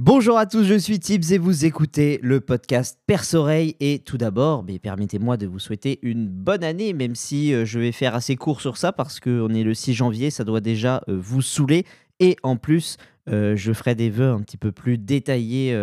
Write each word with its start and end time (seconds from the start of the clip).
Bonjour 0.00 0.38
à 0.38 0.46
tous, 0.46 0.62
je 0.62 0.78
suis 0.78 1.00
Tibbs 1.00 1.32
et 1.32 1.38
vous 1.38 1.64
écoutez 1.64 2.20
le 2.22 2.40
podcast 2.40 3.00
Perce-Oreille. 3.08 3.74
Et 3.80 3.98
tout 3.98 4.16
d'abord, 4.16 4.64
permettez-moi 4.80 5.36
de 5.36 5.48
vous 5.48 5.58
souhaiter 5.58 5.98
une 6.02 6.28
bonne 6.28 6.62
année, 6.62 6.92
même 6.92 7.16
si 7.16 7.52
euh, 7.52 7.64
je 7.64 7.80
vais 7.80 7.90
faire 7.90 8.14
assez 8.14 8.36
court 8.36 8.60
sur 8.60 8.76
ça 8.76 8.92
parce 8.92 9.18
qu'on 9.18 9.48
est 9.48 9.64
le 9.64 9.74
6 9.74 9.94
janvier, 9.94 10.30
ça 10.30 10.44
doit 10.44 10.60
déjà 10.60 11.02
euh, 11.08 11.18
vous 11.18 11.42
saouler. 11.42 11.84
Et 12.20 12.36
en 12.44 12.54
plus, 12.54 12.96
euh, 13.28 13.56
je 13.56 13.72
ferai 13.72 13.96
des 13.96 14.08
vœux 14.08 14.30
un 14.30 14.40
petit 14.42 14.56
peu 14.56 14.70
plus 14.70 14.98
détaillés 14.98 15.76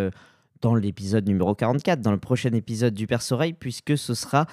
dans 0.61 0.75
l'épisode 0.75 1.27
numéro 1.27 1.53
44, 1.53 1.99
dans 1.99 2.13
le 2.13 2.17
prochain 2.17 2.53
épisode 2.53 2.93
du 2.93 3.07
Perce-Oreille, 3.07 3.51
puisque 3.51 3.97
ce 3.97 4.13
sera 4.13 4.47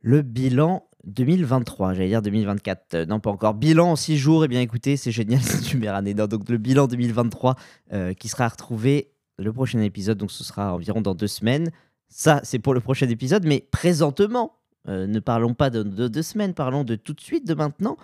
le 0.00 0.22
bilan 0.22 0.88
2023, 1.06 1.94
j'allais 1.94 2.08
dire 2.08 2.22
2024, 2.22 2.94
euh, 2.94 3.06
non 3.06 3.20
pas 3.20 3.30
encore. 3.30 3.54
Bilan 3.54 3.92
en 3.92 3.96
6 3.96 4.16
jours, 4.16 4.44
et 4.44 4.48
bien 4.48 4.60
écoutez, 4.60 4.96
c'est 4.96 5.12
génial, 5.12 5.40
c'est 5.42 5.74
meilleure 5.74 5.96
année. 5.96 6.14
Non, 6.14 6.26
donc 6.26 6.48
le 6.48 6.58
bilan 6.58 6.86
2023 6.86 7.56
euh, 7.92 8.14
qui 8.14 8.28
sera 8.28 8.48
retrouvé 8.48 9.12
le 9.38 9.52
prochain 9.52 9.80
épisode, 9.80 10.18
donc 10.18 10.30
ce 10.30 10.44
sera 10.44 10.74
environ 10.74 11.00
dans 11.00 11.14
deux 11.14 11.26
semaines. 11.26 11.70
Ça, 12.08 12.40
c'est 12.44 12.58
pour 12.58 12.74
le 12.74 12.80
prochain 12.80 13.08
épisode, 13.08 13.44
mais 13.46 13.66
présentement, 13.70 14.56
euh, 14.88 15.06
ne 15.06 15.18
parlons 15.18 15.54
pas 15.54 15.70
de, 15.70 15.82
de 15.82 16.08
deux 16.08 16.22
semaines, 16.22 16.54
parlons 16.54 16.84
de 16.84 16.94
tout 16.94 17.14
de 17.14 17.20
suite, 17.20 17.46
de 17.46 17.54
maintenant. 17.54 17.96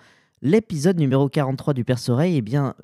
L'épisode 0.43 0.99
numéro 0.99 1.29
43 1.29 1.75
du 1.75 1.85
Perce-Oreille, 1.85 2.39
eh 2.39 2.41
bien, 2.41 2.75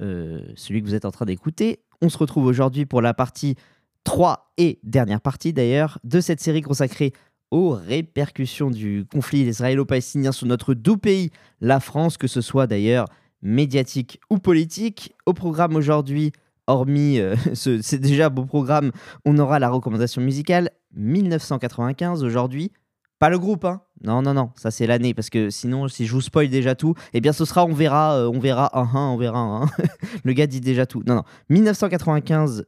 celui 0.57 0.83
que 0.83 0.87
vous 0.87 0.95
êtes 0.95 1.07
en 1.07 1.10
train 1.10 1.24
d'écouter, 1.24 1.80
on 2.02 2.10
se 2.10 2.19
retrouve 2.19 2.45
aujourd'hui 2.45 2.85
pour 2.85 3.01
la 3.01 3.15
partie 3.15 3.57
3 4.05 4.52
et 4.59 4.79
dernière 4.83 5.23
partie 5.23 5.55
d'ailleurs 5.55 5.98
de 6.05 6.21
cette 6.21 6.41
série 6.41 6.60
consacrée 6.60 7.12
aux 7.51 7.71
répercussions 7.71 8.71
du 8.71 9.05
conflit 9.11 9.41
israélo-palestinien 9.43 10.33
sur 10.33 10.47
notre 10.47 10.75
doux 10.75 10.97
pays, 10.97 11.31
la 11.61 11.81
France, 11.81 12.17
que 12.17 12.27
ce 12.27 12.41
soit 12.41 12.67
d'ailleurs 12.67 13.07
médiatique 13.43 14.21
ou 14.31 14.39
politique. 14.39 15.15
Au 15.27 15.33
programme 15.33 15.77
aujourd'hui, 15.77 16.33
hormis 16.67 17.19
euh, 17.19 17.37
ce, 17.55 17.81
c'est 17.83 17.99
déjà 17.99 18.29
beau 18.29 18.45
programme, 18.45 18.93
on 19.25 19.39
aura 19.39 19.59
la 19.59 19.69
recommandation 19.69 20.21
musicale 20.21 20.71
1995 20.95 22.25
aujourd'hui. 22.25 22.73
Pas 23.19 23.30
le 23.30 23.38
groupe, 23.38 23.65
hein 23.65 23.81
Non, 24.03 24.21
non, 24.21 24.35
non, 24.35 24.51
ça 24.57 24.71
c'est 24.71 24.87
l'année, 24.87 25.15
parce 25.15 25.31
que 25.31 25.49
sinon, 25.49 25.88
si 25.88 26.05
je 26.05 26.13
vous 26.13 26.21
spoil 26.21 26.49
déjà 26.51 26.75
tout, 26.75 26.95
eh 27.15 27.23
bien 27.23 27.33
ce 27.33 27.47
sera, 27.47 27.65
on 27.65 27.73
verra, 27.73 28.16
euh, 28.16 28.29
on 28.29 28.38
verra 28.38 28.79
un, 28.79 28.87
on 28.93 29.16
verra 29.16 29.65
le 30.25 30.33
gars 30.35 30.47
dit 30.47 30.60
déjà 30.60 30.85
tout. 30.85 31.03
Non, 31.07 31.15
non, 31.15 31.23
1995, 31.49 32.66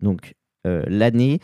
donc 0.00 0.34
euh, 0.66 0.82
l'année. 0.86 1.40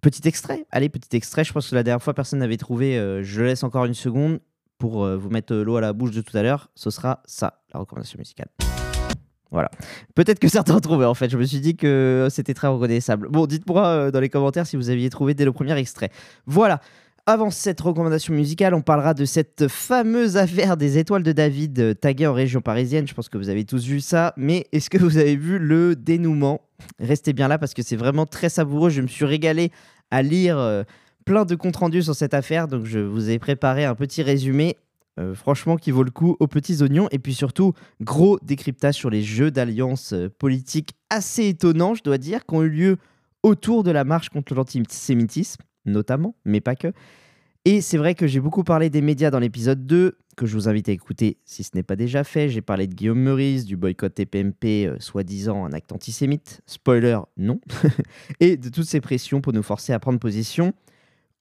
Petit 0.00 0.26
extrait, 0.28 0.66
allez, 0.70 0.88
petit 0.88 1.16
extrait. 1.16 1.44
Je 1.44 1.52
pense 1.52 1.70
que 1.70 1.74
la 1.74 1.82
dernière 1.82 2.02
fois, 2.02 2.14
personne 2.14 2.38
n'avait 2.38 2.56
trouvé. 2.56 2.98
euh, 2.98 3.22
je 3.22 3.42
laisse 3.42 3.62
encore 3.62 3.84
une 3.86 3.94
seconde 3.94 4.40
pour 4.78 5.04
euh, 5.04 5.16
vous 5.16 5.30
mettre 5.30 5.54
euh, 5.54 5.64
l'eau 5.64 5.76
à 5.76 5.80
la 5.80 5.92
bouche 5.92 6.12
de 6.12 6.20
tout 6.20 6.36
à 6.36 6.42
l'heure. 6.42 6.70
Ce 6.74 6.90
sera 6.90 7.22
ça, 7.24 7.62
la 7.72 7.80
recommandation 7.80 8.18
musicale. 8.18 8.48
Voilà. 9.50 9.70
Peut-être 10.14 10.38
que 10.38 10.48
certains 10.48 10.74
ont 10.74 10.80
trouvé 10.80 11.06
en 11.06 11.14
fait. 11.14 11.30
Je 11.30 11.38
me 11.38 11.44
suis 11.44 11.60
dit 11.60 11.76
que 11.76 12.28
c'était 12.30 12.52
très 12.52 12.68
reconnaissable. 12.68 13.28
Bon, 13.28 13.46
dites-moi 13.46 14.10
dans 14.10 14.20
les 14.20 14.28
commentaires 14.28 14.66
si 14.66 14.76
vous 14.76 14.90
aviez 14.90 15.08
trouvé 15.08 15.34
dès 15.34 15.44
le 15.44 15.52
premier 15.52 15.76
extrait. 15.78 16.10
Voilà. 16.46 16.80
Avant 17.28 17.50
cette 17.50 17.80
recommandation 17.80 18.32
musicale, 18.34 18.72
on 18.72 18.82
parlera 18.82 19.12
de 19.12 19.24
cette 19.24 19.66
fameuse 19.66 20.36
affaire 20.36 20.76
des 20.76 20.96
étoiles 20.96 21.24
de 21.24 21.32
David 21.32 21.80
euh, 21.80 21.92
taguées 21.92 22.28
en 22.28 22.32
région 22.32 22.60
parisienne. 22.60 23.08
Je 23.08 23.14
pense 23.14 23.28
que 23.28 23.36
vous 23.36 23.48
avez 23.48 23.64
tous 23.64 23.84
vu 23.84 23.98
ça. 23.98 24.32
Mais 24.36 24.68
est-ce 24.70 24.88
que 24.88 24.98
vous 24.98 25.18
avez 25.18 25.34
vu 25.34 25.58
le 25.58 25.96
dénouement? 25.96 26.60
Restez 27.00 27.32
bien 27.32 27.48
là 27.48 27.58
parce 27.58 27.74
que 27.74 27.82
c'est 27.82 27.96
vraiment 27.96 28.26
très 28.26 28.48
savoureux. 28.48 28.90
Je 28.90 29.02
me 29.02 29.08
suis 29.08 29.24
régalé 29.24 29.72
à 30.12 30.22
lire 30.22 30.56
euh, 30.56 30.84
plein 31.24 31.44
de 31.44 31.56
comptes 31.56 31.74
rendus 31.74 32.04
sur 32.04 32.14
cette 32.14 32.32
affaire. 32.32 32.68
Donc 32.68 32.84
je 32.84 33.00
vous 33.00 33.28
ai 33.28 33.40
préparé 33.40 33.84
un 33.84 33.96
petit 33.96 34.22
résumé. 34.22 34.76
euh, 35.18 35.34
franchement, 35.34 35.76
qui 35.76 35.90
vaut 35.90 36.04
le 36.04 36.12
coup 36.12 36.36
aux 36.38 36.46
petits 36.46 36.80
oignons. 36.80 37.08
Et 37.10 37.18
puis 37.18 37.34
surtout, 37.34 37.72
gros 38.00 38.38
décryptage 38.40 38.94
sur 38.94 39.10
les 39.10 39.22
jeux 39.22 39.50
d'alliance 39.50 40.14
politiques 40.38 40.90
assez 41.10 41.48
étonnants, 41.48 41.94
je 41.94 42.04
dois 42.04 42.18
dire, 42.18 42.46
qui 42.46 42.54
ont 42.54 42.62
eu 42.62 42.70
lieu 42.70 42.98
autour 43.42 43.82
de 43.82 43.90
la 43.90 44.04
marche 44.04 44.28
contre 44.28 44.54
l'antisémitisme, 44.54 45.62
notamment, 45.86 46.34
mais 46.44 46.60
pas 46.60 46.76
que. 46.76 46.92
Et 47.64 47.80
c'est 47.80 47.98
vrai 47.98 48.14
que 48.14 48.28
j'ai 48.28 48.38
beaucoup 48.38 48.62
parlé 48.62 48.90
des 48.90 49.00
médias 49.00 49.30
dans 49.30 49.40
l'épisode 49.40 49.86
2, 49.86 50.16
que 50.36 50.46
je 50.46 50.54
vous 50.54 50.68
invite 50.68 50.88
à 50.88 50.92
écouter 50.92 51.38
si 51.44 51.64
ce 51.64 51.70
n'est 51.74 51.82
pas 51.82 51.96
déjà 51.96 52.22
fait. 52.22 52.48
J'ai 52.48 52.60
parlé 52.60 52.86
de 52.86 52.94
Guillaume 52.94 53.18
Meurice, 53.18 53.64
du 53.64 53.76
boycott 53.76 54.14
TPMP, 54.14 54.86
euh, 54.86 54.96
soi-disant 55.00 55.64
un 55.64 55.72
acte 55.72 55.90
antisémite. 55.90 56.60
Spoiler, 56.66 57.18
non. 57.36 57.60
et 58.40 58.56
de 58.56 58.68
toutes 58.68 58.84
ces 58.84 59.00
pressions 59.00 59.40
pour 59.40 59.52
nous 59.52 59.64
forcer 59.64 59.92
à 59.92 59.98
prendre 59.98 60.20
position, 60.20 60.74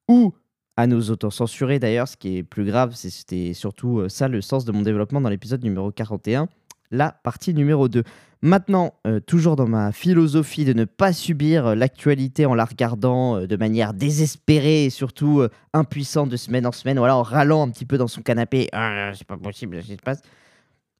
ou 0.08 0.34
à 0.78 0.88
nous 0.88 1.12
auto-censurer 1.12 1.78
d'ailleurs. 1.78 2.08
Ce 2.08 2.18
qui 2.18 2.38
est 2.38 2.44
plus 2.44 2.66
grave, 2.66 2.96
c'était 2.96 3.54
surtout 3.54 4.00
euh, 4.00 4.10
ça 4.10 4.28
le 4.28 4.42
sens 4.42 4.66
de 4.66 4.72
mon 4.72 4.82
développement 4.82 5.22
dans 5.22 5.30
l'épisode 5.30 5.64
numéro 5.64 5.92
41, 5.92 6.48
la 6.92 7.12
partie 7.12 7.54
numéro 7.54 7.88
2. 7.88 8.04
Maintenant, 8.42 8.94
euh, 9.08 9.20
toujours 9.20 9.56
dans 9.56 9.68
ma 9.68 9.92
philosophie 9.92 10.66
de 10.66 10.74
ne 10.74 10.86
pas 10.86 11.14
subir 11.14 11.66
euh, 11.66 11.76
l'actualité 11.76 12.46
en 12.46 12.54
la 12.54 12.66
regardant 12.66 13.38
euh, 13.38 13.48
de 13.48 13.56
manière 13.56 13.96
désespérée 13.96 14.86
et 14.86 14.90
surtout 14.92 15.42
impuissante 15.74 16.30
de 16.30 16.38
semaine 16.38 16.68
en 16.68 16.72
semaine, 16.72 17.00
voilà, 17.00 17.18
en 17.18 17.24
râlant 17.24 17.66
un 17.66 17.72
petit 17.72 17.86
peu 17.86 17.98
dans 17.98 18.08
son 18.08 18.22
canapé, 18.22 18.70
ah, 18.72 19.12
c'est 19.16 19.26
pas 19.26 19.38
possible 19.38 19.82
ce 19.82 19.88
qui 19.88 19.94
se 19.94 20.02
passe. 20.02 20.22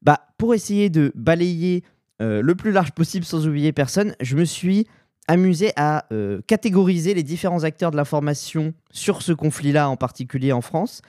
Bah, 0.02 0.20
pour 0.38 0.54
essayer 0.54 0.90
de 0.90 1.12
balayer 1.14 1.84
le 2.18 2.54
plus 2.54 2.72
large 2.72 2.92
possible 2.92 3.24
sans 3.24 3.46
oublier 3.46 3.72
personne, 3.72 4.16
je 4.20 4.36
me 4.36 4.44
suis 4.44 4.86
amusé 5.28 5.72
à 5.76 6.06
catégoriser 6.46 7.14
les 7.14 7.22
différents 7.22 7.64
acteurs 7.64 7.90
de 7.90 7.96
l'information 7.96 8.72
sur 8.90 9.22
ce 9.22 9.32
conflit-là, 9.32 9.88
en 9.88 9.96
particulier 9.96 10.52
en 10.52 10.62
France. 10.62 11.02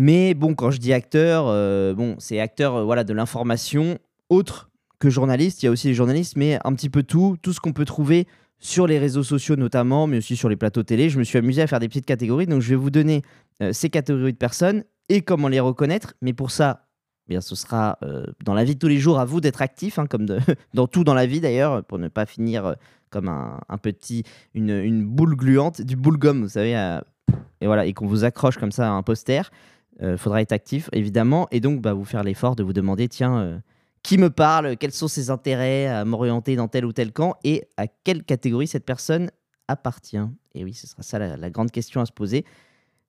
Mais 0.00 0.34
bon, 0.34 0.54
quand 0.54 0.70
je 0.70 0.78
dis 0.78 0.92
acteur, 0.92 1.46
euh, 1.48 1.92
bon, 1.92 2.14
c'est 2.20 2.38
acteur 2.38 2.76
euh, 2.76 2.84
voilà, 2.84 3.02
de 3.02 3.12
l'information, 3.12 3.98
autre 4.28 4.70
que 5.00 5.10
journaliste. 5.10 5.60
Il 5.60 5.66
y 5.66 5.68
a 5.68 5.72
aussi 5.72 5.88
les 5.88 5.94
journalistes, 5.94 6.36
mais 6.36 6.56
un 6.64 6.72
petit 6.72 6.88
peu 6.88 7.02
tout, 7.02 7.36
tout 7.42 7.52
ce 7.52 7.58
qu'on 7.58 7.72
peut 7.72 7.84
trouver 7.84 8.28
sur 8.60 8.86
les 8.86 9.00
réseaux 9.00 9.24
sociaux 9.24 9.56
notamment, 9.56 10.06
mais 10.06 10.18
aussi 10.18 10.36
sur 10.36 10.48
les 10.48 10.54
plateaux 10.54 10.84
télé. 10.84 11.10
Je 11.10 11.18
me 11.18 11.24
suis 11.24 11.36
amusé 11.36 11.62
à 11.62 11.66
faire 11.66 11.80
des 11.80 11.88
petites 11.88 12.06
catégories. 12.06 12.46
Donc, 12.46 12.62
je 12.62 12.68
vais 12.68 12.76
vous 12.76 12.90
donner 12.90 13.22
euh, 13.60 13.72
ces 13.72 13.90
catégories 13.90 14.32
de 14.32 14.38
personnes 14.38 14.84
et 15.08 15.22
comment 15.22 15.48
les 15.48 15.58
reconnaître. 15.58 16.14
Mais 16.22 16.32
pour 16.32 16.52
ça, 16.52 16.86
eh 17.26 17.30
bien, 17.30 17.40
ce 17.40 17.56
sera 17.56 17.98
dans 18.44 18.54
la 18.54 18.62
vie 18.62 18.74
de 18.74 18.78
tous 18.78 18.86
les 18.86 18.98
jours 18.98 19.18
à 19.18 19.24
vous 19.24 19.40
d'être 19.40 19.62
actif, 19.62 19.98
hein, 19.98 20.06
comme 20.06 20.26
dans 20.74 20.86
tout 20.86 21.02
dans 21.02 21.14
la 21.14 21.26
vie 21.26 21.40
d'ailleurs, 21.40 21.84
pour 21.84 21.98
ne 21.98 22.06
pas 22.06 22.24
finir 22.24 22.76
comme 23.10 23.28
un, 23.28 23.78
petit, 23.82 24.22
une, 24.54 25.04
boule 25.04 25.34
gluante, 25.34 25.82
du 25.82 25.96
boule 25.96 26.18
gomme, 26.18 26.42
vous 26.42 26.50
savez, 26.50 27.00
et 27.60 27.66
voilà, 27.66 27.84
et 27.84 27.92
qu'on 27.92 28.06
vous 28.06 28.24
accroche 28.24 28.58
comme 28.58 28.72
ça 28.72 28.88
à 28.88 28.92
un 28.92 29.02
poster. 29.02 29.50
Il 30.00 30.16
faudra 30.16 30.40
être 30.42 30.52
actif, 30.52 30.88
évidemment, 30.92 31.48
et 31.50 31.60
donc 31.60 31.80
bah, 31.80 31.92
vous 31.92 32.04
faire 32.04 32.22
l'effort 32.22 32.54
de 32.54 32.62
vous 32.62 32.72
demander, 32.72 33.08
tiens, 33.08 33.38
euh, 33.38 33.58
qui 34.02 34.16
me 34.16 34.30
parle, 34.30 34.76
quels 34.76 34.92
sont 34.92 35.08
ses 35.08 35.30
intérêts 35.30 35.86
à 35.86 36.04
m'orienter 36.04 36.54
dans 36.56 36.68
tel 36.68 36.84
ou 36.84 36.92
tel 36.92 37.12
camp, 37.12 37.34
et 37.42 37.68
à 37.76 37.86
quelle 37.88 38.22
catégorie 38.22 38.68
cette 38.68 38.84
personne 38.84 39.30
appartient. 39.66 40.16
Et 40.54 40.64
oui, 40.64 40.72
ce 40.72 40.86
sera 40.86 41.02
ça 41.02 41.18
la, 41.18 41.36
la 41.36 41.50
grande 41.50 41.70
question 41.70 42.00
à 42.00 42.06
se 42.06 42.12
poser. 42.12 42.44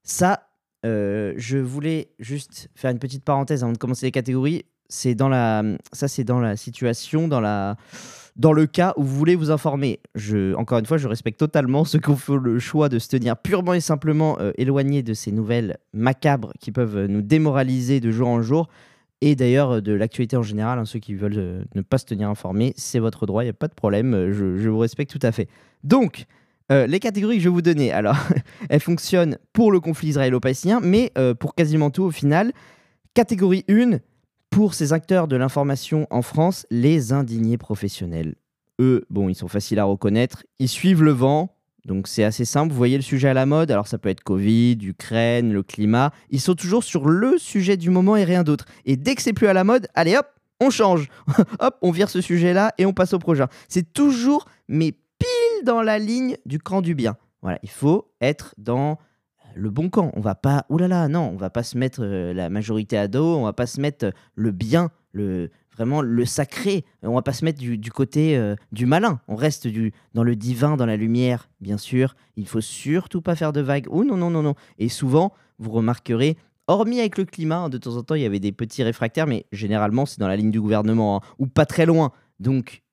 Ça, 0.04 0.50
euh, 0.86 1.34
je 1.38 1.58
voulais 1.58 2.12
juste 2.20 2.70
faire 2.76 2.92
une 2.92 3.00
petite 3.00 3.24
parenthèse 3.24 3.64
avant 3.64 3.74
de 3.74 3.78
commencer 3.78 4.06
les 4.06 4.12
catégories. 4.12 4.66
C'est 4.88 5.14
dans 5.14 5.30
la, 5.30 5.64
ça 5.94 6.08
c'est 6.08 6.24
dans 6.24 6.40
la 6.40 6.56
situation, 6.56 7.28
dans 7.28 7.42
la, 7.42 7.78
dans 8.40 8.54
le 8.54 8.66
cas 8.66 8.94
où 8.96 9.04
vous 9.04 9.16
voulez 9.16 9.36
vous 9.36 9.52
informer. 9.52 10.00
Encore 10.56 10.80
une 10.80 10.86
fois, 10.86 10.98
je 10.98 11.08
respecte 11.10 11.38
totalement 11.38 11.84
ceux 11.84 12.00
qui 12.00 12.10
ont 12.10 12.16
fait 12.16 12.38
le 12.42 12.58
choix 12.58 12.88
de 12.88 12.98
se 12.98 13.10
tenir 13.10 13.36
purement 13.36 13.74
et 13.74 13.82
simplement 13.82 14.38
euh, 14.40 14.54
éloignés 14.58 15.04
de 15.04 15.14
ces 15.14 15.34
nouvelles 15.34 15.78
macabres 15.94 16.54
qui 16.58 16.72
peuvent 16.72 16.96
euh, 16.96 17.08
nous 17.08 17.22
démoraliser 17.22 18.00
de 18.00 18.12
jour 18.12 18.30
en 18.30 18.42
jour. 18.42 18.70
Et 19.20 19.36
d'ailleurs, 19.36 19.72
euh, 19.72 19.82
de 19.82 19.92
l'actualité 19.92 20.38
en 20.38 20.42
général, 20.42 20.80
hein, 20.80 20.86
ceux 20.86 21.00
qui 21.00 21.16
veulent 21.16 21.38
euh, 21.38 21.64
ne 21.76 21.82
pas 21.82 21.98
se 21.98 22.06
tenir 22.06 22.30
informés, 22.30 22.74
c'est 22.78 23.00
votre 23.00 23.26
droit, 23.26 23.44
il 23.44 23.48
n'y 23.48 23.52
a 23.52 23.54
pas 23.54 23.68
de 23.68 23.74
problème, 23.74 24.32
je, 24.32 24.70
vous 24.70 24.80
respecte 24.80 25.12
tout 25.12 25.28
à 25.28 25.34
fait. 25.34 25.50
Donc, 25.84 26.26
les 26.72 27.00
catégories 27.00 27.38
que 27.38 27.42
je 27.42 27.50
vais 27.50 27.54
vous 27.54 27.64
donner, 27.64 27.92
alors, 27.92 28.16
elles 28.70 28.80
fonctionnent 28.80 29.40
pour 29.54 29.72
le 29.72 29.80
conflit 29.80 30.10
israélo-palestinien, 30.10 30.80
mais 30.84 31.12
pour 31.40 31.56
quasiment 31.56 31.90
tout 31.90 32.04
au 32.04 32.12
final. 32.12 32.52
Catégorie 33.16 33.66
1, 33.68 33.98
pour 34.50 34.74
ces 34.74 34.94
acteurs 34.94 35.28
de 35.28 35.36
l'information 35.36 36.08
en 36.10 36.22
France, 36.22 36.66
les 36.70 37.14
indignés 37.14 37.58
professionnels. 37.58 38.36
Eux, 38.80 39.06
bon, 39.10 39.30
ils 39.30 39.36
sont 39.36 39.48
faciles 39.48 39.80
à 39.80 39.84
reconnaître, 39.84 40.44
ils 40.60 40.70
suivent 40.70 41.04
le 41.04 41.12
vent, 41.12 41.56
donc 41.86 42.08
c'est 42.08 42.24
assez 42.24 42.46
simple, 42.46 42.72
vous 42.72 42.78
voyez 42.78 42.98
le 42.98 43.04
sujet 43.04 43.30
à 43.30 43.34
la 43.34 43.46
mode, 43.46 43.72
alors 43.72 43.88
ça 43.88 43.98
peut 43.98 44.10
être 44.10 44.24
Covid, 44.24 44.78
Ukraine, 44.82 45.54
le 45.54 45.64
climat, 45.64 46.12
ils 46.30 46.42
sont 46.42 46.56
toujours 46.56 46.84
sur 46.84 47.08
le 47.08 47.38
sujet 47.38 47.78
du 47.78 47.90
moment 47.90 48.16
et 48.16 48.24
rien 48.24 48.44
d'autre. 48.44 48.66
Et 48.86 48.96
dès 48.96 49.16
que 49.16 49.22
c'est 49.22 49.34
plus 49.34 49.48
à 49.48 49.54
la 49.54 49.64
mode, 49.64 49.88
allez 49.96 50.16
hop, 50.16 50.28
on 50.60 50.70
change, 50.70 51.10
hop, 51.60 51.78
on 51.82 51.92
vire 51.92 52.10
ce 52.10 52.22
sujet-là 52.22 52.74
et 52.78 52.86
on 52.86 52.94
passe 52.94 53.14
au 53.14 53.20
prochain. 53.20 53.48
C'est 53.68 53.94
toujours, 53.94 54.46
mais 54.68 54.92
pile 54.92 55.66
dans 55.66 55.82
la 55.82 56.00
ligne 56.00 56.38
du 56.46 56.60
camp 56.60 56.82
du 56.82 56.96
bien. 56.96 57.18
Voilà, 57.42 57.60
il 57.64 57.70
faut 57.70 58.12
être 58.22 58.54
dans 58.58 58.98
le 59.56 59.70
bon 59.70 59.90
camp. 59.90 60.12
On 60.16 60.22
va 60.22 60.36
pas, 60.36 60.66
oulala, 60.70 61.08
non, 61.08 61.32
on 61.34 61.38
va 61.38 61.50
pas 61.50 61.64
se 61.64 61.78
mettre 61.78 62.02
euh, 62.04 62.34
la 62.34 62.50
majorité 62.50 62.98
à 62.98 63.08
dos, 63.08 63.38
on 63.38 63.44
va 63.44 63.54
pas 63.54 63.68
se 63.68 63.80
mettre 63.82 64.08
euh, 64.08 64.12
le 64.36 64.52
bien, 64.52 64.90
le 65.12 65.50
vraiment 65.80 66.02
le 66.02 66.26
sacré. 66.26 66.84
On 67.04 67.16
va 67.16 67.22
pas 67.22 67.32
se 67.32 67.46
mettre 67.46 67.60
du, 67.60 67.92
côté 67.92 68.38
euh, 68.38 68.56
du 68.74 68.86
malin. 68.86 69.22
On 69.30 69.36
reste 69.36 69.66
du, 69.66 69.94
dans 70.14 70.24
le 70.24 70.36
divin, 70.36 70.76
dans 70.76 70.86
la 70.86 70.98
lumière, 70.98 71.50
bien 71.62 71.78
sûr. 71.78 72.16
Il 72.36 72.48
faut 72.48 72.60
surtout 72.60 73.22
pas 73.22 73.36
faire 73.36 73.54
de 73.54 73.62
vagues. 73.62 73.88
Oh 73.90 74.04
non, 74.04 74.18
non, 74.18 74.30
non, 74.30 74.44
non. 74.44 74.56
Et 74.78 74.90
souvent, 74.90 75.32
vous 75.58 75.72
remarquerez, 75.72 76.36
hormis 76.68 77.00
avec 77.00 77.18
le 77.18 77.24
climat, 77.24 77.60
hein, 77.60 77.70
de 77.70 77.78
temps 77.78 77.96
en 77.96 78.04
temps, 78.04 78.16
il 78.16 78.22
y 78.24 78.26
avait 78.26 78.42
des 78.42 78.52
petits 78.52 78.84
réfractaires, 78.84 79.26
mais 79.26 79.46
généralement, 79.54 80.06
c'est 80.06 80.20
dans 80.20 80.28
la 80.28 80.36
ligne 80.36 80.52
du 80.52 80.60
gouvernement, 80.60 81.18
hein, 81.18 81.28
ou 81.40 81.48
pas 81.48 81.66
très 81.66 81.86
loin. 81.86 82.12
Donc, 82.42 82.84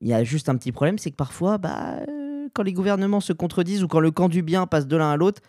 Il 0.00 0.08
y 0.08 0.12
a 0.12 0.22
juste 0.22 0.50
un 0.50 0.56
petit 0.56 0.70
problème, 0.70 0.98
c'est 0.98 1.10
que 1.10 1.16
parfois, 1.16 1.56
bah, 1.56 2.00
quand 2.52 2.62
les 2.62 2.72
gouvernements 2.72 3.20
se 3.20 3.32
contredisent 3.32 3.82
ou 3.82 3.88
quand 3.88 4.00
le 4.00 4.10
camp 4.10 4.28
du 4.28 4.42
bien 4.42 4.66
passe 4.66 4.86
de 4.86 4.96
l'un 4.96 5.10
à 5.10 5.16
l'autre, 5.16 5.42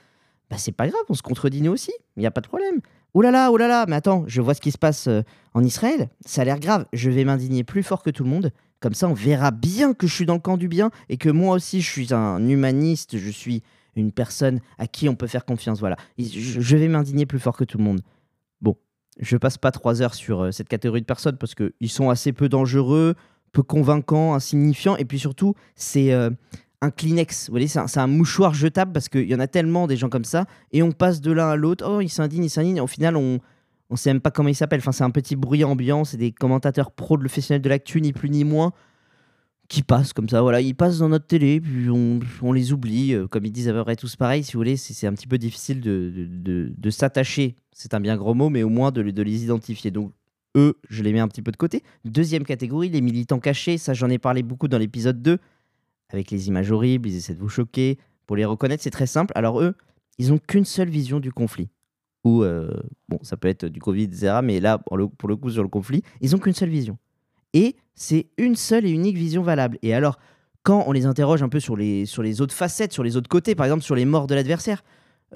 bah, 0.49 0.57
c'est 0.57 0.71
pas 0.71 0.87
grave, 0.87 1.01
on 1.09 1.13
se 1.13 1.21
contredit 1.21 1.61
nous 1.61 1.71
aussi, 1.71 1.91
il 2.17 2.21
n'y 2.21 2.27
a 2.27 2.31
pas 2.31 2.41
de 2.41 2.47
problème. 2.47 2.79
Oh 3.13 3.21
là 3.21 3.31
là, 3.31 3.51
oh 3.51 3.57
là 3.57 3.67
là, 3.67 3.85
mais 3.87 3.95
attends, 3.95 4.23
je 4.27 4.41
vois 4.41 4.53
ce 4.53 4.61
qui 4.61 4.71
se 4.71 4.77
passe 4.77 5.09
en 5.53 5.63
Israël, 5.63 6.09
ça 6.25 6.41
a 6.41 6.45
l'air 6.45 6.59
grave, 6.59 6.85
je 6.93 7.09
vais 7.09 7.25
m'indigner 7.25 7.63
plus 7.63 7.83
fort 7.83 8.03
que 8.03 8.11
tout 8.11 8.23
le 8.23 8.29
monde, 8.29 8.51
comme 8.79 8.93
ça 8.93 9.07
on 9.07 9.13
verra 9.13 9.51
bien 9.51 9.93
que 9.93 10.07
je 10.07 10.13
suis 10.13 10.25
dans 10.25 10.35
le 10.35 10.39
camp 10.39 10.57
du 10.57 10.67
bien 10.67 10.91
et 11.09 11.17
que 11.17 11.29
moi 11.29 11.55
aussi 11.55 11.81
je 11.81 11.89
suis 11.89 12.13
un 12.13 12.47
humaniste, 12.47 13.17
je 13.17 13.29
suis 13.29 13.63
une 13.95 14.11
personne 14.11 14.59
à 14.77 14.87
qui 14.87 15.09
on 15.09 15.15
peut 15.15 15.27
faire 15.27 15.45
confiance. 15.45 15.79
Voilà, 15.79 15.97
je 16.17 16.77
vais 16.77 16.87
m'indigner 16.87 17.25
plus 17.25 17.39
fort 17.39 17.55
que 17.55 17.63
tout 17.63 17.77
le 17.77 17.83
monde. 17.83 18.01
Bon, 18.61 18.75
je 19.19 19.37
passe 19.37 19.57
pas 19.57 19.71
trois 19.71 20.01
heures 20.01 20.15
sur 20.15 20.41
euh, 20.41 20.51
cette 20.51 20.69
catégorie 20.69 21.01
de 21.01 21.05
personnes 21.05 21.37
parce 21.37 21.55
qu'ils 21.55 21.89
sont 21.89 22.09
assez 22.09 22.33
peu 22.33 22.49
dangereux, 22.49 23.15
peu 23.51 23.63
convaincants, 23.63 24.33
insignifiants, 24.33 24.95
et 24.95 25.05
puis 25.05 25.19
surtout, 25.19 25.55
c'est 25.75 26.13
euh, 26.13 26.29
un 26.81 26.91
Kleenex. 26.91 27.47
Vous 27.47 27.53
voyez, 27.53 27.67
c'est 27.67 27.97
un, 27.97 28.07
mouchoir 28.07 28.53
jetable 28.53 28.93
parce 28.93 29.09
qu'il 29.09 29.29
y 29.29 29.35
en 29.35 29.39
a 29.39 29.47
tellement 29.47 29.87
des 29.87 29.97
gens 29.97 30.09
comme 30.09 30.25
ça, 30.25 30.45
et 30.71 30.81
on 30.83 30.91
passe 30.91 31.21
de 31.21 31.31
l'un 31.31 31.49
à 31.49 31.55
l'autre. 31.55 31.85
Oh, 31.87 32.01
il 32.01 32.09
s'indigne, 32.09 32.45
il 32.45 32.49
s'indigne. 32.49 32.81
Au 32.81 32.87
final, 32.87 33.15
on 33.17 33.39
on 33.89 33.95
sait 33.95 34.11
même 34.11 34.21
pas 34.21 34.31
comment 34.31 34.49
il 34.49 34.55
s'appelle. 34.55 34.79
Enfin, 34.79 34.91
c'est 34.91 35.03
un 35.03 35.09
petit 35.09 35.35
bruit 35.35 35.63
ambiant. 35.63 36.03
C'est 36.03 36.17
des 36.17 36.31
commentateurs 36.31 36.91
pro 36.91 37.17
de 37.17 37.23
professionnels 37.23 37.61
de 37.61 37.69
l'actu, 37.69 38.01
ni 38.01 38.13
plus 38.13 38.29
ni 38.29 38.43
moins 38.43 38.71
qui 39.67 39.83
passent 39.83 40.13
comme 40.13 40.29
ça. 40.29 40.41
Voilà, 40.41 40.61
ils 40.61 40.75
passent 40.75 40.99
dans 40.99 41.09
notre 41.09 41.27
télé, 41.27 41.61
puis 41.61 41.89
on, 41.89 42.51
les 42.51 42.73
oublie. 42.73 43.13
Euh, 43.13 43.27
comme 43.27 43.45
ils 43.45 43.51
disent 43.51 43.69
à 43.69 43.73
peu 43.73 43.83
près 43.83 43.95
tous 43.95 44.15
pareil, 44.15 44.43
si 44.43 44.53
vous 44.53 44.59
voulez, 44.59 44.77
c'est 44.77 45.07
un 45.07 45.13
petit 45.13 45.27
peu 45.27 45.37
difficile 45.37 45.81
de, 45.81 46.11
de, 46.11 46.89
s'attacher. 46.89 47.55
C'est 47.71 47.93
un 47.93 47.99
bien 47.99 48.17
gros 48.17 48.33
mot, 48.33 48.49
mais 48.49 48.63
au 48.63 48.69
moins 48.69 48.91
de, 48.91 49.03
de 49.03 49.21
les 49.21 49.43
identifier. 49.43 49.91
Donc, 49.91 50.11
eux, 50.57 50.75
je 50.89 51.03
les 51.03 51.13
mets 51.13 51.19
un 51.19 51.27
petit 51.27 51.43
peu 51.43 51.51
de 51.51 51.57
côté. 51.57 51.83
Deuxième 52.03 52.43
catégorie, 52.43 52.89
les 52.89 53.01
militants 53.01 53.39
cachés. 53.39 53.77
Ça, 53.77 53.93
j'en 53.93 54.09
ai 54.09 54.17
parlé 54.17 54.41
beaucoup 54.41 54.67
dans 54.67 54.79
l'épisode 54.79 55.21
2, 55.21 55.37
avec 56.09 56.31
les 56.31 56.47
images 56.47 56.71
horribles, 56.71 57.07
ils 57.09 57.15
essaient 57.15 57.33
de 57.33 57.39
vous 57.39 57.49
choquer. 57.49 57.97
Pour 58.25 58.35
les 58.35 58.45
reconnaître, 58.45 58.83
c'est 58.83 58.89
très 58.89 59.07
simple. 59.07 59.31
Alors, 59.35 59.61
eux, 59.61 59.75
ils 60.17 60.29
n'ont 60.29 60.37
qu'une 60.39 60.65
seule 60.65 60.89
vision 60.89 61.19
du 61.19 61.31
conflit. 61.31 61.69
Ou, 62.23 62.43
euh, 62.43 62.71
bon, 63.07 63.19
ça 63.21 63.37
peut 63.37 63.47
être 63.47 63.65
du 63.65 63.79
Covid, 63.79 64.03
etc. 64.03 64.39
Mais 64.43 64.59
là, 64.59 64.77
pour 64.77 64.97
le, 64.97 65.07
coup, 65.07 65.49
sur 65.49 65.63
le 65.63 65.69
conflit, 65.69 66.03
ils 66.21 66.31
n'ont 66.31 66.39
qu'une 66.39 66.53
seule 66.53 66.69
vision. 66.69 66.97
Et 67.53 67.75
c'est 67.95 68.27
une 68.37 68.55
seule 68.55 68.85
et 68.85 68.91
unique 68.91 69.17
vision 69.17 69.41
valable. 69.41 69.77
Et 69.81 69.93
alors, 69.93 70.19
quand 70.63 70.83
on 70.87 70.91
les 70.91 71.05
interroge 71.05 71.41
un 71.41 71.49
peu 71.49 71.59
sur 71.59 71.75
les, 71.75 72.05
sur 72.05 72.21
les 72.21 72.41
autres 72.41 72.53
facettes, 72.53 72.93
sur 72.93 73.03
les 73.03 73.17
autres 73.17 73.29
côtés, 73.29 73.55
par 73.55 73.65
exemple 73.65 73.83
sur 73.83 73.95
les 73.95 74.05
morts 74.05 74.27
de 74.27 74.35
l'adversaire, 74.35 74.83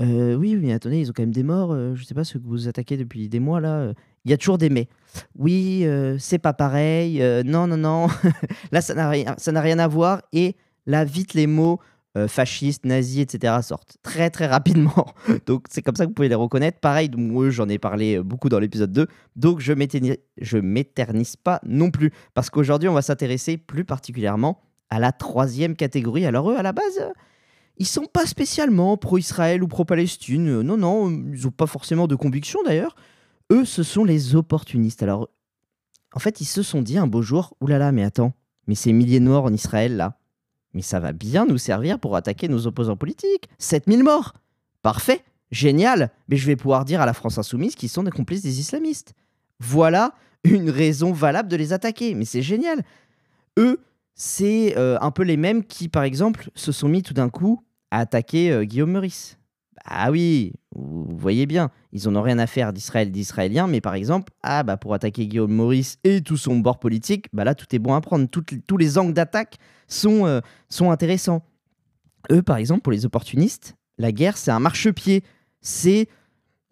euh, 0.01 0.35
oui, 0.35 0.55
mais 0.55 0.73
attendez, 0.73 0.99
ils 0.99 1.09
ont 1.09 1.13
quand 1.15 1.23
même 1.23 1.31
des 1.31 1.43
morts, 1.43 1.71
euh, 1.71 1.95
je 1.95 2.03
sais 2.03 2.15
pas, 2.15 2.23
ceux 2.23 2.39
que 2.39 2.47
vous 2.47 2.67
attaquez 2.67 2.97
depuis 2.97 3.29
des 3.29 3.39
mois 3.39 3.61
là, 3.61 3.77
euh, 3.77 3.93
il 4.25 4.31
y 4.31 4.33
a 4.33 4.37
toujours 4.37 4.57
des 4.57 4.69
mais. 4.69 4.87
Oui, 5.35 5.85
c'est 6.19 6.39
pas 6.39 6.53
pareil, 6.53 7.21
non, 7.45 7.67
non, 7.67 7.77
non, 7.77 8.07
là 8.71 8.81
ça 8.81 8.93
n'a 8.93 9.09
rien, 9.09 9.35
rien 9.47 9.79
à 9.79 9.87
voir, 9.87 10.21
et 10.31 10.55
là, 10.85 11.05
vite 11.05 11.33
les 11.33 11.47
mots, 11.47 11.79
euh, 12.15 12.27
fascistes, 12.27 12.85
nazis, 12.85 13.21
etc. 13.21 13.55
sortent 13.63 13.97
très 14.03 14.29
très 14.29 14.45
rapidement. 14.45 15.07
donc 15.47 15.65
c'est 15.71 15.81
comme 15.81 15.95
ça 15.95 16.03
que 16.03 16.09
vous 16.09 16.13
pouvez 16.13 16.29
les 16.29 16.35
reconnaître. 16.35 16.79
Pareil, 16.79 17.09
moi 17.17 17.49
j'en 17.49 17.67
ai 17.67 17.79
parlé 17.79 18.19
euh, 18.19 18.23
beaucoup 18.23 18.49
dans 18.49 18.59
l'épisode 18.59 18.91
2. 18.91 19.07
Donc 19.35 19.59
je 19.59 19.73
je 20.37 20.57
m'éternise 20.59 21.35
pas 21.37 21.59
non 21.65 21.89
plus. 21.89 22.11
Parce 22.35 22.51
qu'aujourd'hui 22.51 22.87
on 22.87 22.93
va 22.93 23.01
s'intéresser 23.01 23.57
plus 23.57 23.83
particulièrement 23.83 24.61
à 24.91 24.99
la 24.99 25.11
troisième 25.11 25.75
catégorie. 25.75 26.27
Alors 26.27 26.51
eux 26.51 26.55
à 26.55 26.61
la 26.63 26.71
base... 26.71 26.99
Euh, 26.99 27.09
ils 27.77 27.87
sont 27.87 28.05
pas 28.05 28.27
spécialement 28.27 28.97
pro-Israël 28.97 29.63
ou 29.63 29.67
pro-Palestine. 29.67 30.61
Non, 30.61 30.77
non, 30.77 31.09
ils 31.09 31.41
n'ont 31.43 31.49
pas 31.49 31.65
forcément 31.65 32.05
de 32.05 32.13
conviction 32.13 32.59
d'ailleurs. 32.63 32.95
Eux, 33.51 33.65
ce 33.65 33.83
sont 33.83 34.03
les 34.03 34.35
opportunistes. 34.35 35.03
Alors, 35.03 35.29
en 36.13 36.19
fait, 36.19 36.41
ils 36.41 36.45
se 36.45 36.63
sont 36.63 36.81
dit 36.81 36.97
un 36.97 37.07
beau 37.07 37.21
jour, 37.21 37.55
oulala, 37.59 37.91
mais 37.91 38.03
attends, 38.03 38.33
mais 38.67 38.75
ces 38.75 38.93
milliers 38.93 39.19
de 39.19 39.25
morts 39.25 39.45
en 39.45 39.53
Israël 39.53 39.95
là, 39.95 40.17
mais 40.73 40.81
ça 40.81 40.99
va 40.99 41.13
bien 41.13 41.45
nous 41.45 41.57
servir 41.57 41.99
pour 41.99 42.15
attaquer 42.15 42.47
nos 42.47 42.67
opposants 42.67 42.97
politiques. 42.97 43.49
7000 43.59 44.03
morts 44.03 44.33
Parfait 44.81 45.23
Génial 45.51 46.09
Mais 46.29 46.37
je 46.37 46.47
vais 46.47 46.55
pouvoir 46.55 46.83
dire 46.83 46.99
à 46.99 47.05
la 47.05 47.13
France 47.13 47.37
insoumise 47.37 47.75
qu'ils 47.75 47.89
sont 47.89 48.03
des 48.03 48.11
complices 48.11 48.41
des 48.41 48.59
islamistes. 48.59 49.13
Voilà 49.59 50.13
une 50.43 50.69
raison 50.69 51.13
valable 51.13 51.47
de 51.47 51.55
les 51.55 51.73
attaquer. 51.73 52.15
Mais 52.15 52.25
c'est 52.25 52.41
génial 52.41 52.83
Eux, 53.59 53.79
c'est 54.15 54.75
euh, 54.77 54.97
un 54.99 55.11
peu 55.11 55.23
les 55.23 55.37
mêmes 55.37 55.63
qui, 55.63 55.89
par 55.89 56.03
exemple, 56.03 56.49
se 56.55 56.71
sont 56.71 56.89
mis 56.89 57.03
tout 57.03 57.13
d'un 57.13 57.29
coup 57.29 57.63
à 57.91 57.99
attaquer 57.99 58.51
euh, 58.51 58.63
Guillaume 58.63 58.91
Meurice. 58.91 59.37
Ah 59.85 60.11
oui, 60.11 60.53
vous 60.73 61.05
voyez 61.17 61.45
bien, 61.45 61.69
ils 61.91 62.07
n'en 62.07 62.19
ont 62.19 62.23
rien 62.23 62.39
à 62.39 62.47
faire 62.47 62.71
d'Israël, 62.71 63.11
d'Israéliens, 63.11 63.67
mais 63.67 63.81
par 63.81 63.95
exemple, 63.95 64.31
ah 64.41 64.63
bah 64.63 64.77
pour 64.77 64.93
attaquer 64.93 65.27
Guillaume 65.27 65.51
Maurice 65.51 65.97
et 66.05 66.21
tout 66.21 66.37
son 66.37 66.57
bord 66.57 66.79
politique, 66.79 67.27
bah 67.33 67.43
là 67.43 67.53
tout 67.53 67.65
est 67.75 67.79
bon 67.79 67.93
à 67.93 67.99
prendre, 67.99 68.27
tous 68.27 68.77
les 68.77 68.97
angles 68.97 69.13
d'attaque 69.13 69.57
sont, 69.87 70.25
euh, 70.25 70.39
sont 70.69 70.89
intéressants. 70.89 71.43
Eux, 72.31 72.41
par 72.41 72.57
exemple, 72.57 72.81
pour 72.81 72.93
les 72.93 73.05
opportunistes, 73.05 73.75
la 73.97 74.13
guerre 74.13 74.37
c'est 74.37 74.51
un 74.51 74.59
marchepied, 74.59 75.23
c'est 75.59 76.07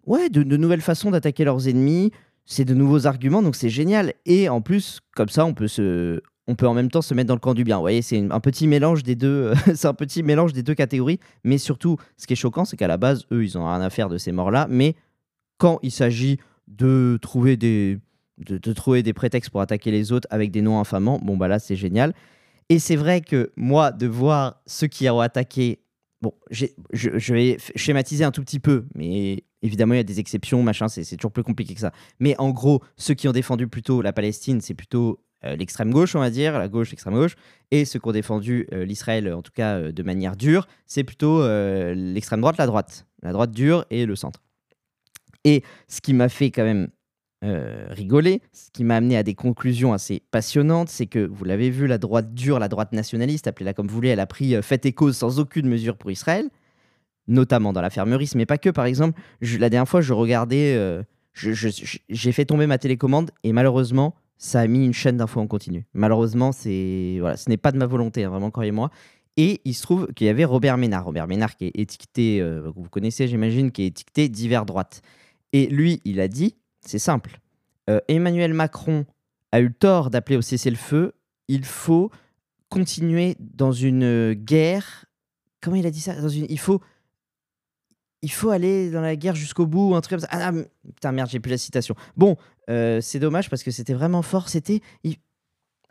ouais 0.06 0.30
de 0.30 0.56
nouvelles 0.56 0.80
façons 0.80 1.10
d'attaquer 1.10 1.44
leurs 1.44 1.68
ennemis, 1.68 2.12
c'est 2.46 2.64
de 2.64 2.74
nouveaux 2.74 3.06
arguments, 3.06 3.42
donc 3.42 3.56
c'est 3.56 3.68
génial. 3.68 4.14
Et 4.26 4.48
en 4.48 4.60
plus, 4.60 5.00
comme 5.14 5.28
ça, 5.28 5.44
on 5.44 5.54
peut 5.54 5.68
se, 5.68 6.20
on 6.48 6.54
peut 6.54 6.66
en 6.66 6.74
même 6.74 6.90
temps 6.90 7.02
se 7.02 7.14
mettre 7.14 7.28
dans 7.28 7.34
le 7.34 7.40
camp 7.40 7.54
du 7.54 7.64
bien. 7.64 7.76
Vous 7.76 7.82
voyez, 7.82 8.02
c'est 8.02 8.18
un 8.30 8.40
petit 8.40 8.66
mélange 8.66 9.02
des 9.02 9.14
deux, 9.14 9.52
c'est 9.74 9.86
un 9.86 9.94
petit 9.94 10.22
mélange 10.22 10.52
des 10.52 10.62
deux 10.62 10.74
catégories. 10.74 11.20
Mais 11.44 11.58
surtout, 11.58 11.96
ce 12.16 12.26
qui 12.26 12.32
est 12.32 12.36
choquant, 12.36 12.64
c'est 12.64 12.76
qu'à 12.76 12.88
la 12.88 12.96
base, 12.96 13.24
eux, 13.32 13.44
ils 13.44 13.56
ont 13.58 13.66
rien 13.66 13.80
à 13.80 13.90
faire 13.90 14.08
de 14.08 14.18
ces 14.18 14.32
morts-là. 14.32 14.66
Mais 14.68 14.96
quand 15.58 15.78
il 15.82 15.92
s'agit 15.92 16.38
de 16.66 17.18
trouver 17.22 17.56
des, 17.56 17.98
de, 18.38 18.72
trouver 18.72 19.02
des 19.02 19.12
prétextes 19.12 19.50
pour 19.50 19.60
attaquer 19.60 19.90
les 19.90 20.12
autres 20.12 20.26
avec 20.30 20.50
des 20.50 20.62
noms 20.62 20.80
infamants, 20.80 21.20
bon 21.22 21.36
bah 21.36 21.48
là, 21.48 21.58
c'est 21.58 21.76
génial. 21.76 22.14
Et 22.68 22.78
c'est 22.78 22.96
vrai 22.96 23.20
que 23.20 23.52
moi, 23.56 23.92
de 23.92 24.06
voir 24.06 24.62
ceux 24.66 24.86
qui 24.86 25.08
ont 25.08 25.20
attaqué, 25.20 25.80
bon, 26.20 26.32
je, 26.50 26.66
vais 27.32 27.58
schématiser 27.76 28.24
un 28.24 28.30
tout 28.30 28.42
petit 28.42 28.60
peu, 28.60 28.86
mais 28.94 29.44
évidemment, 29.62 29.94
il 29.94 29.98
y 29.98 30.00
a 30.00 30.04
des 30.04 30.20
exceptions, 30.20 30.62
machin, 30.62 30.88
c'est 30.88 31.04
toujours 31.16 31.32
plus 31.32 31.42
compliqué 31.42 31.74
que 31.74 31.80
ça. 31.80 31.92
Mais 32.18 32.34
en 32.38 32.50
gros, 32.50 32.82
ceux 32.96 33.14
qui 33.14 33.28
ont 33.28 33.32
défendu 33.32 33.68
plutôt 33.68 34.02
la 34.02 34.12
Palestine, 34.12 34.60
c'est 34.60 34.74
plutôt 34.74 35.20
euh, 35.20 35.31
l'extrême 35.44 35.90
gauche, 35.90 36.14
on 36.14 36.20
va 36.20 36.30
dire, 36.30 36.58
la 36.58 36.68
gauche, 36.68 36.90
l'extrême 36.90 37.14
gauche, 37.14 37.36
et 37.70 37.84
ceux 37.84 37.98
qui 37.98 38.08
ont 38.08 38.12
défendu 38.12 38.68
euh, 38.72 38.84
l'Israël, 38.84 39.32
en 39.32 39.42
tout 39.42 39.52
cas 39.52 39.76
euh, 39.76 39.92
de 39.92 40.02
manière 40.02 40.36
dure, 40.36 40.66
c'est 40.86 41.04
plutôt 41.04 41.42
l'extrême 41.94 42.40
droite, 42.40 42.58
la 42.58 42.66
droite, 42.66 43.06
la 43.22 43.32
droite 43.32 43.50
dure 43.50 43.84
et 43.90 44.06
le 44.06 44.16
centre. 44.16 44.40
Et 45.44 45.62
ce 45.88 46.00
qui 46.00 46.14
m'a 46.14 46.28
fait 46.28 46.50
quand 46.50 46.64
même 46.64 46.88
rigoler, 47.90 48.40
ce 48.52 48.70
qui 48.70 48.84
m'a 48.84 48.94
amené 48.94 49.16
à 49.16 49.24
des 49.24 49.34
conclusions 49.34 49.92
assez 49.92 50.22
passionnantes, 50.30 50.88
c'est 50.88 51.06
que, 51.06 51.26
vous 51.26 51.44
l'avez 51.44 51.70
vu, 51.70 51.88
la 51.88 51.98
droite 51.98 52.32
dure, 52.34 52.60
la 52.60 52.68
droite 52.68 52.92
nationaliste, 52.92 53.48
appelez-la 53.48 53.74
comme 53.74 53.88
vous 53.88 53.94
voulez, 53.96 54.10
elle 54.10 54.20
a 54.20 54.28
pris 54.28 54.54
fait 54.62 54.86
et 54.86 54.92
cause 54.92 55.16
sans 55.16 55.40
aucune 55.40 55.68
mesure 55.68 55.96
pour 55.96 56.12
Israël, 56.12 56.48
notamment 57.26 57.72
dans 57.72 57.80
la 57.80 57.90
fermerie, 57.90 58.30
mais 58.36 58.46
pas 58.46 58.58
que. 58.58 58.70
Par 58.70 58.84
exemple, 58.84 59.20
la 59.40 59.70
dernière 59.70 59.88
fois, 59.88 60.02
je 60.02 60.12
regardais, 60.12 61.02
j'ai 61.34 62.32
fait 62.32 62.44
tomber 62.44 62.68
ma 62.68 62.78
télécommande 62.78 63.32
et 63.42 63.52
malheureusement, 63.52 64.14
ça 64.42 64.60
a 64.60 64.66
mis 64.66 64.84
une 64.84 64.92
chaîne 64.92 65.16
d'infos 65.16 65.40
en 65.40 65.46
continu. 65.46 65.86
Malheureusement, 65.94 66.50
c'est 66.50 67.18
voilà, 67.20 67.36
ce 67.36 67.48
n'est 67.48 67.56
pas 67.56 67.70
de 67.70 67.78
ma 67.78 67.86
volonté, 67.86 68.24
hein, 68.24 68.30
vraiment, 68.30 68.50
croyez-moi. 68.50 68.90
Et 69.36 69.60
il 69.64 69.72
se 69.72 69.82
trouve 69.82 70.08
qu'il 70.14 70.26
y 70.26 70.30
avait 70.30 70.44
Robert 70.44 70.76
Ménard. 70.76 71.04
Robert 71.04 71.28
Ménard 71.28 71.56
qui 71.56 71.66
est 71.66 71.78
étiqueté, 71.78 72.40
euh, 72.40 72.68
vous 72.74 72.88
connaissez, 72.88 73.28
j'imagine, 73.28 73.70
qui 73.70 73.84
est 73.84 73.86
étiqueté 73.86 74.28
divers 74.28 74.66
droite. 74.66 75.00
Et 75.52 75.66
lui, 75.68 76.00
il 76.04 76.18
a 76.18 76.26
dit, 76.26 76.56
c'est 76.80 76.98
simple, 76.98 77.38
euh, 77.88 78.00
Emmanuel 78.08 78.52
Macron 78.52 79.06
a 79.52 79.60
eu 79.60 79.72
tort 79.72 80.10
d'appeler 80.10 80.36
au 80.36 80.42
cessez-le-feu. 80.42 81.12
Il 81.46 81.64
faut 81.64 82.10
continuer 82.68 83.36
dans 83.38 83.70
une 83.70 84.32
guerre. 84.32 85.04
Comment 85.60 85.76
il 85.76 85.86
a 85.86 85.90
dit 85.92 86.00
ça? 86.00 86.20
Dans 86.20 86.28
une, 86.28 86.46
Il 86.48 86.58
faut 86.58 86.80
il 88.22 88.30
faut 88.30 88.50
aller 88.50 88.90
dans 88.90 89.00
la 89.00 89.16
guerre 89.16 89.34
jusqu'au 89.34 89.66
bout, 89.66 89.94
un 89.94 90.00
truc 90.00 90.20
comme 90.20 90.28
ça. 90.28 90.28
Ah, 90.30 90.52
putain, 90.94 91.12
merde, 91.12 91.28
j'ai 91.28 91.40
plus 91.40 91.50
la 91.50 91.58
citation. 91.58 91.96
Bon, 92.16 92.36
euh, 92.70 93.00
c'est 93.00 93.18
dommage 93.18 93.50
parce 93.50 93.62
que 93.62 93.70
c'était 93.70 93.94
vraiment 93.94 94.22
fort. 94.22 94.48
C'était. 94.48 94.80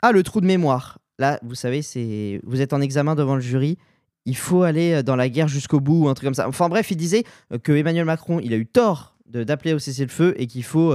Ah, 0.01 0.11
le 0.11 0.23
trou 0.23 0.41
de 0.41 0.45
mémoire. 0.45 0.99
Là, 1.19 1.39
vous 1.43 1.55
savez, 1.55 1.81
c'est 1.81 2.39
vous 2.43 2.61
êtes 2.61 2.73
en 2.73 2.81
examen 2.81 3.15
devant 3.15 3.35
le 3.35 3.41
jury. 3.41 3.77
Il 4.25 4.37
faut 4.37 4.63
aller 4.63 4.93
euh, 4.93 5.03
dans 5.03 5.15
la 5.15 5.29
guerre 5.29 5.47
jusqu'au 5.47 5.79
bout, 5.79 6.07
un 6.07 6.13
truc 6.13 6.27
comme 6.27 6.33
ça. 6.33 6.47
Enfin 6.47 6.69
bref, 6.69 6.91
il 6.91 6.97
disait 6.97 7.23
euh, 7.51 7.57
que 7.57 7.71
Emmanuel 7.71 8.05
Macron, 8.05 8.39
il 8.39 8.53
a 8.53 8.57
eu 8.57 8.65
tort 8.65 9.15
d'appeler 9.27 9.73
au 9.73 9.79
cessez-le-feu 9.79 10.33
et 10.35 10.45
qu'il 10.45 10.63
faut 10.65 10.93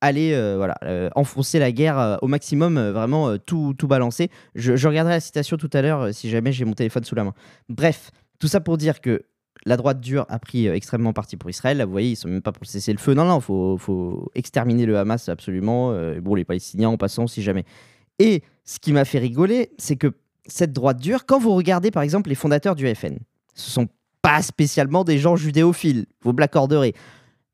aller 0.00 0.36
voilà, 0.56 0.76
enfoncer 1.14 1.60
la 1.60 1.70
guerre 1.70 2.18
au 2.20 2.26
maximum, 2.26 2.80
vraiment 2.90 3.38
tout, 3.38 3.74
tout 3.78 3.86
balancer. 3.86 4.28
Je, 4.56 4.88
regarderai 4.88 5.14
la 5.14 5.20
citation 5.20 5.56
tout 5.56 5.70
à 5.72 5.82
l'heure 5.82 6.12
si 6.12 6.28
jamais 6.28 6.50
j'ai 6.50 6.64
mon 6.64 6.72
téléphone 6.72 7.04
sous 7.04 7.14
la 7.14 7.22
main. 7.22 7.32
Bref, 7.68 8.10
tout 8.40 8.48
ça 8.48 8.58
pour 8.58 8.76
dire 8.76 9.00
que 9.00 9.22
la 9.66 9.76
droite 9.76 10.00
dure 10.00 10.24
a 10.28 10.38
pris 10.38 10.68
euh, 10.68 10.74
extrêmement 10.74 11.12
parti 11.12 11.36
pour 11.36 11.50
Israël. 11.50 11.76
Là, 11.76 11.84
vous 11.84 11.90
voyez, 11.90 12.12
ils 12.12 12.16
sont 12.16 12.28
même 12.28 12.40
pas 12.40 12.52
pour 12.52 12.64
cesser 12.66 12.92
le 12.92 12.98
feu. 12.98 13.14
Non, 13.14 13.24
non, 13.24 13.40
il 13.40 13.78
faut, 13.78 14.30
exterminer 14.34 14.86
le 14.86 14.96
Hamas 14.96 15.28
absolument. 15.28 15.90
Euh, 15.92 16.20
bon, 16.20 16.34
les 16.36 16.44
Palestiniens 16.44 16.88
en 16.88 16.96
passant, 16.96 17.26
si 17.26 17.42
jamais. 17.42 17.64
Et 18.18 18.42
ce 18.64 18.78
qui 18.78 18.92
m'a 18.92 19.04
fait 19.04 19.18
rigoler, 19.18 19.72
c'est 19.76 19.96
que 19.96 20.12
cette 20.46 20.72
droite 20.72 20.98
dure, 20.98 21.26
quand 21.26 21.40
vous 21.40 21.54
regardez 21.54 21.90
par 21.90 22.04
exemple 22.04 22.28
les 22.28 22.36
fondateurs 22.36 22.76
du 22.76 22.86
FN, 22.94 23.18
ce 23.54 23.70
sont 23.70 23.88
pas 24.22 24.40
spécialement 24.40 25.02
des 25.02 25.18
gens 25.18 25.34
judéophiles, 25.34 26.06
vous 26.22 26.32
me 26.32 26.40
l'accorderez. 26.40 26.94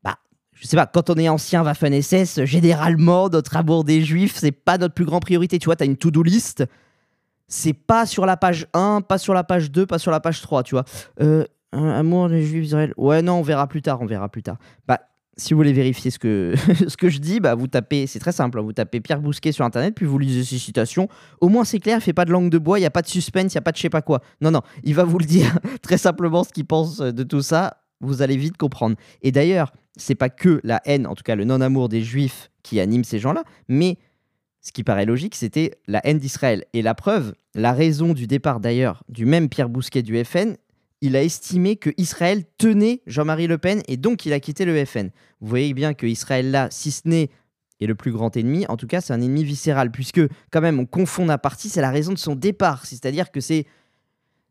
Bah, 0.03 0.17
je 0.53 0.67
sais 0.67 0.77
pas, 0.77 0.85
quand 0.85 1.09
on 1.09 1.15
est 1.15 1.27
ancien 1.27 1.63
Waffen 1.63 1.99
SS, 1.99 2.45
généralement, 2.45 3.27
notre 3.29 3.57
amour 3.57 3.83
des 3.83 4.03
juifs, 4.03 4.35
c'est 4.37 4.51
pas 4.51 4.77
notre 4.77 4.93
plus 4.93 5.05
grande 5.05 5.23
priorité. 5.23 5.57
Tu 5.57 5.65
vois, 5.65 5.75
tu 5.75 5.83
as 5.83 5.87
une 5.87 5.97
to-do 5.97 6.21
list 6.21 6.63
c'est 7.49 7.73
pas 7.73 8.07
sur 8.07 8.25
la 8.25 8.35
page 8.35 8.65
1, 8.73 9.01
pas 9.01 9.19
sur 9.19 9.33
la 9.33 9.43
page 9.43 9.69
2, 9.69 9.85
pas 9.85 9.99
sur 9.99 10.09
la 10.09 10.19
page 10.19 10.41
3, 10.41 10.63
tu 10.63 10.73
vois. 10.73 10.85
Euh, 11.21 11.45
amour 11.73 12.29
des 12.29 12.43
juifs 12.43 12.65
Israël. 12.65 12.93
Ouais, 12.97 13.21
non, 13.21 13.39
on 13.39 13.41
verra 13.41 13.67
plus 13.67 13.81
tard, 13.81 14.01
on 14.01 14.05
verra 14.05 14.29
plus 14.29 14.43
tard. 14.43 14.57
Bah, 14.87 14.99
si 15.35 15.53
vous 15.53 15.57
voulez 15.57 15.73
vérifier 15.73 16.11
ce 16.11 16.19
que, 16.19 16.53
ce 16.87 16.95
que 16.95 17.09
je 17.09 17.19
dis, 17.19 17.39
bah, 17.39 17.55
vous 17.55 17.67
tapez, 17.67 18.07
c'est 18.07 18.19
très 18.19 18.31
simple, 18.31 18.59
hein, 18.59 18.61
vous 18.61 18.73
tapez 18.73 19.01
Pierre 19.01 19.21
Bousquet 19.21 19.51
sur 19.51 19.65
Internet, 19.65 19.95
puis 19.95 20.05
vous 20.05 20.19
lisez 20.19 20.43
ses 20.43 20.57
citations. 20.57 21.07
Au 21.41 21.49
moins, 21.49 21.63
c'est 21.63 21.79
clair, 21.79 21.97
il 21.97 22.01
fait 22.01 22.13
pas 22.13 22.25
de 22.25 22.31
langue 22.31 22.49
de 22.49 22.57
bois, 22.57 22.77
il 22.77 22.81
n'y 22.81 22.87
a 22.87 22.91
pas 22.91 23.01
de 23.01 23.07
suspense, 23.07 23.53
il 23.53 23.57
n'y 23.57 23.59
a 23.59 23.61
pas 23.61 23.71
de 23.71 23.77
je 23.77 23.81
sais 23.81 23.89
pas 23.89 24.01
quoi. 24.01 24.21
Non, 24.41 24.51
non, 24.51 24.61
il 24.83 24.95
va 24.95 25.03
vous 25.03 25.17
le 25.17 25.25
dire 25.25 25.57
très 25.81 25.97
simplement 25.97 26.43
ce 26.43 26.51
qu'il 26.51 26.65
pense 26.65 26.97
de 26.97 27.23
tout 27.23 27.41
ça. 27.41 27.77
Vous 28.01 28.21
allez 28.21 28.37
vite 28.37 28.57
comprendre. 28.57 28.97
Et 29.21 29.31
d'ailleurs, 29.31 29.71
c'est 29.95 30.15
pas 30.15 30.29
que 30.29 30.59
la 30.63 30.81
haine, 30.85 31.07
en 31.07 31.15
tout 31.15 31.23
cas 31.23 31.35
le 31.35 31.45
non-amour 31.45 31.87
des 31.87 32.01
juifs 32.01 32.51
qui 32.63 32.79
anime 32.79 33.03
ces 33.03 33.19
gens-là, 33.19 33.43
mais 33.67 33.97
ce 34.61 34.71
qui 34.71 34.83
paraît 34.83 35.05
logique, 35.05 35.35
c'était 35.35 35.71
la 35.87 36.05
haine 36.05 36.19
d'Israël. 36.19 36.65
Et 36.73 36.81
la 36.81 36.95
preuve, 36.95 37.33
la 37.53 37.73
raison 37.73 38.13
du 38.13 38.27
départ 38.27 38.59
d'ailleurs 38.59 39.03
du 39.09 39.25
même 39.25 39.49
Pierre 39.49 39.69
Bousquet 39.69 40.01
du 40.01 40.23
FN, 40.23 40.55
il 41.03 41.17
a 41.17 41.21
estimé 41.21 41.75
que 41.75 41.89
Israël 41.97 42.45
tenait 42.57 43.01
Jean-Marie 43.07 43.47
Le 43.47 43.57
Pen 43.57 43.83
et 43.89 43.97
donc 43.97 44.25
il 44.25 44.31
a 44.31 44.39
quitté 44.39 44.63
le 44.63 44.85
FN. 44.85 45.09
Vous 45.41 45.47
voyez 45.49 45.73
bien 45.73 45.93
que 45.93 46.07
Israël 46.07 46.49
là, 46.49 46.69
si 46.71 46.91
ce 46.91 47.01
n'est 47.03 47.29
est 47.81 47.87
le 47.87 47.95
plus 47.95 48.13
grand 48.13 48.37
ennemi, 48.37 48.65
en 48.69 48.77
tout 48.77 48.87
cas 48.87 49.01
c'est 49.01 49.11
un 49.11 49.19
ennemi 49.19 49.43
viscéral, 49.43 49.91
puisque 49.91 50.21
quand 50.49 50.61
même 50.61 50.79
on 50.79 50.85
confond 50.85 51.25
la 51.25 51.37
partie, 51.37 51.67
c'est 51.67 51.81
la 51.81 51.91
raison 51.91 52.13
de 52.13 52.17
son 52.17 52.35
départ, 52.35 52.85
c'est-à-dire 52.85 53.31
que 53.31 53.41
c'est 53.41 53.65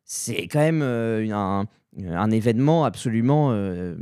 c'est 0.05 0.47
quand 0.47 0.59
même 0.59 0.83
euh, 0.83 1.27
un, 1.33 1.65
un, 2.05 2.31
événement 2.31 2.85
absolument 2.85 3.53
euh, 3.53 3.97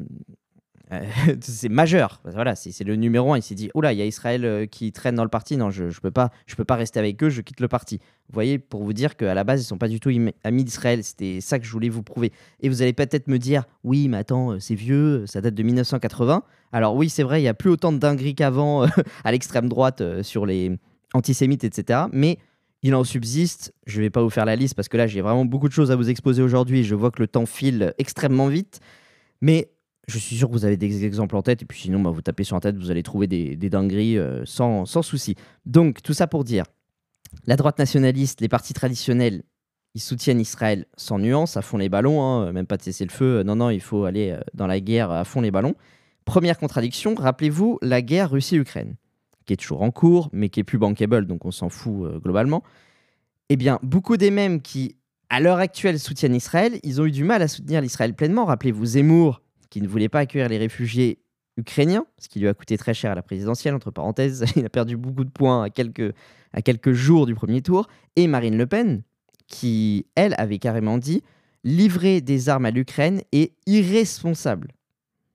c'est 1.40 1.68
majeur. 1.68 2.20
Voilà, 2.25 2.54
c'est 2.56 2.85
le 2.85 2.97
numéro 2.97 3.32
un. 3.32 3.38
Il 3.38 3.42
s'est 3.42 3.54
dit, 3.54 3.70
oula, 3.75 3.92
il 3.92 3.99
y 3.99 4.02
a 4.02 4.06
Israël 4.06 4.44
euh, 4.44 4.66
qui 4.66 4.92
traîne 4.92 5.14
dans 5.14 5.25
le 5.25 5.30
parti. 5.30 5.56
Non, 5.56 5.70
je 5.70 5.85
ne 5.85 6.00
peux, 6.02 6.11
pas, 6.11 6.30
je 6.47 6.56
peux 6.56 6.64
pas 6.64 6.76
rester 6.76 6.99
avec 6.99 7.23
eux, 7.23 7.30
je 7.30 7.40
quitte 7.40 7.61
le 7.61 7.68
parti. 7.68 7.99
Vous 7.99 8.35
voyez, 8.35 8.59
pour 8.59 8.82
vous 8.82 8.92
dire 8.92 9.16
qu'à 9.16 9.35
la 9.35 9.44
base, 9.44 9.62
ils 9.62 9.66
sont 9.66 9.78
pas 9.78 9.88
du 9.88 10.00
tout 10.00 10.11
amis 10.44 10.64
d'Israël. 10.64 11.04
C'était 11.04 11.40
ça 11.40 11.59
que 11.59 11.64
je 11.64 11.70
voulais 11.70 11.88
vous 11.88 12.02
prouver. 12.02 12.32
Et 12.61 12.68
vous 12.68 12.82
allez 12.82 12.92
peut-être 12.92 13.28
me 13.28 13.38
dire, 13.38 13.64
oui, 13.85 14.09
mais 14.09 14.18
attends, 14.18 14.52
euh, 14.52 14.59
c'est 14.59 14.75
vieux, 14.75 15.26
ça 15.26 15.40
date 15.40 15.54
de 15.54 15.62
1980. 15.62 16.42
Alors 16.73 16.94
oui, 16.94 17.09
c'est 17.09 17.23
vrai, 17.23 17.40
il 17.40 17.44
y 17.44 17.49
a 17.49 17.54
plus 17.54 17.70
autant 17.70 17.92
de 17.92 17.99
dingueries 17.99 18.35
qu'avant 18.35 18.85
à 19.25 19.32
l'extrême 19.32 19.68
droite 19.68 20.02
sur 20.23 20.47
les 20.47 20.78
antisémites, 21.14 21.64
etc. 21.64 22.02
Mais 22.12 22.38
il 22.82 22.94
en 22.94 23.04
subsiste. 23.04 23.75
Je 23.87 23.99
ne 23.99 24.04
vais 24.04 24.11
pas 24.11 24.23
vous 24.23 24.30
faire 24.30 24.44
la 24.44 24.56
liste 24.56 24.75
parce 24.75 24.88
que 24.88 24.97
là, 24.97 25.06
j'ai 25.06 25.20
vraiment 25.20 25.44
beaucoup 25.44 25.68
de 25.68 25.73
choses 25.73 25.90
à 25.90 25.97
vous 25.97 26.09
exposer 26.09 26.42
aujourd'hui. 26.42 26.85
Je 26.85 26.94
vois 26.94 27.11
que 27.11 27.20
le 27.20 27.28
temps 27.28 27.47
file 27.47 27.94
extrêmement 27.99 28.47
vite. 28.49 28.80
Mais 29.40 29.70
je 30.10 30.18
suis 30.18 30.36
sûr 30.36 30.48
que 30.48 30.52
vous 30.52 30.64
avez 30.64 30.76
des 30.76 31.04
exemples 31.04 31.36
en 31.36 31.42
tête, 31.42 31.62
et 31.62 31.64
puis 31.64 31.80
sinon, 31.80 32.00
bah, 32.00 32.10
vous 32.10 32.22
tapez 32.22 32.44
sur 32.44 32.56
la 32.56 32.60
tête, 32.60 32.76
vous 32.76 32.90
allez 32.90 33.02
trouver 33.02 33.26
des, 33.26 33.56
dingueries 33.56 34.18
euh, 34.18 34.42
sans, 34.44 34.84
sans 34.84 35.02
souci. 35.02 35.36
Donc, 35.66 36.02
tout 36.02 36.12
ça 36.12 36.26
pour 36.26 36.44
dire, 36.44 36.64
la 37.46 37.56
droite 37.56 37.78
nationaliste, 37.78 38.40
les 38.40 38.48
partis 38.48 38.74
traditionnels, 38.74 39.42
ils 39.94 40.00
soutiennent 40.00 40.40
Israël 40.40 40.86
sans 40.96 41.18
nuance, 41.18 41.56
à 41.56 41.62
fond 41.62 41.78
les 41.78 41.88
ballons, 41.88 42.22
hein, 42.22 42.52
même 42.52 42.66
pas 42.66 42.76
de 42.76 42.82
cesser 42.82 43.04
le 43.04 43.10
feu, 43.10 43.42
non, 43.42 43.56
non, 43.56 43.70
il 43.70 43.80
faut 43.80 44.04
aller 44.04 44.30
euh, 44.30 44.40
dans 44.54 44.66
la 44.66 44.80
guerre 44.80 45.10
à 45.10 45.24
fond 45.24 45.40
les 45.40 45.50
ballons. 45.50 45.74
Première 46.24 46.58
contradiction, 46.58 47.14
rappelez-vous 47.14 47.78
la 47.82 48.02
guerre 48.02 48.30
Russie-Ukraine, 48.30 48.96
qui 49.46 49.52
est 49.52 49.56
toujours 49.56 49.82
en 49.82 49.90
cours, 49.90 50.28
mais 50.32 50.48
qui 50.48 50.60
est 50.60 50.64
plus 50.64 50.78
bankable, 50.78 51.26
donc 51.26 51.44
on 51.44 51.50
s'en 51.50 51.68
fout 51.68 52.04
euh, 52.06 52.18
globalement. 52.18 52.62
Eh 53.48 53.56
bien, 53.56 53.78
beaucoup 53.82 54.16
des 54.16 54.30
mêmes 54.30 54.60
qui, 54.60 54.96
à 55.28 55.40
l'heure 55.40 55.58
actuelle, 55.58 55.98
soutiennent 55.98 56.36
Israël, 56.36 56.78
ils 56.82 57.00
ont 57.00 57.06
eu 57.06 57.10
du 57.10 57.24
mal 57.24 57.42
à 57.42 57.48
soutenir 57.48 57.80
l'Israël 57.80 58.14
pleinement. 58.14 58.44
Rappelez-vous 58.44 58.84
Zemmour, 58.84 59.42
qui 59.70 59.80
ne 59.80 59.88
voulait 59.88 60.08
pas 60.08 60.20
accueillir 60.20 60.48
les 60.48 60.58
réfugiés 60.58 61.22
ukrainiens, 61.56 62.06
ce 62.18 62.28
qui 62.28 62.40
lui 62.40 62.48
a 62.48 62.54
coûté 62.54 62.76
très 62.76 62.94
cher 62.94 63.12
à 63.12 63.14
la 63.14 63.22
présidentielle, 63.22 63.74
entre 63.74 63.90
parenthèses. 63.90 64.44
Il 64.56 64.64
a 64.64 64.68
perdu 64.68 64.96
beaucoup 64.96 65.24
de 65.24 65.30
points 65.30 65.64
à 65.64 65.70
quelques, 65.70 66.14
à 66.52 66.62
quelques 66.62 66.92
jours 66.92 67.26
du 67.26 67.34
premier 67.34 67.62
tour. 67.62 67.88
Et 68.16 68.26
Marine 68.26 68.56
Le 68.56 68.66
Pen, 68.66 69.02
qui, 69.46 70.06
elle, 70.14 70.34
avait 70.38 70.58
carrément 70.58 70.98
dit 70.98 71.22
livrer 71.62 72.20
des 72.20 72.48
armes 72.48 72.64
à 72.64 72.70
l'Ukraine 72.70 73.22
est 73.32 73.52
irresponsable. 73.66 74.72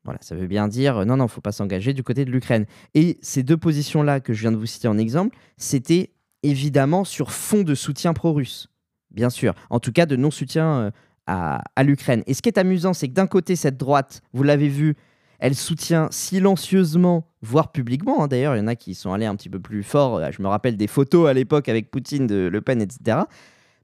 Voilà, 0.03 0.19
ça 0.21 0.35
veut 0.35 0.47
bien 0.47 0.67
dire 0.67 1.05
non, 1.05 1.17
non, 1.17 1.27
faut 1.27 1.41
pas 1.41 1.51
s'engager 1.51 1.93
du 1.93 2.03
côté 2.03 2.25
de 2.25 2.31
l'Ukraine. 2.31 2.65
Et 2.93 3.17
ces 3.21 3.43
deux 3.43 3.57
positions-là 3.57 4.19
que 4.19 4.33
je 4.33 4.41
viens 4.41 4.51
de 4.51 4.57
vous 4.57 4.65
citer 4.65 4.87
en 4.87 4.97
exemple, 4.97 5.37
c'était 5.57 6.11
évidemment 6.43 7.03
sur 7.03 7.31
fond 7.31 7.63
de 7.63 7.73
soutien 7.73 8.13
pro-russe, 8.13 8.69
bien 9.09 9.29
sûr. 9.29 9.55
En 9.69 9.79
tout 9.79 9.91
cas, 9.91 10.05
de 10.05 10.15
non-soutien 10.15 10.91
euh, 11.29 11.57
à, 11.75 11.83
l'Ukraine. 11.83 12.23
Et 12.27 12.33
ce 12.33 12.41
qui 12.41 12.49
est 12.49 12.57
amusant, 12.57 12.93
c'est 12.93 13.07
que 13.07 13.13
d'un 13.13 13.27
côté, 13.27 13.55
cette 13.55 13.77
droite, 13.77 14.21
vous 14.33 14.43
l'avez 14.43 14.67
vu, 14.67 14.95
elle 15.39 15.55
soutient 15.55 16.07
silencieusement, 16.11 17.27
voire 17.41 17.71
publiquement. 17.71 18.23
Hein. 18.23 18.27
D'ailleurs, 18.27 18.55
il 18.55 18.59
y 18.59 18.61
en 18.61 18.67
a 18.67 18.75
qui 18.75 18.93
sont 18.93 19.11
allés 19.11 19.25
un 19.25 19.35
petit 19.35 19.49
peu 19.49 19.59
plus 19.59 19.83
fort. 19.83 20.21
Je 20.31 20.41
me 20.41 20.47
rappelle 20.47 20.77
des 20.77 20.87
photos 20.87 21.27
à 21.27 21.33
l'époque 21.33 21.67
avec 21.67 21.89
Poutine, 21.89 22.27
de 22.27 22.47
Le 22.47 22.61
Pen, 22.61 22.81
etc. 22.81 23.21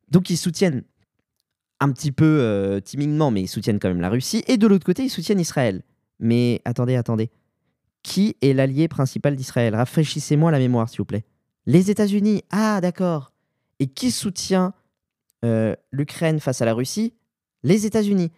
Donc, 0.09 0.29
ils 0.29 0.37
soutiennent 0.37 0.83
un 1.79 1.91
petit 1.91 2.11
peu 2.11 2.37
euh, 2.41 2.79
timidement, 2.79 3.31
mais 3.31 3.41
ils 3.41 3.47
soutiennent 3.47 3.79
quand 3.79 3.89
même 3.89 4.01
la 4.01 4.09
Russie. 4.09 4.43
Et 4.47 4.57
de 4.57 4.67
l'autre 4.67 4.85
côté, 4.85 5.03
ils 5.03 5.09
soutiennent 5.09 5.39
Israël. 5.39 5.81
Mais 6.19 6.61
attendez, 6.63 6.95
attendez. 6.95 7.31
Qui 8.03 8.35
est 8.41 8.53
l'allié 8.53 8.87
principal 8.87 9.35
d'Israël? 9.35 9.75
Rafraîchissez-moi 9.75 10.51
la 10.51 10.59
mémoire, 10.59 10.89
s'il 10.89 10.99
vous 10.99 11.05
plaît. 11.05 11.25
Les 11.65 11.89
États-Unis. 11.89 12.43
Ah, 12.51 12.81
d'accord. 12.81 13.33
Et 13.79 13.87
qui 13.87 14.11
soutient 14.11 14.73
euh, 15.43 15.75
l'Ukraine 15.91 16.39
face 16.39 16.61
à 16.61 16.65
la 16.65 16.73
Russie? 16.73 17.13
Les 17.63 17.85
États-Unis. 17.85 18.31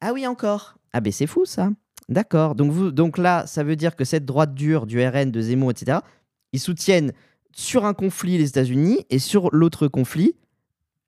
Ah 0.00 0.12
oui, 0.12 0.26
encore. 0.26 0.76
Ah 0.92 1.00
ben 1.00 1.12
c'est 1.12 1.26
fou 1.26 1.44
ça. 1.44 1.70
D'accord. 2.08 2.54
Donc, 2.54 2.92
donc 2.92 3.18
là, 3.18 3.46
ça 3.46 3.62
veut 3.62 3.76
dire 3.76 3.94
que 3.94 4.04
cette 4.04 4.24
droite 4.24 4.54
dure 4.54 4.86
du 4.86 5.04
RN, 5.04 5.30
de 5.30 5.40
Zemmour, 5.40 5.70
etc., 5.70 5.98
ils 6.52 6.60
soutiennent 6.60 7.12
sur 7.52 7.84
un 7.84 7.94
conflit 7.94 8.38
les 8.38 8.48
États-Unis 8.48 9.06
et 9.10 9.18
sur 9.18 9.54
l'autre 9.54 9.88
conflit 9.88 10.34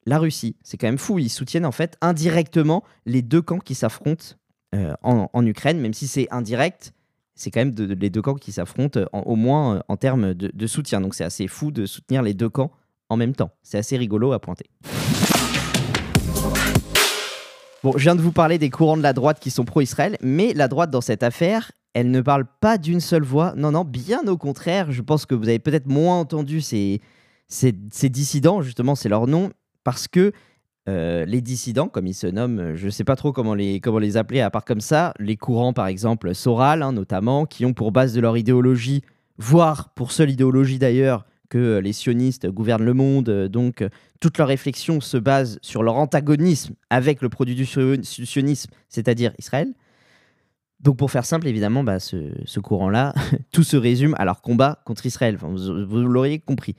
la 0.06 0.18
Russie. 0.18 0.56
C'est 0.62 0.76
quand 0.76 0.86
même 0.86 0.98
fou. 0.98 1.18
Ils 1.18 1.30
soutiennent 1.30 1.66
en 1.66 1.72
fait 1.72 1.96
indirectement 2.00 2.84
les 3.06 3.22
deux 3.22 3.42
camps 3.42 3.58
qui 3.58 3.74
s'affrontent 3.74 4.36
euh, 4.74 4.94
en, 5.02 5.46
Ukraine, 5.46 5.80
même 5.80 5.94
si 5.94 6.06
c'est 6.06 6.28
indirect. 6.30 6.92
C'est 7.34 7.50
quand 7.50 7.60
même 7.60 7.74
les 7.74 8.10
deux 8.10 8.22
camps 8.22 8.34
qui 8.34 8.52
s'affrontent 8.52 9.00
au 9.12 9.36
moins 9.36 9.76
euh, 9.76 9.80
en 9.88 9.96
termes 9.96 10.34
de 10.34 10.66
soutien. 10.66 11.00
Donc 11.00 11.14
c'est 11.14 11.24
assez 11.24 11.48
fou 11.48 11.70
de 11.70 11.86
soutenir 11.86 12.22
les 12.22 12.34
deux 12.34 12.48
camps 12.48 12.72
en 13.08 13.16
même 13.16 13.34
temps. 13.34 13.50
C'est 13.62 13.78
assez 13.78 13.96
rigolo 13.96 14.32
à 14.32 14.40
pointer. 14.40 14.66
Bon, 17.82 17.92
je 17.96 18.04
viens 18.04 18.14
de 18.14 18.22
vous 18.22 18.30
parler 18.30 18.58
des 18.58 18.70
courants 18.70 18.96
de 18.96 19.02
la 19.02 19.12
droite 19.12 19.40
qui 19.40 19.50
sont 19.50 19.64
pro-Israël, 19.64 20.16
mais 20.22 20.54
la 20.54 20.68
droite 20.68 20.90
dans 20.90 21.00
cette 21.00 21.24
affaire, 21.24 21.72
elle 21.94 22.12
ne 22.12 22.20
parle 22.20 22.44
pas 22.60 22.78
d'une 22.78 23.00
seule 23.00 23.24
voix. 23.24 23.54
Non, 23.56 23.72
non, 23.72 23.84
bien 23.84 24.20
au 24.28 24.36
contraire. 24.36 24.92
Je 24.92 25.02
pense 25.02 25.26
que 25.26 25.34
vous 25.34 25.48
avez 25.48 25.58
peut-être 25.58 25.88
moins 25.88 26.20
entendu 26.20 26.60
ces, 26.60 27.00
ces, 27.48 27.72
dissidents, 28.08 28.62
justement, 28.62 28.94
c'est 28.94 29.08
leur 29.08 29.26
nom, 29.26 29.50
parce 29.82 30.06
que 30.06 30.30
euh, 30.88 31.24
les 31.24 31.40
dissidents, 31.40 31.88
comme 31.88 32.06
ils 32.06 32.14
se 32.14 32.28
nomment, 32.28 32.76
je 32.76 32.86
ne 32.86 32.90
sais 32.90 33.02
pas 33.02 33.16
trop 33.16 33.32
comment 33.32 33.54
les, 33.54 33.80
comment 33.80 33.98
les 33.98 34.16
appeler, 34.16 34.40
à 34.40 34.50
part 34.50 34.64
comme 34.64 34.80
ça, 34.80 35.12
les 35.18 35.36
courants, 35.36 35.72
par 35.72 35.88
exemple, 35.88 36.36
Soral, 36.36 36.82
hein, 36.82 36.92
notamment, 36.92 37.46
qui 37.46 37.64
ont 37.64 37.72
pour 37.72 37.90
base 37.90 38.14
de 38.14 38.20
leur 38.20 38.36
idéologie, 38.36 39.02
voire 39.38 39.90
pour 39.94 40.12
seule 40.12 40.30
idéologie 40.30 40.78
d'ailleurs, 40.78 41.24
que 41.52 41.80
les 41.80 41.92
sionistes 41.92 42.48
gouvernent 42.48 42.86
le 42.86 42.94
monde, 42.94 43.28
donc 43.48 43.84
toute 44.20 44.38
leur 44.38 44.48
réflexion 44.48 45.02
se 45.02 45.18
base 45.18 45.58
sur 45.60 45.82
leur 45.82 45.96
antagonisme 45.96 46.74
avec 46.88 47.20
le 47.20 47.28
produit 47.28 47.54
du 47.54 47.66
sionisme, 47.66 48.70
c'est-à-dire 48.88 49.34
Israël. 49.38 49.68
Donc 50.80 50.96
pour 50.96 51.10
faire 51.10 51.26
simple, 51.26 51.46
évidemment, 51.46 51.84
bah, 51.84 52.00
ce, 52.00 52.58
courant-là, 52.58 53.12
tout 53.52 53.64
se 53.64 53.76
résume 53.76 54.14
à 54.16 54.24
leur 54.24 54.40
combat 54.40 54.80
contre 54.86 55.04
Israël. 55.04 55.36
vous 55.36 55.98
l'auriez 56.06 56.38
compris. 56.38 56.74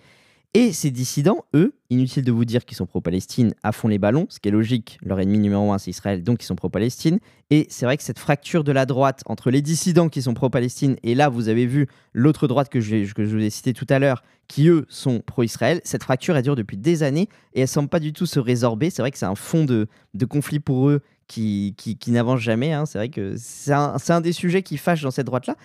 Et 0.56 0.72
ces 0.72 0.92
dissidents, 0.92 1.46
eux, 1.56 1.74
inutile 1.90 2.24
de 2.24 2.32
vous 2.32 2.46
dire 2.46 2.64
qu'ils 2.64 2.78
sont 2.78 2.86
pro-Palestine, 2.86 3.56
à 3.64 3.72
fond 3.72 3.88
les 3.88 3.98
ballons, 3.98 4.28
ce 4.30 4.40
qui 4.40 4.50
est 4.50 4.52
logique, 4.52 5.00
leur 5.02 5.20
ennemi 5.20 5.40
numéro 5.40 5.74
un 5.74 5.80
c'est 5.80 5.90
Israël, 5.90 6.22
donc 6.22 6.44
ils 6.44 6.46
sont 6.46 6.56
pro-Palestine. 6.56 7.18
Et 7.50 7.66
c'est 7.70 7.88
vrai 7.88 7.98
que 7.98 8.04
cette 8.04 8.20
fracture 8.20 8.64
de 8.64 8.72
la 8.72 8.86
droite 8.86 9.24
entre 9.26 9.50
les 9.50 9.64
dissidents 9.64 10.10
qui 10.10 10.22
sont 10.22 10.36
pro-Palestine 10.36 10.96
et 11.02 11.16
là, 11.16 11.30
vous 11.30 11.50
avez 11.50 11.66
vu 11.66 11.88
l'autre 12.14 12.48
droite 12.48 12.70
que 12.70 12.82
je, 12.82 13.12
que 13.14 13.26
je 13.26 13.36
vous 13.36 13.44
ai 13.44 13.50
cité 13.50 13.74
tout 13.74 13.88
à 13.90 13.98
l'heure, 13.98 14.22
qui 14.48 14.68
eux 14.68 14.86
sont 14.90 15.22
pro-Israël, 15.22 15.82
cette 15.84 16.04
fracture, 16.04 16.38
elle 16.38 16.44
dure 16.44 16.56
depuis 16.56 16.78
des 16.78 17.02
années 17.02 17.30
et 17.56 17.62
elle 17.62 17.68
semble 17.68 17.90
pas 17.90 18.00
du 18.00 18.14
tout 18.14 18.28
se 18.28 18.40
résorber. 18.40 18.92
C'est 18.92 19.02
vrai 19.02 19.10
que 19.10 19.18
c'est 19.18 19.26
un 19.26 19.34
fond 19.34 19.66
de, 19.66 19.88
conflit 20.30 20.60
pour 20.60 20.88
eux 20.88 21.02
qui, 21.28 21.74
qui, 21.78 22.12
n'avance 22.12 22.42
jamais. 22.42 22.74
Hein. 22.74 22.86
C'est 22.86 23.00
vrai 23.00 23.10
que 23.10 23.34
c'est 23.40 23.74
un, 23.74 23.96
un 24.08 24.22
des 24.22 24.34
sujets 24.34 24.62
qui 24.62 24.78
fâche 24.78 25.02
dans 25.02 25.10
cette 25.10 25.26
droite-là. 25.26 25.56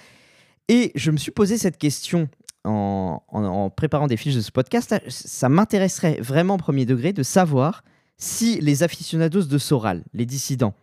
Et 0.69 0.93
je 0.95 1.11
me 1.11 1.19
suis 1.19 1.31
posé 1.31 1.59
cette 1.59 1.77
question 1.77 2.31
en, 2.65 3.73
préparant 3.75 4.07
des 4.07 4.17
fiches 4.17 4.35
de 4.35 4.41
ce 4.41 4.53
podcast, 4.53 4.95
ça 5.09 5.49
m'intéresserait 5.49 6.19
vraiment 6.21 6.55
au 6.55 6.59
premier 6.59 6.87
degré 6.87 7.13
de 7.13 7.23
savoir 7.23 7.83
si 8.17 8.61
les 8.61 8.83
aficionados 8.83 9.45
de 9.45 9.59
Soral, 9.59 10.03
les 10.13 10.27
dissidents, 10.27 10.75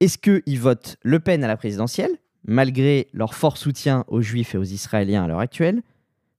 est-ce 0.00 0.18
qu'ils 0.18 0.58
votent 0.58 0.96
Le 1.02 1.20
Pen 1.20 1.44
à 1.44 1.46
la 1.46 1.56
présidentielle, 1.56 2.10
malgré 2.44 3.08
leur 3.12 3.34
fort 3.34 3.56
soutien 3.56 4.04
aux 4.08 4.20
Juifs 4.20 4.54
et 4.54 4.58
aux 4.58 4.64
Israéliens 4.64 5.24
à 5.24 5.28
l'heure 5.28 5.38
actuelle, 5.38 5.82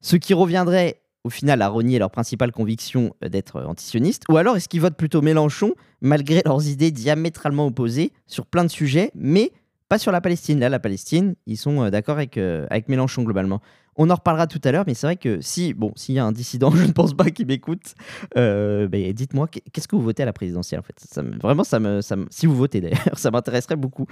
ce 0.01 0.17
qui 0.17 0.33
reviendrait 0.33 0.99
au 1.23 1.29
final 1.29 1.61
à 1.61 1.69
renier 1.69 1.99
leur 1.99 2.11
principale 2.11 2.51
conviction 2.51 3.15
d'être 3.21 3.61
antisionistes, 3.61 4.23
ou 4.29 4.35
alors 4.35 4.57
est-ce 4.57 4.67
qu'ils 4.67 4.81
votent 4.81 4.97
plutôt 4.97 5.21
Mélenchon, 5.21 5.75
malgré 6.01 6.41
leurs 6.45 6.67
idées 6.67 6.91
diamétralement 6.91 7.67
opposées 7.67 8.11
sur 8.27 8.45
plein 8.45 8.65
de 8.65 8.69
sujets, 8.69 9.11
mais 9.15 9.53
pas 9.87 9.97
sur 9.97 10.11
la 10.11 10.21
Palestine. 10.21 10.59
Là, 10.59 10.69
la 10.69 10.79
Palestine, 10.79 11.35
ils 11.45 11.57
sont 11.57 11.83
euh, 11.83 11.89
d'accord 11.89 12.17
avec, 12.17 12.37
euh, 12.37 12.65
avec 12.69 12.89
Mélenchon 12.89 13.23
globalement. 13.23 13.61
On 13.95 14.09
en 14.09 14.15
reparlera 14.15 14.47
tout 14.47 14.61
à 14.63 14.71
l'heure, 14.71 14.83
mais 14.87 14.93
c'est 14.93 15.07
vrai 15.07 15.17
que 15.17 15.39
si, 15.41 15.73
bon, 15.73 15.91
s'il 15.95 16.15
y 16.15 16.19
a 16.19 16.25
un 16.25 16.31
dissident, 16.31 16.71
je 16.75 16.85
ne 16.85 16.91
pense 16.91 17.13
pas 17.13 17.29
qu'il 17.29 17.47
m'écoute, 17.47 17.95
euh, 18.37 18.87
ben, 18.87 19.11
dites-moi, 19.13 19.47
qu'est-ce 19.47 19.87
que 19.87 19.95
vous 19.95 20.01
votez 20.01 20.23
à 20.23 20.25
la 20.25 20.33
présidentielle 20.33 20.79
en 20.79 20.83
fait? 20.83 21.21
Vraiment, 21.41 21.63
ça 21.63 21.79
me, 21.79 22.01
ça 22.01 22.15
si 22.29 22.45
vous 22.45 22.55
votez 22.55 22.81
d'ailleurs, 22.81 23.07
ça 23.17 23.31
m'intéresserait 23.31 23.75
beaucoup. 23.75 24.07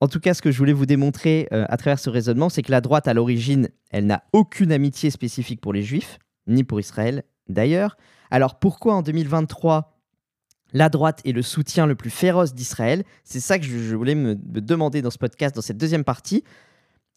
En 0.00 0.08
tout 0.08 0.20
cas, 0.20 0.34
ce 0.34 0.42
que 0.42 0.50
je 0.50 0.58
voulais 0.58 0.72
vous 0.72 0.86
démontrer 0.86 1.48
euh, 1.52 1.64
à 1.68 1.76
travers 1.76 1.98
ce 1.98 2.10
raisonnement, 2.10 2.48
c'est 2.48 2.62
que 2.62 2.70
la 2.70 2.80
droite, 2.80 3.08
à 3.08 3.14
l'origine, 3.14 3.68
elle 3.90 4.06
n'a 4.06 4.22
aucune 4.32 4.72
amitié 4.72 5.10
spécifique 5.10 5.60
pour 5.60 5.72
les 5.72 5.82
juifs, 5.82 6.18
ni 6.46 6.64
pour 6.64 6.80
Israël 6.80 7.24
d'ailleurs. 7.48 7.96
Alors 8.30 8.58
pourquoi 8.58 8.94
en 8.94 9.02
2023 9.02 9.92
la 10.72 10.88
droite 10.88 11.20
est 11.24 11.32
le 11.32 11.42
soutien 11.42 11.86
le 11.86 11.94
plus 11.94 12.10
féroce 12.10 12.54
d'Israël? 12.54 13.04
C'est 13.24 13.40
ça 13.40 13.58
que 13.58 13.64
je 13.64 13.94
voulais 13.94 14.14
me 14.14 14.34
demander 14.34 15.00
dans 15.00 15.10
ce 15.10 15.18
podcast, 15.18 15.54
dans 15.54 15.62
cette 15.62 15.78
deuxième 15.78 16.04
partie. 16.04 16.42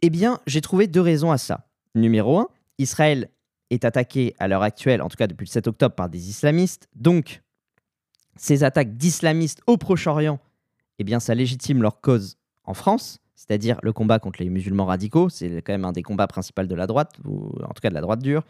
Eh 0.02 0.10
bien, 0.10 0.40
j'ai 0.48 0.62
trouvé 0.62 0.88
deux 0.88 1.02
raisons 1.02 1.32
à 1.32 1.38
ça. 1.38 1.69
Numéro 1.96 2.40
1, 2.40 2.48
Israël 2.78 3.30
est 3.70 3.86
attaqué 3.86 4.36
à 4.40 4.48
l'heure 4.48 4.64
actuelle, 4.64 5.02
en 5.02 5.10
tout 5.10 5.18
cas 5.18 5.28
depuis 5.28 5.46
le 5.46 5.50
7 5.50 5.68
octobre, 5.68 5.96
par 5.96 6.10
des 6.10 6.30
islamistes. 6.30 6.88
Donc, 6.96 7.42
ces 8.36 8.64
attaques 8.64 8.96
d'islamistes 8.96 9.62
au 9.68 9.78
Proche-Orient, 9.78 10.40
eh 10.98 11.04
bien, 11.04 11.20
ça 11.20 11.36
légitime 11.36 11.82
leur 11.82 12.02
cause 12.02 12.38
en 12.64 12.74
France, 12.74 13.20
c'est-à-dire 13.36 13.80
le 13.84 13.94
combat 13.94 14.20
contre 14.20 14.42
les 14.42 14.50
musulmans 14.50 14.86
radicaux. 14.86 15.30
C'est 15.30 15.62
quand 15.62 15.74
même 15.74 15.86
un 15.86 15.92
des 15.92 16.04
combats 16.04 16.28
principaux 16.28 16.64
de 16.64 16.76
la 16.76 16.88
droite, 16.88 17.18
ou 17.26 17.52
en 17.64 17.74
tout 17.74 17.82
cas 17.82 17.90
de 17.90 17.96
la 17.96 18.02
droite 18.02 18.22
dure. 18.22 18.44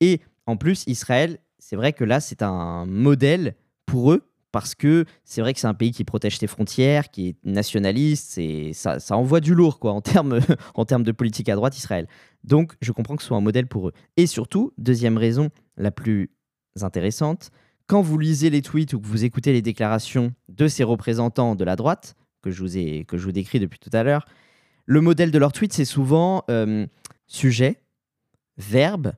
Et 0.00 0.20
en 0.46 0.56
plus, 0.56 0.84
Israël, 0.86 1.38
c'est 1.58 1.76
vrai 1.76 1.92
que 1.92 2.04
là, 2.04 2.20
c'est 2.20 2.42
un 2.42 2.86
modèle 2.86 3.54
pour 3.86 4.12
eux 4.12 4.22
parce 4.52 4.74
que 4.74 5.04
c'est 5.24 5.42
vrai 5.42 5.52
que 5.52 5.60
c'est 5.60 5.66
un 5.66 5.74
pays 5.74 5.90
qui 5.90 6.04
protège 6.04 6.38
ses 6.38 6.46
frontières, 6.46 7.10
qui 7.10 7.28
est 7.28 7.36
nationaliste, 7.44 8.38
et 8.38 8.72
ça, 8.72 8.98
envoie 9.10 9.40
du 9.40 9.54
lourd 9.54 9.78
quoi 9.78 9.92
en 9.92 10.00
termes 10.00 10.40
en 10.74 10.84
termes 10.86 11.02
de 11.02 11.12
politique 11.12 11.50
à 11.50 11.56
droite 11.56 11.76
Israël. 11.76 12.08
Donc 12.46 12.74
je 12.80 12.92
comprends 12.92 13.16
que 13.16 13.22
ce 13.22 13.28
soit 13.28 13.36
un 13.36 13.42
modèle 13.42 13.66
pour 13.66 13.88
eux. 13.88 13.92
Et 14.16 14.26
surtout, 14.26 14.72
deuxième 14.78 15.18
raison 15.18 15.50
la 15.76 15.90
plus 15.90 16.30
intéressante, 16.80 17.50
quand 17.86 18.00
vous 18.00 18.18
lisez 18.18 18.50
les 18.50 18.62
tweets 18.62 18.94
ou 18.94 19.00
que 19.00 19.06
vous 19.06 19.24
écoutez 19.24 19.52
les 19.52 19.62
déclarations 19.62 20.32
de 20.48 20.68
ces 20.68 20.84
représentants 20.84 21.54
de 21.54 21.64
la 21.64 21.76
droite 21.76 22.16
que 22.42 22.50
je 22.50 22.60
vous 22.60 22.78
ai 22.78 23.04
que 23.04 23.16
je 23.16 23.24
vous 23.24 23.32
décris 23.32 23.60
depuis 23.60 23.78
tout 23.78 23.90
à 23.92 24.02
l'heure, 24.02 24.26
le 24.86 25.00
modèle 25.00 25.30
de 25.30 25.38
leur 25.38 25.52
tweet 25.52 25.72
c'est 25.72 25.84
souvent 25.84 26.44
euh, 26.50 26.86
sujet, 27.26 27.80
verbe, 28.56 29.12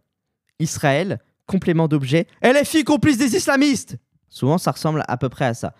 Israël, 0.58 1.20
complément 1.46 1.88
d'objet, 1.88 2.26
LFI 2.42 2.84
complice 2.84 3.18
des 3.18 3.36
islamistes 3.36 3.98
Souvent, 4.28 4.58
ça 4.58 4.72
ressemble 4.72 5.04
à 5.08 5.16
peu 5.16 5.28
près 5.28 5.46
à 5.46 5.54
ça. 5.54 5.74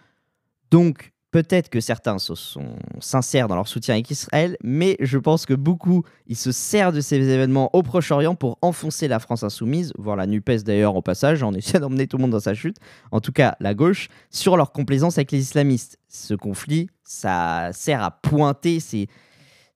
Donc, 0.71 1.13
peut-être 1.31 1.69
que 1.69 1.81
certains 1.81 2.19
sont 2.19 2.77
sincères 3.01 3.49
dans 3.49 3.55
leur 3.55 3.69
soutien 3.69 3.95
avec 3.95 4.11
Israël, 4.11 4.57
mais 4.63 4.97
je 5.01 5.19
pense 5.19 5.47
que 5.47 5.55
beaucoup, 5.55 6.03
ils 6.27 6.37
se 6.37 6.53
servent 6.53 6.95
de 6.95 7.01
ces 7.01 7.17
événements 7.17 7.71
au 7.75 7.83
Proche-Orient 7.83 8.35
pour 8.35 8.59
enfoncer 8.63 9.09
la 9.09 9.19
France 9.19 9.43
insoumise, 9.43 9.93
voire 9.99 10.17
la 10.17 10.27
NUPES 10.27 10.65
d'ailleurs 10.65 10.97
au 10.97 11.03
passage, 11.03 11.43
on 11.43 11.53
essaie 11.53 11.79
d'emmener 11.81 12.07
tout 12.07 12.17
le 12.17 12.23
monde 12.23 12.31
dans 12.31 12.41
sa 12.41 12.55
chute, 12.55 12.77
en 13.11 13.21
tout 13.21 13.33
cas 13.33 13.57
la 13.61 13.75
gauche, 13.75 14.09
sur 14.31 14.57
leur 14.57 14.73
complaisance 14.73 15.19
avec 15.19 15.33
les 15.33 15.41
islamistes. 15.41 15.99
Ce 16.09 16.35
conflit, 16.35 16.89
ça 17.05 17.71
sert 17.73 18.03
à 18.03 18.11
pointer 18.11 18.81
ces 18.81 19.09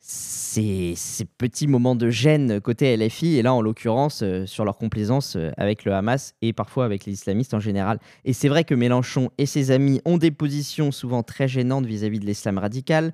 ces, 0.04 0.96
petits 1.38 1.68
moments 1.68 1.94
de 1.94 2.10
gêne 2.10 2.60
côté 2.60 2.96
LFI, 2.96 3.36
et 3.36 3.42
là 3.42 3.54
en 3.54 3.62
l'occurrence 3.62 4.22
euh, 4.22 4.46
sur 4.46 4.64
leur 4.64 4.76
complaisance 4.76 5.36
euh, 5.36 5.50
avec 5.56 5.84
le 5.84 5.94
Hamas 5.94 6.34
et 6.42 6.52
parfois 6.52 6.84
avec 6.84 7.06
les 7.06 7.12
islamistes 7.12 7.54
en 7.54 7.60
général. 7.60 8.00
Et 8.24 8.32
c'est 8.32 8.48
vrai 8.48 8.64
que 8.64 8.74
Mélenchon 8.74 9.30
et 9.38 9.46
ses 9.46 9.70
amis 9.70 10.00
ont 10.04 10.18
des 10.18 10.32
positions 10.32 10.90
souvent 10.90 11.22
très 11.22 11.46
gênantes 11.46 11.86
vis-à-vis 11.86 12.18
de 12.18 12.26
l'islam 12.26 12.58
radical. 12.58 13.12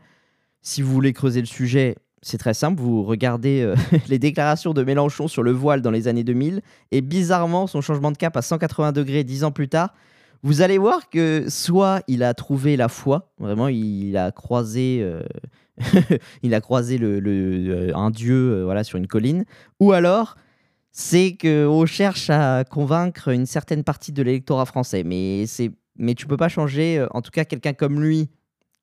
Si 0.63 0.81
vous 0.81 0.93
voulez 0.93 1.13
creuser 1.13 1.41
le 1.41 1.47
sujet, 1.47 1.97
c'est 2.23 2.39
très 2.39 2.55
simple, 2.55 2.81
vous 2.81 3.05
regardez 3.05 3.61
euh, 3.61 3.77
les 4.09 4.19
déclarations 4.19 4.73
de 4.73 4.83
Mélenchon 4.83 5.29
sur 5.29 5.43
le 5.43 5.53
voile 5.53 5.83
dans 5.83 5.91
les 5.91 6.09
années 6.09 6.25
2000, 6.25 6.63
et 6.91 7.03
bizarrement 7.03 7.67
son 7.67 7.83
changement 7.83 8.13
de 8.13 8.17
cap 8.17 8.35
à 8.35 8.43
180 8.43 8.93
degrés 8.93 9.25
dix 9.25 9.45
ans 9.45 9.53
plus 9.53 9.69
tard, 9.69 9.93
vous 10.43 10.63
allez 10.63 10.79
voir 10.79 11.09
que 11.11 11.47
soit 11.49 12.03
il 12.07 12.23
a 12.23 12.35
trouvé 12.35 12.77
la 12.77 12.89
foi, 12.89 13.33
vraiment 13.39 13.69
il 13.69 14.17
a 14.17 14.31
croisé 14.31 15.05
il 16.43 16.55
a 16.55 16.61
croisé 16.61 16.99
le, 16.99 17.21
euh, 17.25 17.95
un 17.95 18.11
dieu 18.11 18.53
euh, 18.53 18.65
voilà, 18.65 18.85
sur 18.85 18.99
une 18.99 19.07
colline. 19.07 19.45
Ou 19.81 19.93
alors, 19.93 20.37
c'est 20.93 21.37
qu'on 21.41 21.87
cherche 21.87 22.31
à 22.31 22.65
convaincre 22.65 23.29
une 23.29 23.47
certaine 23.47 23.85
partie 23.85 24.13
de 24.13 24.23
l'électorat 24.23 24.67
français. 24.67 25.05
Mais, 25.05 25.45
mais 25.97 26.15
tu 26.15 26.27
peux 26.27 26.37
pas 26.37 26.49
changer, 26.49 26.99
euh, 26.99 27.07
en 27.11 27.23
tout 27.23 27.31
cas, 27.31 27.45
quelqu'un 27.45 27.73
comme 27.73 28.01
lui, 28.01 28.29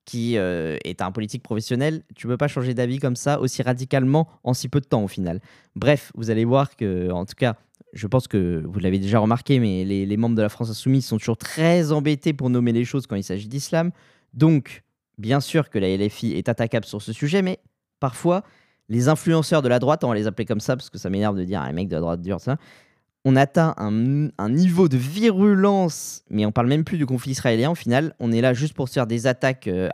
qui 0.04 0.36
est 0.36 1.02
un 1.02 1.10
politique 1.10 1.42
professionnel, 1.42 2.04
tu 2.14 2.28
peux 2.28 2.36
pas 2.36 2.46
changer 2.46 2.74
d'avis 2.74 3.00
comme 3.00 3.16
ça 3.16 3.40
aussi 3.40 3.60
radicalement 3.62 4.28
en 4.44 4.54
si 4.54 4.68
peu 4.68 4.80
de 4.80 4.86
temps 4.86 5.02
au 5.02 5.08
final. 5.08 5.40
Bref, 5.74 6.12
vous 6.14 6.30
allez 6.30 6.44
voir 6.44 6.76
que, 6.76 7.10
en 7.10 7.24
tout 7.24 7.34
cas, 7.36 7.56
je 7.96 8.06
pense 8.06 8.28
que 8.28 8.62
vous 8.64 8.78
l'avez 8.78 8.98
déjà 8.98 9.18
remarqué, 9.18 9.58
mais 9.58 9.84
les, 9.84 10.06
les, 10.06 10.16
membres 10.16 10.36
de 10.36 10.42
la 10.42 10.48
France 10.48 10.70
Insoumise 10.70 11.06
sont 11.06 11.18
toujours 11.18 11.36
très 11.36 11.92
embêtés 11.92 12.32
pour 12.32 12.50
nommer 12.50 12.72
les 12.72 12.84
choses 12.84 13.06
quand 13.06 13.16
il 13.16 13.24
s'agit 13.24 13.48
d'islam. 13.48 13.90
Donc, 14.34 14.84
Bien 15.18 15.40
sûr 15.40 15.70
que 15.70 15.78
la 15.78 15.96
LFI 15.96 16.32
est 16.32 16.48
attaquable 16.48 16.84
sur 16.84 17.00
ce 17.00 17.12
sujet, 17.12 17.40
mais 17.40 17.58
parfois, 18.00 18.42
les 18.88 19.08
influenceurs 19.08 19.62
de 19.62 19.68
la 19.68 19.78
droite, 19.78 20.04
on 20.04 20.08
va 20.08 20.14
les 20.14 20.26
appeler 20.26 20.44
comme 20.44 20.60
ça 20.60 20.76
parce 20.76 20.90
que 20.90 20.98
ça 20.98 21.08
m'énerve 21.08 21.38
de 21.38 21.44
dire 21.44 21.62
un 21.62 21.72
mec 21.72 21.88
de 21.88 21.94
la 21.94 22.00
droite 22.00 22.20
dure, 22.20 22.40
ça, 22.40 22.56
on 23.24 23.34
atteint 23.34 23.74
un, 23.78 24.50
niveau 24.50 24.88
de 24.88 24.96
virulence, 24.96 26.22
mais 26.30 26.46
on 26.46 26.52
parle 26.52 26.68
même 26.68 26.84
plus 26.84 26.98
du 26.98 27.06
conflit 27.06 27.32
israélien. 27.32 27.70
Au 27.70 27.74
final, 27.74 28.14
on 28.20 28.30
est 28.30 28.40
là 28.40 28.52
juste 28.52 28.74
pour 28.74 28.88
se 28.88 28.94
faire 28.94 29.06
des 29.06 29.26
attaques 29.26 29.66
euh, 29.66 29.88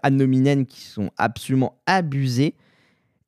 qui 0.68 0.80
sont 0.82 1.10
absolument 1.16 1.80
abusées. 1.86 2.54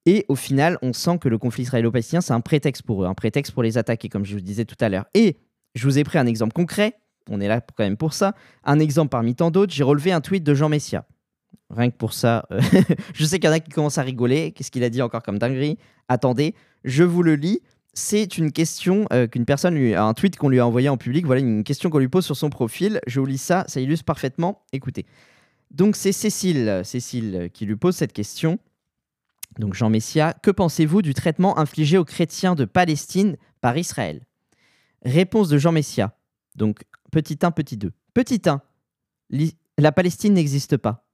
Et 0.06 0.26
au 0.28 0.34
final, 0.34 0.78
on 0.82 0.92
sent 0.92 1.18
que 1.18 1.28
le 1.28 1.38
conflit 1.38 1.62
israélo-palestinien, 1.62 2.20
c'est 2.20 2.32
un 2.32 2.40
prétexte 2.40 2.82
pour 2.82 3.02
eux, 3.02 3.06
un 3.06 3.14
prétexte 3.14 3.52
pour 3.52 3.62
les 3.62 3.78
attaquer, 3.78 4.08
comme 4.08 4.24
je 4.24 4.34
vous 4.34 4.40
disais 4.40 4.64
tout 4.64 4.76
à 4.80 4.88
l'heure. 4.88 5.06
Et 5.14 5.36
je 5.74 5.84
vous 5.84 5.98
ai 5.98 6.04
pris 6.04 6.18
un 6.18 6.26
exemple 6.26 6.52
concret, 6.52 6.94
on 7.30 7.40
est 7.40 7.48
là 7.48 7.60
quand 7.60 7.84
même 7.84 7.96
pour 7.96 8.12
ça, 8.12 8.34
un 8.64 8.78
exemple 8.78 9.08
parmi 9.08 9.34
tant 9.34 9.50
d'autres, 9.50 9.72
j'ai 9.72 9.82
relevé 9.82 10.12
un 10.12 10.20
tweet 10.20 10.44
de 10.44 10.54
Jean 10.54 10.68
Messia. 10.68 11.06
Rien 11.70 11.90
que 11.90 11.96
pour 11.96 12.12
ça, 12.12 12.46
euh, 12.52 12.60
je 13.14 13.24
sais 13.24 13.38
qu'il 13.38 13.48
y 13.48 13.52
en 13.52 13.56
a 13.56 13.60
qui 13.60 13.70
commencent 13.70 13.98
à 13.98 14.02
rigoler. 14.02 14.52
Qu'est-ce 14.52 14.70
qu'il 14.70 14.84
a 14.84 14.90
dit 14.90 15.02
encore 15.02 15.22
comme 15.22 15.38
dinguerie? 15.38 15.78
Attendez, 16.08 16.54
je 16.84 17.02
vous 17.02 17.22
le 17.22 17.34
lis. 17.34 17.60
C'est 17.94 18.38
une 18.38 18.52
question 18.52 19.06
euh, 19.12 19.26
qu'une 19.26 19.44
personne 19.44 19.74
lui 19.74 19.94
un 19.94 20.14
tweet 20.14 20.36
qu'on 20.36 20.48
lui 20.48 20.58
a 20.58 20.66
envoyé 20.66 20.88
en 20.88 20.96
public. 20.96 21.26
Voilà 21.26 21.40
une 21.40 21.64
question 21.64 21.90
qu'on 21.90 21.98
lui 21.98 22.08
pose 22.08 22.24
sur 22.24 22.36
son 22.36 22.50
profil. 22.50 23.00
Je 23.06 23.20
vous 23.20 23.26
lis 23.26 23.38
ça, 23.38 23.64
ça 23.68 23.80
illustre 23.80 24.04
parfaitement. 24.04 24.62
Écoutez. 24.72 25.06
Donc 25.70 25.96
c'est 25.96 26.12
Cécile, 26.12 26.82
Cécile 26.84 27.50
qui 27.52 27.66
lui 27.66 27.76
pose 27.76 27.96
cette 27.96 28.12
question. 28.12 28.58
Donc 29.58 29.74
Jean 29.74 29.90
Messia, 29.90 30.34
que 30.42 30.50
pensez-vous 30.50 31.02
du 31.02 31.14
traitement 31.14 31.58
infligé 31.58 31.98
aux 31.98 32.04
chrétiens 32.04 32.54
de 32.54 32.64
Palestine 32.64 33.36
par 33.60 33.78
Israël? 33.78 34.26
Réponse 35.02 35.48
de 35.48 35.58
Jean 35.58 35.72
Messia. 35.72 36.16
Donc 36.56 36.82
petit 37.10 37.38
1, 37.40 37.50
petit 37.50 37.76
2. 37.76 37.92
Petit 38.14 38.42
1, 38.46 38.60
la 39.78 39.92
Palestine 39.92 40.34
n'existe 40.34 40.76
pas. 40.76 41.06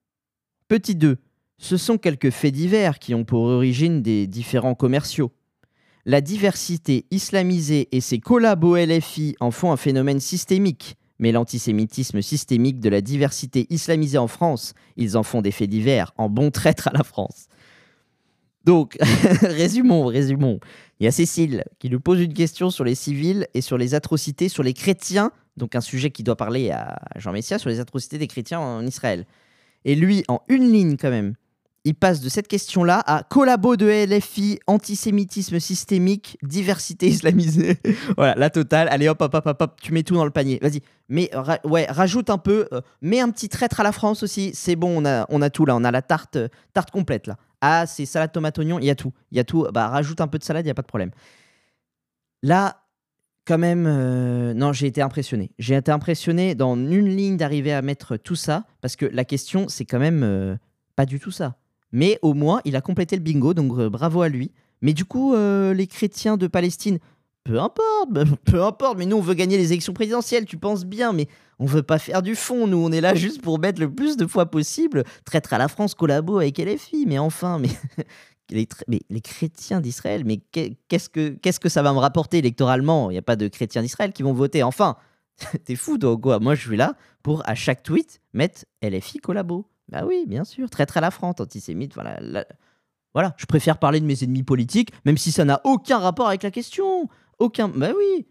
Petit 0.69 0.95
2. 0.95 1.19
Ce 1.59 1.77
sont 1.77 1.99
quelques 1.99 2.31
faits 2.31 2.55
divers 2.55 2.99
qui 2.99 3.15
ont 3.15 3.25
pour 3.25 3.43
origine 3.43 4.01
des 4.03 4.27
différents 4.27 4.75
commerciaux. 4.75 5.33
La 6.07 6.23
diversité 6.23 7.05
islamisée 7.11 7.89
et 7.93 8.01
ses 8.01 8.19
collabos 8.19 8.77
LFI 8.77 9.37
en 9.41 9.51
font 9.51 9.71
un 9.71 9.77
phénomène 9.77 10.21
systémique. 10.21 10.97
Mais 11.19 11.33
l'antisémitisme 11.33 12.23
systémique 12.23 12.81
de 12.81 12.89
la 12.89 13.03
diversité 13.03 13.67
islamisée 13.69 14.17
en 14.17 14.27
France, 14.27 14.73
ils 14.97 15.19
en 15.19 15.23
font 15.23 15.43
des 15.43 15.51
faits 15.51 15.69
divers, 15.69 16.15
en 16.17 16.31
bon 16.31 16.51
traître 16.51 16.89
à 16.89 16.93
la 16.93 17.05
France. 17.05 17.49
Donc, 18.65 18.97
résumons, 19.43 20.07
résumons. 20.07 20.61
Il 20.99 21.05
y 21.05 21.07
a 21.07 21.13
Cécile 21.13 21.65
qui 21.79 21.89
nous 21.89 22.01
pose 22.01 22.21
une 22.21 22.35
question 22.35 22.71
sur 22.71 22.85
les 22.85 22.95
civils 22.95 23.47
et 23.55 23.61
sur 23.61 23.79
les 23.79 23.95
atrocités 23.95 24.49
sur 24.49 24.63
les 24.63 24.75
chrétiens, 24.75 25.33
donc 25.57 25.75
un 25.75 25.81
sujet 25.81 26.11
qui 26.11 26.23
doit 26.23 26.37
parler 26.37 26.71
à 26.71 27.01
Jean 27.17 27.33
Messia 27.33 27.59
sur 27.59 27.71
les 27.71 27.81
atrocités 27.81 28.19
des 28.19 28.27
chrétiens 28.27 28.61
en 28.61 28.87
Israël. 28.87 29.25
Et 29.85 29.95
lui, 29.95 30.25
en 30.29 30.43
une 30.49 30.71
ligne 30.71 30.97
quand 30.99 31.11
même, 31.11 31.35
il 31.85 31.95
passe 31.95 32.21
de 32.21 32.29
cette 32.29 32.49
question-là 32.49 33.03
à 33.07 33.23
collabo 33.23 33.77
de 33.77 33.87
LFI, 33.87 34.59
antisémitisme 34.67 35.59
systémique, 35.59 36.37
diversité 36.43 37.07
islamisée. 37.07 37.79
voilà, 38.19 38.35
la 38.35 38.51
totale. 38.51 38.89
Allez 38.91 39.09
hop, 39.09 39.23
hop, 39.23 39.35
hop, 39.35 39.47
hop, 39.47 39.63
hop, 39.63 39.81
tu 39.81 39.93
mets 39.93 40.03
tout 40.03 40.15
dans 40.15 40.27
le 40.27 40.31
panier. 40.31 40.59
Vas-y. 40.61 40.83
Mais 41.09 41.31
ouais, 41.65 41.87
rajoute 41.87 42.29
un 42.29 42.37
peu, 42.37 42.69
euh, 42.73 42.83
mets 43.01 43.21
un 43.21 43.31
petit 43.31 43.49
traître 43.49 43.81
à 43.81 43.83
la 43.83 43.93
France 43.93 44.23
aussi. 44.23 44.51
C'est 44.53 44.77
bon, 44.77 45.03
on 45.03 45.07
a, 45.07 45.25
on 45.31 45.41
a 45.41 45.49
tout 45.49 45.65
là. 45.65 45.75
On 45.75 45.85
a 45.85 45.91
la 45.91 46.03
tarte, 46.03 46.37
tarte 46.75 46.91
complète 46.91 47.27
là. 47.27 47.37
Ah, 47.61 47.87
c'est 47.87 48.07
salade 48.07 48.33
tomate 48.33 48.59
oignon, 48.59 48.79
il 48.79 48.87
y 48.87 48.91
a 48.91 48.95
tout. 48.95 49.13
Il 49.31 49.37
y 49.37 49.41
a 49.41 49.45
tout. 49.45 49.67
Bah, 49.73 49.89
rajoute 49.89 50.21
un 50.21 50.29
peu 50.29 50.39
de 50.39 50.45
salade, 50.45 50.65
il 50.65 50.69
n'y 50.69 50.73
a 50.73 50.75
pas 50.75 50.83
de 50.83 50.87
problème. 50.87 51.11
Là, 52.43 52.81
quand 53.47 53.59
même, 53.59 53.87
euh, 53.87 54.55
non, 54.55 54.73
j'ai 54.73 54.87
été 54.87 55.03
impressionné. 55.03 55.51
J'ai 55.59 55.75
été 55.75 55.91
impressionné 55.91 56.55
dans 56.55 56.77
une 56.77 57.09
ligne 57.09 57.37
d'arriver 57.37 57.73
à 57.73 57.83
mettre 57.83 58.17
tout 58.17 58.37
ça, 58.37 58.65
parce 58.81 58.97
que 58.97 59.07
la 59.07 59.25
question, 59.25 59.69
c'est 59.69 59.85
quand 59.85 59.99
même 59.99 60.23
euh, 60.23 60.57
pas 60.97 61.07
du 61.07 61.19
tout 61.19 61.31
ça. 61.31 61.57
Mais 61.93 62.19
au 62.23 62.35
moins, 62.35 62.61
il 62.65 62.77
a 62.77 62.81
complété 62.81 63.17
le 63.17 63.23
bingo, 63.23 63.53
donc 63.53 63.77
euh, 63.79 63.91
bravo 63.91 64.23
à 64.23 64.29
lui. 64.29 64.53
Mais 64.83 64.93
du 64.93 65.05
coup, 65.05 65.35
les 65.35 65.87
chrétiens 65.87 66.39
de 66.39 66.47
Palestine, 66.47 67.01
peu 67.45 67.61
importe, 67.61 68.09
peu 68.45 68.63
importe, 68.63 68.97
mais 68.97 69.05
nous, 69.05 69.17
on 69.17 69.21
veut 69.21 69.35
gagner 69.35 69.59
les 69.59 69.73
élections 69.73 69.93
présidentielles, 69.93 70.47
tu 70.47 70.57
penses 70.57 70.87
bien, 70.87 71.13
mais 71.13 71.29
on 71.61 71.67
veut 71.67 71.83
pas 71.83 71.99
faire 71.99 72.23
du 72.23 72.35
fond, 72.35 72.67
nous, 72.67 72.79
on 72.79 72.91
est 72.91 73.03
là 73.03 73.15
juste 73.15 73.43
pour 73.43 73.59
mettre 73.59 73.81
le 73.81 73.95
plus 73.95 74.17
de 74.17 74.27
fois 74.27 74.47
possible, 74.47 75.05
traître 75.27 75.53
à 75.53 75.59
la 75.59 75.69
France, 75.69 75.95
collabo 75.95 76.39
avec 76.39 76.59
LFI, 76.59 77.05
mais 77.07 77.19
enfin, 77.19 77.59
mais 77.59 77.69
les, 78.51 78.67
mais 78.89 79.01
les 79.11 79.21
chrétiens 79.21 79.83
d'Israël, 79.83 80.25
mais 80.25 80.39
qu'est-ce 80.39 81.11
que, 81.11 81.37
que 81.39 81.69
ça 81.69 81.83
va 81.83 81.93
me 81.93 81.99
rapporter 81.99 82.39
électoralement? 82.39 83.11
Il 83.11 83.15
n'y 83.15 83.19
a 83.19 83.23
pas 83.23 83.37
de 83.37 83.47
chrétiens 83.47 83.83
d'Israël 83.83 84.15
qui 84.15 84.23
vont 84.23 84.33
voter. 84.33 84.63
Enfin, 84.63 84.97
t'es 85.67 85.77
fou, 85.77 85.99
toi, 85.99 86.17
quoi? 86.17 86.39
Moi, 86.41 86.55
je 86.55 86.67
suis 86.67 86.79
là 86.79 86.95
pour, 87.23 87.47
à 87.47 87.55
chaque 87.55 87.83
tweet, 87.83 88.23
mettre 88.33 88.65
LFI 88.83 89.19
collabo. 89.19 89.67
Bah 89.91 90.05
oui, 90.07 90.25
bien 90.27 90.45
sûr, 90.45 90.71
très 90.71 90.87
très 90.87 91.03
la 91.03 91.11
France, 91.11 91.41
antisémite, 91.41 91.93
voilà. 91.95 92.19
Voilà, 93.13 93.35
je 93.37 93.45
préfère 93.45 93.79
parler 93.79 94.01
de 94.01 94.07
mes 94.07 94.23
ennemis 94.23 94.45
politiques, 94.45 94.93
même 95.05 95.19
si 95.19 95.33
ça 95.33 95.45
n'a 95.45 95.61
aucun 95.65 95.99
rapport 95.99 96.29
avec 96.29 96.43
la 96.43 96.53
question. 96.53 97.09
Aucun. 97.39 97.69
Bah 97.69 97.91
oui. 97.97 98.25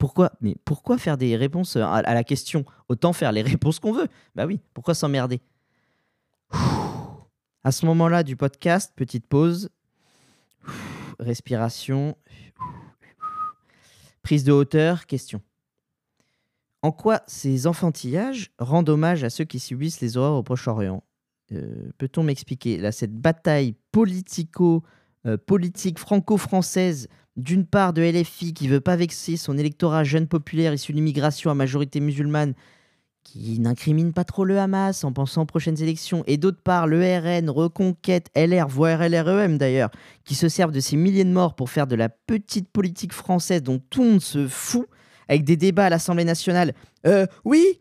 Pourquoi 0.00 0.98
faire 0.98 1.18
des 1.18 1.36
réponses 1.36 1.76
à, 1.76 2.02
la 2.02 2.24
question? 2.24 2.64
Autant 2.88 3.12
faire 3.12 3.32
les 3.32 3.42
réponses 3.54 3.78
qu'on 3.78 3.92
veut. 3.92 4.08
Bah 4.34 4.46
oui, 4.46 4.60
pourquoi 4.72 4.94
s'emmerder? 4.94 5.40
À 7.62 7.70
ce 7.70 7.84
moment-là 7.84 8.22
du 8.22 8.34
podcast, 8.34 8.92
petite 8.96 9.26
pause, 9.26 9.68
respiration, 11.18 12.16
prise 14.22 14.44
de 14.44 14.52
hauteur, 14.52 15.06
question. 15.06 15.42
En 16.80 16.92
quoi 16.92 17.20
ces 17.26 17.66
enfantillages 17.66 18.52
rendent 18.58 18.88
hommage 18.88 19.22
à 19.22 19.28
ceux 19.28 19.44
qui 19.44 19.58
subissent 19.58 20.00
les 20.00 20.16
horreurs 20.16 20.38
au 20.38 20.42
Proche-Orient? 20.42 21.04
Euh, 21.52 21.90
Peut-on 21.98 22.22
m'expliquer? 22.22 22.78
Là 22.78 22.90
cette 22.90 23.14
bataille 23.14 23.74
politico 23.92 24.82
euh, 25.26 25.36
franco-française 25.96 27.08
d'une 27.36 27.66
part 27.66 27.92
de 27.92 28.02
LFI 28.02 28.54
qui 28.54 28.68
veut 28.68 28.80
pas 28.80 28.96
vexer 28.96 29.36
son 29.36 29.56
électorat 29.56 30.04
jeune 30.04 30.26
populaire 30.26 30.74
issu 30.74 30.92
de 30.92 30.96
l'immigration 30.96 31.50
à 31.50 31.54
majorité 31.54 32.00
musulmane 32.00 32.54
qui 33.22 33.60
n'incrimine 33.60 34.12
pas 34.12 34.24
trop 34.24 34.44
le 34.44 34.58
Hamas 34.58 35.04
en 35.04 35.12
pensant 35.12 35.42
aux 35.42 35.46
prochaines 35.46 35.80
élections, 35.82 36.24
et 36.26 36.36
d'autre 36.36 36.60
part 36.62 36.86
le 36.86 37.00
RN, 37.00 37.50
Reconquête, 37.50 38.28
LR, 38.34 38.66
voire 38.66 39.08
LREM 39.08 39.58
d'ailleurs, 39.58 39.90
qui 40.24 40.34
se 40.34 40.48
servent 40.48 40.72
de 40.72 40.80
ces 40.80 40.96
milliers 40.96 41.24
de 41.24 41.30
morts 41.30 41.54
pour 41.54 41.70
faire 41.70 41.86
de 41.86 41.96
la 41.96 42.08
petite 42.08 42.68
politique 42.70 43.12
française 43.12 43.62
dont 43.62 43.80
tout 43.90 44.02
le 44.02 44.10
monde 44.10 44.22
se 44.22 44.48
fout, 44.48 44.86
avec 45.28 45.44
des 45.44 45.56
débats 45.56 45.86
à 45.86 45.90
l'Assemblée 45.90 46.24
nationale. 46.24 46.74
Euh, 47.06 47.26
oui, 47.44 47.80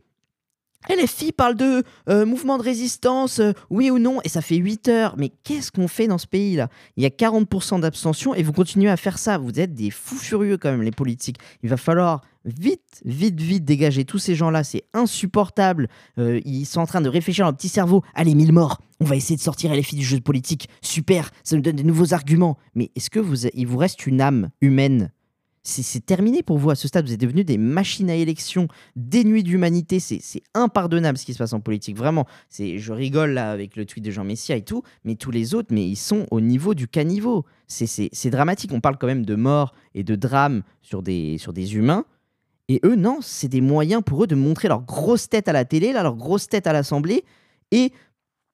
LFI 0.88 1.34
parle 1.34 1.56
de 1.56 1.84
euh, 2.08 2.26
mouvement 2.26 2.58
de 2.58 2.64
résistance, 2.64 3.40
euh, 3.40 3.52
oui 3.70 3.92
ou 3.92 4.00
non, 4.00 4.20
et 4.24 4.30
ça 4.30 4.42
fait 4.42 4.56
8 4.56 4.88
heures. 4.88 5.16
Mais 5.18 5.30
qu'est-ce 5.44 5.72
qu'on 5.72 5.88
fait 5.88 6.08
dans 6.08 6.18
ce 6.18 6.28
pays-là? 6.28 6.70
Il 6.96 7.04
y 7.04 7.06
a 7.06 7.10
40% 7.10 7.82
d'abstention 7.82 8.34
et 8.34 8.44
vous 8.44 8.54
continuez 8.54 8.90
à 8.90 8.96
faire 8.96 9.18
ça. 9.18 9.38
Vous 9.38 9.60
êtes 9.60 9.74
des 9.74 9.92
fous 9.92 10.16
furieux 10.16 10.58
quand 10.58 10.72
même, 10.72 10.82
les 10.82 10.92
politiques. 10.92 11.38
Il 11.64 11.70
va 11.70 11.78
falloir 11.78 12.22
vite, 12.46 13.02
vite, 13.04 13.40
vite 13.42 13.66
dégager 13.66 14.06
tous 14.06 14.20
ces 14.20 14.36
gens-là. 14.36 14.64
C'est 14.64 14.86
insupportable. 14.94 15.90
ils 16.18 16.66
sont 16.66 16.80
en 16.80 16.88
train 16.88 17.02
de 17.02 17.10
réfléchir 17.10 17.44
dans 17.44 17.52
leur 17.52 17.58
petit 17.58 17.70
cerveau. 17.70 18.04
Allez, 18.16 18.34
mille 18.34 18.54
morts. 18.54 18.80
On 19.02 19.06
va 19.06 19.16
essayer 19.16 19.36
de 19.36 19.42
sortir 19.42 19.74
LFI 19.74 19.98
du 19.98 20.06
jeu 20.06 20.20
politique. 20.22 20.70
Super, 20.82 21.32
ça 21.44 21.56
nous 21.56 21.62
donne 21.62 21.76
des 21.76 21.84
nouveaux 21.84 22.14
arguments. 22.14 22.58
Mais 22.74 22.92
est-ce 22.96 23.10
que 23.10 23.20
vous, 23.20 23.46
il 23.48 23.68
vous 23.68 23.78
reste 23.78 24.08
une 24.08 24.22
âme 24.22 24.50
humaine? 24.62 25.12
C'est 25.70 26.06
terminé 26.06 26.44
pour 26.44 26.58
vous 26.58 26.70
à 26.70 26.76
ce 26.76 26.88
stade. 26.88 27.06
Vous 27.06 27.14
êtes 27.14 27.20
devenus 27.20 27.46
des 27.46 27.58
machines 27.58 28.10
à 28.10 28.16
élection 28.16 28.68
dénuées 28.96 29.44
d'humanité. 29.44 30.00
C'est 30.00 30.44
impardonnable 30.54 31.18
ce 31.18 31.26
qui 31.26 31.34
se 31.34 31.38
passe 31.38 31.54
en 31.54 31.60
politique. 31.60 31.98
Vraiment, 31.98 32.26
je 32.58 32.92
rigole 32.92 33.32
là 33.32 33.52
avec 33.52 33.76
le 33.76 33.86
tweet 33.86 34.04
de 34.04 34.12
Jean 34.12 34.24
Messia 34.24 34.56
et 34.56 34.64
tout, 34.64 34.84
mais 35.04 35.16
tous 35.16 35.32
les 35.32 35.54
autres, 35.54 35.70
mais 35.72 35.88
ils 35.88 35.96
sont 35.96 36.26
au 36.32 36.42
niveau 36.42 36.74
du 36.74 36.88
caniveau. 36.88 37.46
C'est 37.68 38.30
dramatique. 38.30 38.72
On 38.74 38.82
parle 38.82 38.98
quand 38.98 39.08
même 39.08 39.26
de 39.26 39.36
mort 39.36 39.74
et 39.94 40.04
de 40.04 40.16
drame 40.16 40.64
sur 40.82 41.04
des, 41.04 41.38
sur 41.38 41.54
des 41.54 41.76
humains. 41.76 42.06
Et 42.68 42.80
eux, 42.86 42.96
non, 42.96 43.20
c'est 43.22 43.48
des 43.48 43.62
moyens 43.62 44.04
pour 44.06 44.24
eux 44.24 44.28
de 44.28 44.36
montrer 44.36 44.68
leur 44.68 44.84
grosse 44.84 45.28
tête 45.28 45.48
à 45.48 45.54
la 45.54 45.66
télé, 45.66 45.92
leur 45.92 46.16
grosse 46.16 46.48
tête 46.48 46.68
à 46.68 46.74
l'Assemblée, 46.74 47.24
et 47.72 47.92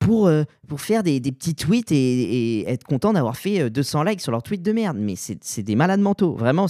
pour, 0.05 0.27
euh, 0.27 0.43
pour 0.67 0.81
faire 0.81 1.01
des, 1.01 1.19
des, 1.19 1.31
petits 1.31 1.55
tweets 1.55 1.91
et, 1.91 2.69
être 2.69 2.83
content 2.83 3.11
d'avoir 3.13 3.35
fait 3.37 3.71
200 3.71 4.01
euh, 4.01 4.03
likes 4.11 4.21
sur 4.21 4.31
leur 4.31 4.43
tweet 4.43 4.61
de 4.61 4.71
merde. 4.71 4.97
Mais 4.99 5.15
c'est 5.15 5.63
des 5.63 5.75
malades 5.75 5.99
mentaux. 5.99 6.35
Vraiment, 6.35 6.67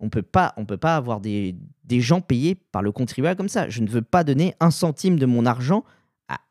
on 0.00 0.08
peut 0.08 0.22
pas 0.22 0.52
on 0.56 0.64
peut 0.64 0.76
pas 0.76 0.96
avoir 0.96 1.20
des, 1.20 1.54
des, 1.84 2.00
gens 2.00 2.20
payés 2.20 2.56
par 2.56 2.82
le 2.82 2.90
contribuable 2.90 3.36
comme 3.36 3.48
ça. 3.48 3.68
Je 3.68 3.82
ne 3.82 3.88
veux 3.88 4.02
pas 4.02 4.24
donner 4.24 4.54
un 4.58 4.72
centime 4.72 5.16
de 5.16 5.26
mon 5.26 5.46
argent 5.46 5.84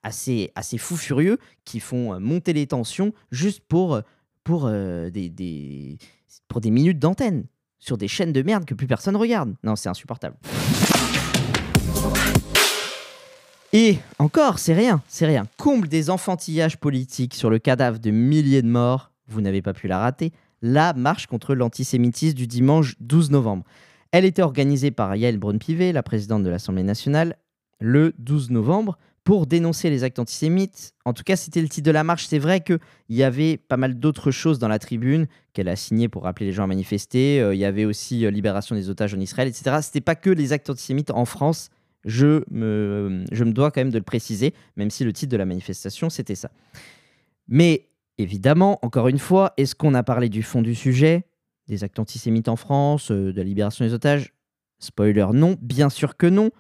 à, 0.04 0.12
ces, 0.12 0.52
fous 0.78 0.96
furieux 0.96 1.38
qui 1.66 1.82
font 1.82 2.14
euh, 2.14 2.20
monter 2.20 2.54
les 2.54 2.68
tensions 2.68 3.12
juste 3.32 3.62
pour, 3.68 4.00
pour, 4.46 4.70
des, 4.70 5.30
des, 5.30 5.98
pour 6.48 6.62
des 6.62 6.72
minutes 6.72 7.00
d'antenne 7.00 7.46
sur 7.78 7.98
des 7.98 8.08
chaînes 8.08 8.32
de 8.32 8.42
merde 8.42 8.64
que 8.64 8.74
plus 8.74 8.88
personne 8.88 9.18
regarde. 9.18 9.54
Non, 9.64 9.76
c'est 9.76 9.90
insupportable. 9.90 10.38
Et 13.74 14.00
encore, 14.20 14.60
c'est 14.60 14.74
rien, 14.74 15.02
c'est 15.08 15.26
rien. 15.26 15.48
Comble 15.58 15.88
des 15.88 16.10
enfantillages 16.10 16.78
politiques 16.78 17.34
sur 17.34 17.50
le 17.50 17.58
cadavre 17.58 18.00
de 18.00 18.12
milliers 18.12 18.62
de 18.62 18.68
morts, 18.68 19.12
vous 19.28 19.40
n'avez 19.40 19.62
pas 19.62 19.74
pu 19.74 19.88
la 19.88 19.98
rater, 19.98 20.34
la 20.62 20.94
marche 20.94 21.28
contre 21.28 21.56
l'antisémitisme 21.56 22.36
du 22.36 22.48
dimanche 22.48 22.96
12 23.00 23.32
novembre. 23.32 23.64
Elle 24.12 24.26
était 24.26 24.42
organisée 24.42 24.92
par 24.92 25.16
Yael 25.16 25.38
Braun-Pivet, 25.38 25.94
la 25.94 26.04
présidente 26.04 26.44
de 26.44 26.50
l'Assemblée 26.50 26.84
nationale, 26.84 27.38
le 27.80 28.14
12 28.20 28.52
novembre, 28.52 28.98
pour 29.24 29.48
dénoncer 29.48 29.90
les 29.90 30.04
actes 30.04 30.20
antisémites. 30.20 30.94
En 31.06 31.14
tout 31.14 31.24
cas, 31.24 31.38
c'était 31.38 31.62
le 31.62 31.70
titre 31.70 31.86
de 31.86 31.92
la 31.92 32.04
marche. 32.04 32.26
C'est 32.26 32.40
vrai 32.40 32.60
qu'il 32.60 32.80
y 33.10 33.24
avait 33.24 33.56
pas 33.56 33.78
mal 33.78 34.00
d'autres 34.00 34.32
choses 34.32 34.60
dans 34.60 34.68
la 34.68 34.80
tribune 34.80 35.28
qu'elle 35.54 35.70
a 35.70 35.78
signé 35.78 36.10
pour 36.10 36.24
rappeler 36.24 36.48
les 36.48 36.52
gens 36.52 36.64
à 36.64 36.68
manifester. 36.68 37.40
Euh, 37.40 37.56
il 37.56 37.60
y 37.60 37.66
avait 37.66 37.86
aussi 37.86 38.26
euh, 38.26 38.32
libération 38.32 38.76
des 38.76 38.90
otages 38.90 39.14
en 39.14 39.20
Israël, 39.20 39.48
etc. 39.48 39.78
C'était 39.82 40.02
pas 40.02 40.16
que 40.16 40.30
les 40.30 40.52
actes 40.52 40.70
antisémites 40.70 41.12
en 41.12 41.24
France 41.24 41.70
je 42.06 42.44
me, 42.50 43.26
dois 43.52 43.72
quand 43.72 43.82
même 43.82 43.92
de 43.92 43.98
le 43.98 44.04
préciser, 44.04 44.54
même 44.76 44.90
si 44.90 45.04
le 45.04 45.14
titre 45.14 45.32
de 45.32 45.38
la 45.38 45.46
manifestation, 45.46 46.10
c'était 46.10 46.36
ça. 46.36 46.52
Mais 47.48 47.88
évidemment, 48.18 48.80
encore 48.84 49.08
une 49.08 49.20
fois, 49.20 49.54
est-ce 49.58 49.76
qu'on 49.76 49.94
a 49.94 50.04
parlé 50.04 50.30
du 50.30 50.44
fond 50.44 50.62
du 50.62 50.76
sujet, 50.76 51.26
des 51.68 51.84
actes 51.84 52.00
antisémites 52.00 52.48
en 52.48 52.56
France, 52.56 53.12
euh, 53.12 53.32
de 53.32 53.38
la 53.38 53.44
libération 53.44 53.86
des 53.86 53.94
otages? 53.94 54.34
Spoiler, 54.80 55.28
non, 55.34 55.56
bien 55.62 55.90
sûr 55.90 56.18
que 56.18 56.28
non. 56.28 56.52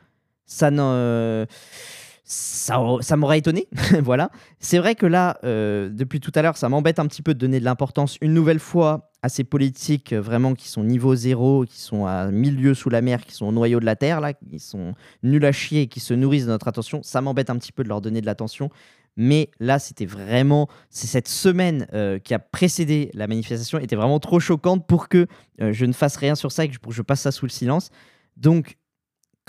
Ça 0.45 0.69
ne 0.69 1.45
ça, 2.32 3.17
m'aurait 3.17 3.39
étonné. 3.39 3.67
voilà. 4.04 4.32
C'est 4.60 4.78
vrai 4.78 4.96
que 4.96 5.06
là, 5.06 5.38
euh, 5.44 5.89
depuis 5.89 6.20
tout 6.22 6.32
à 6.36 6.41
l'heure, 6.41 6.56
ça 6.56 6.70
m'embête 6.70 7.00
un 7.00 7.08
petit 7.08 7.22
peu 7.22 7.34
de 7.34 7.39
donner 7.39 7.60
de 7.60 7.65
l'importance 7.65 8.17
une 8.22 8.34
nouvelle 8.34 8.60
fois 8.60 9.12
à 9.22 9.28
ces 9.28 9.44
politiques 9.44 10.13
euh, 10.13 10.22
vraiment 10.22 10.56
qui 10.56 10.70
sont 10.70 10.84
niveau 10.84 11.13
zéro, 11.13 11.65
qui 11.65 11.80
sont 11.80 12.06
à 12.06 12.32
milieu 12.32 12.74
sous 12.74 12.89
la 12.89 13.02
mer, 13.02 13.26
qui 13.26 13.34
sont 13.34 13.48
au 13.48 13.52
noyau 13.52 13.82
de 13.82 13.86
la 13.86 13.98
terre, 13.98 14.22
là, 14.22 14.34
qui 14.34 14.60
sont 14.60 14.94
nuls 15.24 15.44
à 15.44 15.52
chier, 15.52 15.88
qui 15.88 16.00
se 16.00 16.13
nourrissent 16.13 16.46
de 16.46 16.52
notre 16.52 16.70
attention. 16.70 17.02
Ça 17.04 17.20
m'embête 17.20 17.50
un 17.50 17.58
petit 17.58 17.74
peu 17.74 17.84
de 17.84 17.89
leur 17.89 18.00
donner 18.00 18.22
de 18.22 18.26
l'attention. 18.26 18.70
Mais 19.17 19.52
là, 19.60 19.78
c'était 19.78 20.06
vraiment. 20.06 20.70
C'est 20.89 21.08
cette 21.08 21.28
semaine 21.28 21.86
euh, 21.94 22.17
qui 22.17 22.34
a 22.34 22.39
précédé 22.39 23.12
la 23.13 23.28
manifestation 23.28 23.78
était 23.78 23.98
vraiment 23.98 24.22
trop 24.22 24.39
choquante 24.39 24.88
pour 24.88 25.10
que 25.10 25.28
je 25.60 25.86
ne 25.86 25.91
fasse 25.91 26.15
rien 26.15 26.36
sur 26.36 26.52
ça 26.52 26.63
et 26.63 26.70
que 26.70 26.76
je 26.89 27.02
passe 27.02 27.22
ça 27.22 27.32
sous 27.32 27.46
le 27.46 27.52
silence. 27.52 27.89
Donc, 28.38 28.78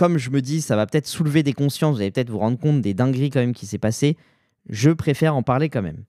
comme 0.02 0.18
je 0.18 0.30
me 0.30 0.42
dis, 0.42 0.62
ça 0.62 0.74
va 0.74 0.84
peut-être 0.84 1.06
soulever 1.06 1.44
des 1.44 1.52
consciences, 1.52 1.94
vous 1.94 2.00
allez 2.00 2.10
peut-être 2.10 2.28
vous 2.28 2.40
rendre 2.40 2.58
compte 2.58 2.80
des 2.80 2.92
dingueries 2.92 3.30
quand 3.30 3.38
même 3.38 3.54
qui 3.54 3.66
s'est 3.66 3.78
passé, 3.78 4.16
je 4.68 4.90
préfère 4.90 5.36
en 5.36 5.44
parler 5.44 5.68
quand 5.68 5.80
même. 5.80 6.02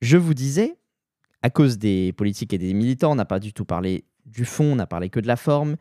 Je 0.00 0.16
vous 0.16 0.32
disais, 0.32 0.76
à 1.42 1.50
cause 1.50 1.76
des 1.76 2.12
politiques 2.12 2.52
et 2.52 2.58
des 2.58 2.72
militants, 2.72 3.10
on 3.10 3.16
n'a 3.16 3.24
pas 3.24 3.40
du 3.40 3.52
tout 3.52 3.64
parlé 3.64 4.04
du 4.26 4.44
fond, 4.44 4.66
on 4.66 4.76
n'a 4.76 4.86
parlé 4.86 5.10
que 5.10 5.18
de 5.18 5.26
la 5.26 5.34
forme, 5.34 5.74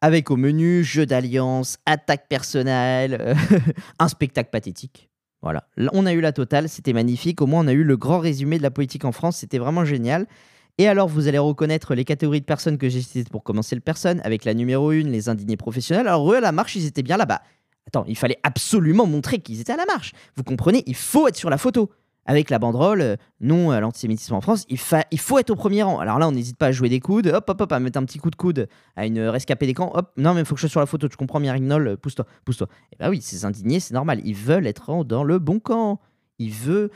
avec 0.00 0.30
au 0.30 0.36
menu 0.36 0.84
jeu 0.84 1.06
d'alliance, 1.06 1.76
attaque 1.86 2.28
personnelle, 2.28 3.34
un 3.98 4.06
spectacle 4.06 4.50
pathétique. 4.50 5.10
Voilà, 5.42 5.66
on 5.92 6.06
a 6.06 6.12
eu 6.12 6.20
la 6.20 6.30
totale, 6.30 6.68
c'était 6.68 6.92
magnifique, 6.92 7.42
au 7.42 7.48
moins 7.48 7.64
on 7.64 7.66
a 7.66 7.72
eu 7.72 7.82
le 7.82 7.96
grand 7.96 8.20
résumé 8.20 8.58
de 8.58 8.62
la 8.62 8.70
politique 8.70 9.04
en 9.04 9.10
France, 9.10 9.38
c'était 9.38 9.58
vraiment 9.58 9.84
génial. 9.84 10.28
Et 10.78 10.88
alors, 10.88 11.08
vous 11.08 11.26
allez 11.26 11.38
reconnaître 11.38 11.94
les 11.94 12.04
catégories 12.04 12.40
de 12.40 12.44
personnes 12.44 12.76
que 12.76 12.88
j'ai 12.88 13.00
citées 13.00 13.24
pour 13.30 13.42
commencer 13.42 13.74
le 13.74 13.80
personne, 13.80 14.20
avec 14.24 14.44
la 14.44 14.52
numéro 14.52 14.90
1, 14.90 15.04
les 15.04 15.28
indignés 15.30 15.56
professionnels. 15.56 16.06
Alors, 16.06 16.30
eux, 16.30 16.36
à 16.36 16.40
la 16.40 16.52
marche, 16.52 16.76
ils 16.76 16.84
étaient 16.84 17.02
bien 17.02 17.16
là-bas. 17.16 17.40
Attends, 17.86 18.04
il 18.06 18.16
fallait 18.16 18.38
absolument 18.42 19.06
montrer 19.06 19.38
qu'ils 19.38 19.60
étaient 19.60 19.72
à 19.72 19.76
la 19.76 19.86
marche. 19.86 20.12
Vous 20.36 20.42
comprenez 20.42 20.82
Il 20.86 20.96
faut 20.96 21.28
être 21.28 21.36
sur 21.36 21.50
la 21.50 21.56
photo. 21.56 21.90
Avec 22.28 22.50
la 22.50 22.58
banderole, 22.58 23.00
euh, 23.00 23.16
non 23.40 23.70
à 23.70 23.78
l'antisémitisme 23.78 24.34
en 24.34 24.40
France, 24.40 24.66
il, 24.68 24.78
faut 24.78 25.38
être 25.38 25.50
au 25.50 25.54
premier 25.54 25.84
rang. 25.84 26.00
Alors 26.00 26.18
là, 26.18 26.26
on 26.26 26.32
n'hésite 26.32 26.58
pas 26.58 26.66
à 26.66 26.72
jouer 26.72 26.88
des 26.88 26.98
coudes, 26.98 27.28
hop, 27.28 27.48
hop, 27.48 27.60
hop, 27.60 27.72
à 27.72 27.78
mettre 27.78 28.00
un 28.00 28.04
petit 28.04 28.18
coup 28.18 28.30
de 28.30 28.36
coude 28.36 28.66
à 28.96 29.06
une 29.06 29.20
rescapée 29.20 29.66
des 29.66 29.74
camps, 29.74 29.92
hop, 29.94 30.10
non, 30.16 30.34
mais 30.34 30.40
il 30.40 30.44
faut 30.44 30.56
que 30.56 30.60
je 30.60 30.66
sois 30.66 30.70
sur 30.70 30.80
la 30.80 30.86
photo, 30.86 31.06
tu 31.08 31.16
comprends, 31.16 31.38
Mierignol, 31.38 31.86
euh, 31.86 31.96
pousse-toi, 31.96 32.26
pousse-toi. 32.44 32.66
Et 32.66 32.86
eh 32.94 32.96
bah 32.96 33.04
ben 33.04 33.10
oui, 33.10 33.22
ces 33.22 33.44
indignés, 33.44 33.78
c'est 33.78 33.94
normal, 33.94 34.20
ils 34.24 34.34
veulent 34.34 34.66
être 34.66 35.04
dans 35.04 35.22
le 35.22 35.38
bon 35.38 35.60
camp 35.60 36.00
il 36.38 36.50
veut, 36.50 36.90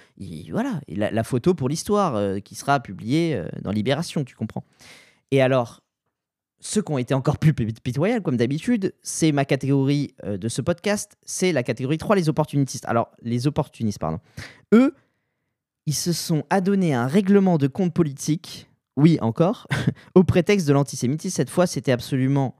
voilà, 0.50 0.80
la, 0.88 1.24
photo 1.24 1.54
pour 1.54 1.68
l'histoire 1.68 2.16
euh, 2.16 2.40
qui 2.40 2.54
sera 2.54 2.80
publiée 2.80 3.34
euh, 3.34 3.48
dans 3.62 3.70
Libération, 3.70 4.24
tu 4.24 4.34
comprends. 4.34 4.64
Et 5.30 5.40
alors, 5.40 5.80
ceux 6.60 6.82
qui 6.82 6.92
ont 6.92 6.98
été 6.98 7.14
encore 7.14 7.38
plus 7.38 7.54
pitoyables, 7.54 8.22
comme 8.22 8.36
d'habitude, 8.36 8.94
c'est 9.02 9.32
ma 9.32 9.44
catégorie 9.44 10.14
euh, 10.24 10.36
de 10.36 10.48
ce 10.48 10.60
podcast, 10.60 11.16
c'est 11.24 11.52
la 11.52 11.62
catégorie 11.62 11.98
3, 11.98 12.16
les 12.16 12.28
opportunistes. 12.28 12.84
Alors, 12.86 13.10
les 13.22 13.46
opportunistes, 13.46 13.98
pardon. 13.98 14.18
Eux, 14.74 14.94
ils 15.86 15.94
se 15.94 16.12
sont 16.12 16.44
adonnés 16.50 16.92
un 16.92 17.06
règlement 17.06 17.56
de 17.56 17.66
compte 17.66 17.94
politique, 17.94 18.68
oui 18.96 19.18
encore, 19.22 19.66
au 20.14 20.22
prétexte 20.22 20.68
de 20.68 20.74
l'antisémitisme. 20.74 21.34
Cette 21.34 21.50
fois, 21.50 21.66
c'était 21.66 21.92
absolument 21.92 22.56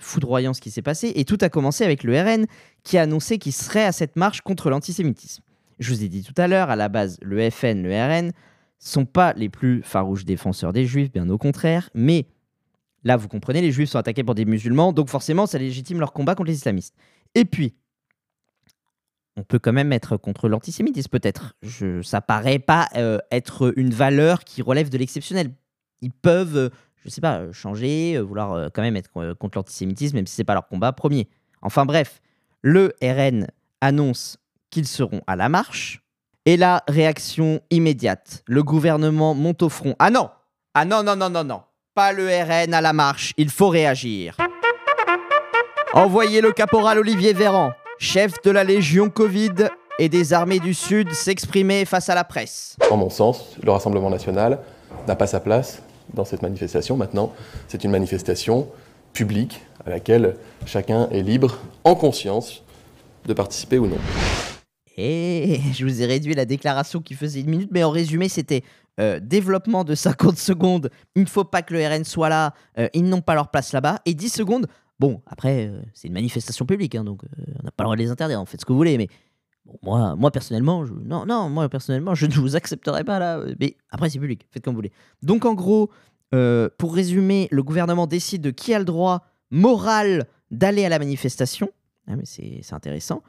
foudroyant 0.00 0.52
ce 0.52 0.60
qui 0.60 0.72
s'est 0.72 0.82
passé. 0.82 1.12
Et 1.14 1.24
tout 1.24 1.38
a 1.42 1.48
commencé 1.48 1.84
avec 1.84 2.02
le 2.02 2.20
RN 2.20 2.46
qui 2.82 2.98
a 2.98 3.02
annoncé 3.02 3.38
qu'il 3.38 3.52
serait 3.52 3.84
à 3.84 3.92
cette 3.92 4.16
marche 4.16 4.40
contre 4.40 4.68
l'antisémitisme. 4.68 5.44
Je 5.78 5.92
vous 5.92 6.02
ai 6.02 6.08
dit 6.08 6.22
tout 6.22 6.34
à 6.36 6.48
l'heure, 6.48 6.70
à 6.70 6.76
la 6.76 6.88
base, 6.88 7.18
le 7.22 7.50
FN, 7.50 7.82
le 7.82 7.90
RN, 7.90 8.32
sont 8.78 9.04
pas 9.04 9.32
les 9.34 9.48
plus 9.48 9.82
farouches 9.82 10.24
défenseurs 10.24 10.72
des 10.72 10.86
juifs, 10.86 11.12
bien 11.12 11.28
au 11.28 11.38
contraire, 11.38 11.90
mais 11.94 12.26
là, 13.04 13.16
vous 13.16 13.28
comprenez, 13.28 13.60
les 13.60 13.72
juifs 13.72 13.90
sont 13.90 13.98
attaqués 13.98 14.24
par 14.24 14.34
des 14.34 14.44
musulmans, 14.44 14.92
donc 14.92 15.08
forcément, 15.08 15.46
ça 15.46 15.58
légitime 15.58 16.00
leur 16.00 16.12
combat 16.12 16.34
contre 16.34 16.48
les 16.48 16.56
islamistes. 16.56 16.94
Et 17.34 17.44
puis, 17.44 17.74
on 19.36 19.42
peut 19.42 19.58
quand 19.58 19.72
même 19.72 19.92
être 19.92 20.16
contre 20.16 20.48
l'antisémitisme, 20.48 21.10
peut-être. 21.10 21.54
Je, 21.62 22.00
ça 22.02 22.20
paraît 22.20 22.58
pas 22.58 22.88
euh, 22.96 23.18
être 23.30 23.72
une 23.76 23.90
valeur 23.90 24.44
qui 24.44 24.62
relève 24.62 24.88
de 24.88 24.96
l'exceptionnel. 24.96 25.50
Ils 26.00 26.10
peuvent, 26.12 26.56
euh, 26.56 26.68
je 27.04 27.10
sais 27.10 27.20
pas, 27.20 27.40
euh, 27.40 27.52
changer, 27.52 28.18
vouloir 28.18 28.70
quand 28.72 28.82
même 28.82 28.96
être 28.96 29.34
contre 29.34 29.58
l'antisémitisme, 29.58 30.16
même 30.16 30.26
si 30.26 30.34
c'est 30.34 30.44
pas 30.44 30.54
leur 30.54 30.68
combat 30.68 30.92
premier. 30.92 31.28
Enfin 31.60 31.84
bref, 31.84 32.22
le 32.62 32.94
RN 33.02 33.46
annonce 33.82 34.38
qu'ils 34.70 34.86
seront 34.86 35.20
à 35.26 35.36
la 35.36 35.48
marche. 35.48 36.00
Et 36.44 36.56
la 36.56 36.82
réaction 36.86 37.60
immédiate, 37.70 38.42
le 38.46 38.62
gouvernement 38.62 39.34
monte 39.34 39.62
au 39.62 39.68
front. 39.68 39.96
Ah 39.98 40.10
non 40.10 40.30
Ah 40.74 40.84
non, 40.84 41.02
non, 41.02 41.16
non, 41.16 41.28
non, 41.28 41.42
non. 41.42 41.62
Pas 41.94 42.12
le 42.12 42.26
RN 42.28 42.72
à 42.72 42.80
la 42.80 42.92
marche, 42.92 43.32
il 43.36 43.50
faut 43.50 43.68
réagir. 43.68 44.36
Envoyez 45.92 46.40
le 46.40 46.52
caporal 46.52 46.98
Olivier 46.98 47.32
Véran, 47.32 47.72
chef 47.98 48.34
de 48.44 48.50
la 48.50 48.64
Légion 48.64 49.08
Covid 49.08 49.70
et 49.98 50.08
des 50.08 50.32
armées 50.34 50.60
du 50.60 50.74
Sud, 50.74 51.12
s'exprimer 51.12 51.84
face 51.84 52.10
à 52.10 52.14
la 52.14 52.22
presse. 52.22 52.76
En 52.90 52.96
mon 52.96 53.10
sens, 53.10 53.56
le 53.62 53.70
Rassemblement 53.70 54.10
national 54.10 54.58
n'a 55.08 55.16
pas 55.16 55.26
sa 55.26 55.40
place 55.40 55.82
dans 56.12 56.24
cette 56.24 56.42
manifestation. 56.42 56.96
Maintenant, 56.96 57.32
c'est 57.66 57.82
une 57.82 57.90
manifestation 57.90 58.68
publique 59.12 59.62
à 59.86 59.90
laquelle 59.90 60.36
chacun 60.66 61.08
est 61.10 61.22
libre, 61.22 61.56
en 61.84 61.94
conscience, 61.94 62.62
de 63.24 63.32
participer 63.32 63.78
ou 63.78 63.86
non. 63.86 63.98
Et 64.96 65.60
je 65.74 65.84
vous 65.84 66.02
ai 66.02 66.06
réduit 66.06 66.34
la 66.34 66.46
déclaration 66.46 67.00
qui 67.00 67.14
faisait 67.14 67.40
une 67.40 67.50
minute, 67.50 67.70
mais 67.70 67.84
en 67.84 67.90
résumé, 67.90 68.28
c'était 68.28 68.62
euh, 68.98 69.20
développement 69.20 69.84
de 69.84 69.94
50 69.94 70.38
secondes, 70.38 70.90
il 71.14 71.22
ne 71.22 71.28
faut 71.28 71.44
pas 71.44 71.60
que 71.60 71.74
le 71.74 71.86
RN 71.86 72.04
soit 72.04 72.30
là, 72.30 72.54
euh, 72.78 72.88
ils 72.94 73.04
n'ont 73.04 73.20
pas 73.20 73.34
leur 73.34 73.50
place 73.50 73.72
là-bas, 73.74 74.00
et 74.06 74.14
10 74.14 74.30
secondes, 74.30 74.66
bon, 74.98 75.20
après, 75.26 75.66
euh, 75.66 75.82
c'est 75.92 76.08
une 76.08 76.14
manifestation 76.14 76.64
publique, 76.64 76.94
hein, 76.94 77.04
donc 77.04 77.20
on 77.60 77.62
n'a 77.62 77.70
pas 77.72 77.84
le 77.84 77.88
droit 77.88 77.96
de 77.96 78.00
les 78.00 78.10
interdire, 78.10 78.40
en 78.40 78.46
fait 78.46 78.58
ce 78.58 78.64
que 78.64 78.72
vous 78.72 78.78
voulez, 78.78 78.96
mais 78.96 79.08
moi, 79.82 80.16
moi 80.16 80.30
personnellement, 80.30 80.86
je, 80.86 80.94
non, 80.94 81.26
non, 81.26 81.50
moi 81.50 81.68
personnellement, 81.68 82.14
je 82.14 82.24
ne 82.26 82.32
vous 82.32 82.56
accepterai 82.56 83.04
pas 83.04 83.18
là, 83.18 83.42
mais 83.60 83.76
après 83.90 84.08
c'est 84.08 84.18
public, 84.18 84.46
faites 84.50 84.64
comme 84.64 84.72
vous 84.72 84.78
voulez. 84.78 84.92
Donc 85.22 85.44
en 85.44 85.52
gros, 85.52 85.90
pour 86.78 86.94
résumer, 86.94 87.48
le 87.50 87.62
gouvernement 87.62 88.06
décide 88.06 88.40
de 88.40 88.50
qui 88.50 88.72
a 88.72 88.78
le 88.78 88.84
droit 88.86 89.26
moral 89.50 90.26
d'aller 90.50 90.86
à 90.86 90.88
la 90.88 90.98
manifestation, 90.98 91.70
ah, 92.06 92.16
mais 92.16 92.24
c'est 92.24 92.72
intéressant, 92.72 93.22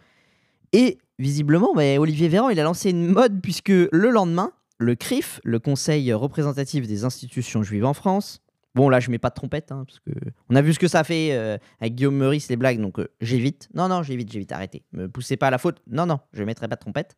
et 0.73 0.97
visiblement, 1.19 1.71
Olivier 1.75 2.27
Véran, 2.27 2.49
il 2.49 2.59
a 2.59 2.63
lancé 2.63 2.89
une 2.89 3.07
mode 3.07 3.41
puisque 3.41 3.69
le 3.69 4.09
lendemain, 4.09 4.51
le 4.77 4.95
CRIF, 4.95 5.39
le 5.43 5.59
Conseil 5.59 6.11
représentatif 6.13 6.87
des 6.87 7.03
institutions 7.03 7.63
juives 7.63 7.85
en 7.85 7.93
France, 7.93 8.41
bon 8.75 8.89
là 8.89 8.99
je 8.99 9.09
mets 9.09 9.17
pas 9.17 9.29
de 9.29 9.33
trompette, 9.33 9.71
hein, 9.71 9.85
parce 9.87 9.99
que 9.99 10.11
on 10.49 10.55
a 10.55 10.61
vu 10.61 10.73
ce 10.73 10.79
que 10.79 10.87
ça 10.87 11.03
fait 11.03 11.29
euh, 11.31 11.57
avec 11.81 11.95
Guillaume 11.95 12.15
Meurice, 12.15 12.47
les 12.49 12.57
blagues, 12.57 12.79
donc 12.79 12.99
euh, 12.99 13.07
j'évite. 13.21 13.69
Non, 13.73 13.87
non, 13.87 14.03
j'évite, 14.03 14.31
j'évite, 14.31 14.51
arrêtez. 14.51 14.83
Me 14.91 15.09
poussez 15.09 15.37
pas 15.37 15.47
à 15.47 15.51
la 15.51 15.57
faute. 15.57 15.81
Non, 15.87 16.05
non, 16.05 16.19
je 16.33 16.43
mettrai 16.43 16.67
pas 16.67 16.75
de 16.75 16.81
trompette. 16.81 17.17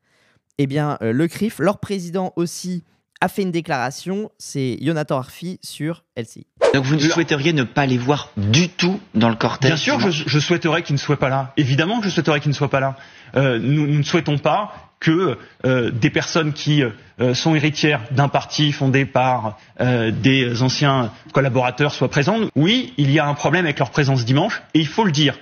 Eh 0.57 0.67
bien, 0.67 0.97
euh, 1.01 1.11
le 1.11 1.27
CRIF, 1.27 1.59
leur 1.59 1.79
président 1.79 2.33
aussi, 2.35 2.83
a 3.21 3.27
fait 3.27 3.41
une 3.41 3.51
déclaration, 3.51 4.31
c'est 4.37 4.77
Jonathan 4.81 5.17
Arfi 5.17 5.59
sur 5.61 6.03
LCI. 6.15 6.47
Donc 6.73 6.85
vous 6.85 6.95
ne 6.95 7.01
souhaiteriez 7.01 7.53
ne 7.53 7.63
pas 7.63 7.85
les 7.85 7.97
voir 7.97 8.31
du 8.37 8.69
tout 8.69 8.99
dans 9.15 9.29
le 9.29 9.35
cortège 9.35 9.71
Bien 9.71 9.77
sûr, 9.77 9.99
je, 9.99 10.23
je, 10.25 10.39
souhaiterais 10.39 10.83
qu'ils 10.83 10.95
ne 10.95 10.99
soient 10.99 11.17
pas 11.19 11.29
là. 11.29 11.53
Évidemment 11.57 11.99
que 11.99 12.05
je 12.05 12.11
souhaiterais 12.11 12.39
qu'ils 12.39 12.51
ne 12.51 12.55
soient 12.55 12.69
pas 12.69 12.79
là. 12.79 12.95
Euh, 13.35 13.59
nous, 13.59 13.87
nous, 13.87 13.97
ne 13.97 14.03
souhaitons 14.03 14.37
pas 14.37 14.89
que 14.99 15.37
euh, 15.65 15.91
des 15.91 16.09
personnes 16.09 16.53
qui 16.53 16.83
euh, 16.83 17.33
sont 17.33 17.55
héritières 17.55 18.01
d'un 18.11 18.27
parti 18.27 18.71
fondé 18.71 19.05
par 19.05 19.57
euh, 19.79 20.11
des 20.11 20.61
anciens 20.61 21.11
collaborateurs 21.33 21.93
soient 21.93 22.09
présentes. 22.09 22.49
Oui, 22.55 22.93
il 22.97 23.11
y 23.11 23.19
a 23.19 23.25
un 23.25 23.33
problème 23.33 23.65
avec 23.65 23.79
leur 23.79 23.91
présence 23.91 24.25
dimanche, 24.25 24.61
et 24.73 24.79
il 24.79 24.87
faut 24.87 25.05
le 25.05 25.11
dire. 25.11 25.37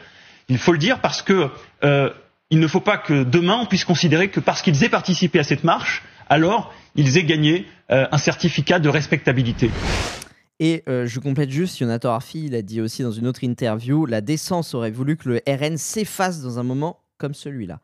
Il 0.50 0.58
faut 0.58 0.72
le 0.72 0.78
dire 0.78 1.00
parce 1.00 1.22
que 1.22 1.50
euh, 1.84 2.10
il 2.50 2.60
ne 2.60 2.68
faut 2.68 2.80
pas 2.80 2.98
que 2.98 3.24
demain 3.24 3.58
on 3.62 3.66
puisse 3.66 3.84
considérer 3.84 4.30
que 4.30 4.40
parce 4.40 4.62
qu'ils 4.62 4.84
aient 4.84 4.90
participé 4.90 5.40
à 5.40 5.44
cette 5.44 5.64
marche, 5.64 6.04
alors 6.30 6.74
ils 6.96 7.18
aient 7.18 7.24
gagné 7.24 7.66
euh, 7.92 8.08
un 8.12 8.18
certificat 8.18 8.80
de 8.80 8.90
respectabilité. 8.90 9.70
Et 10.60 10.84
euh, 10.90 11.06
je 11.06 11.20
complète 11.20 11.52
juste, 11.52 11.78
Jonathan 11.78 12.12
Arfi, 12.14 12.46
il 12.46 12.56
a 12.56 12.64
dit 12.64 12.82
aussi 12.82 13.04
dans 13.04 13.12
une 13.12 13.28
autre 13.28 13.44
interview, 13.44 14.06
la 14.06 14.22
décence 14.22 14.74
aurait 14.74 14.92
voulu 14.92 15.16
que 15.16 15.30
le 15.30 15.42
RN 15.48 15.78
s'efface 15.78 16.42
dans 16.42 16.58
un 16.58 16.64
moment 16.64 17.00
comme 17.18 17.36
celui-là. 17.36 17.80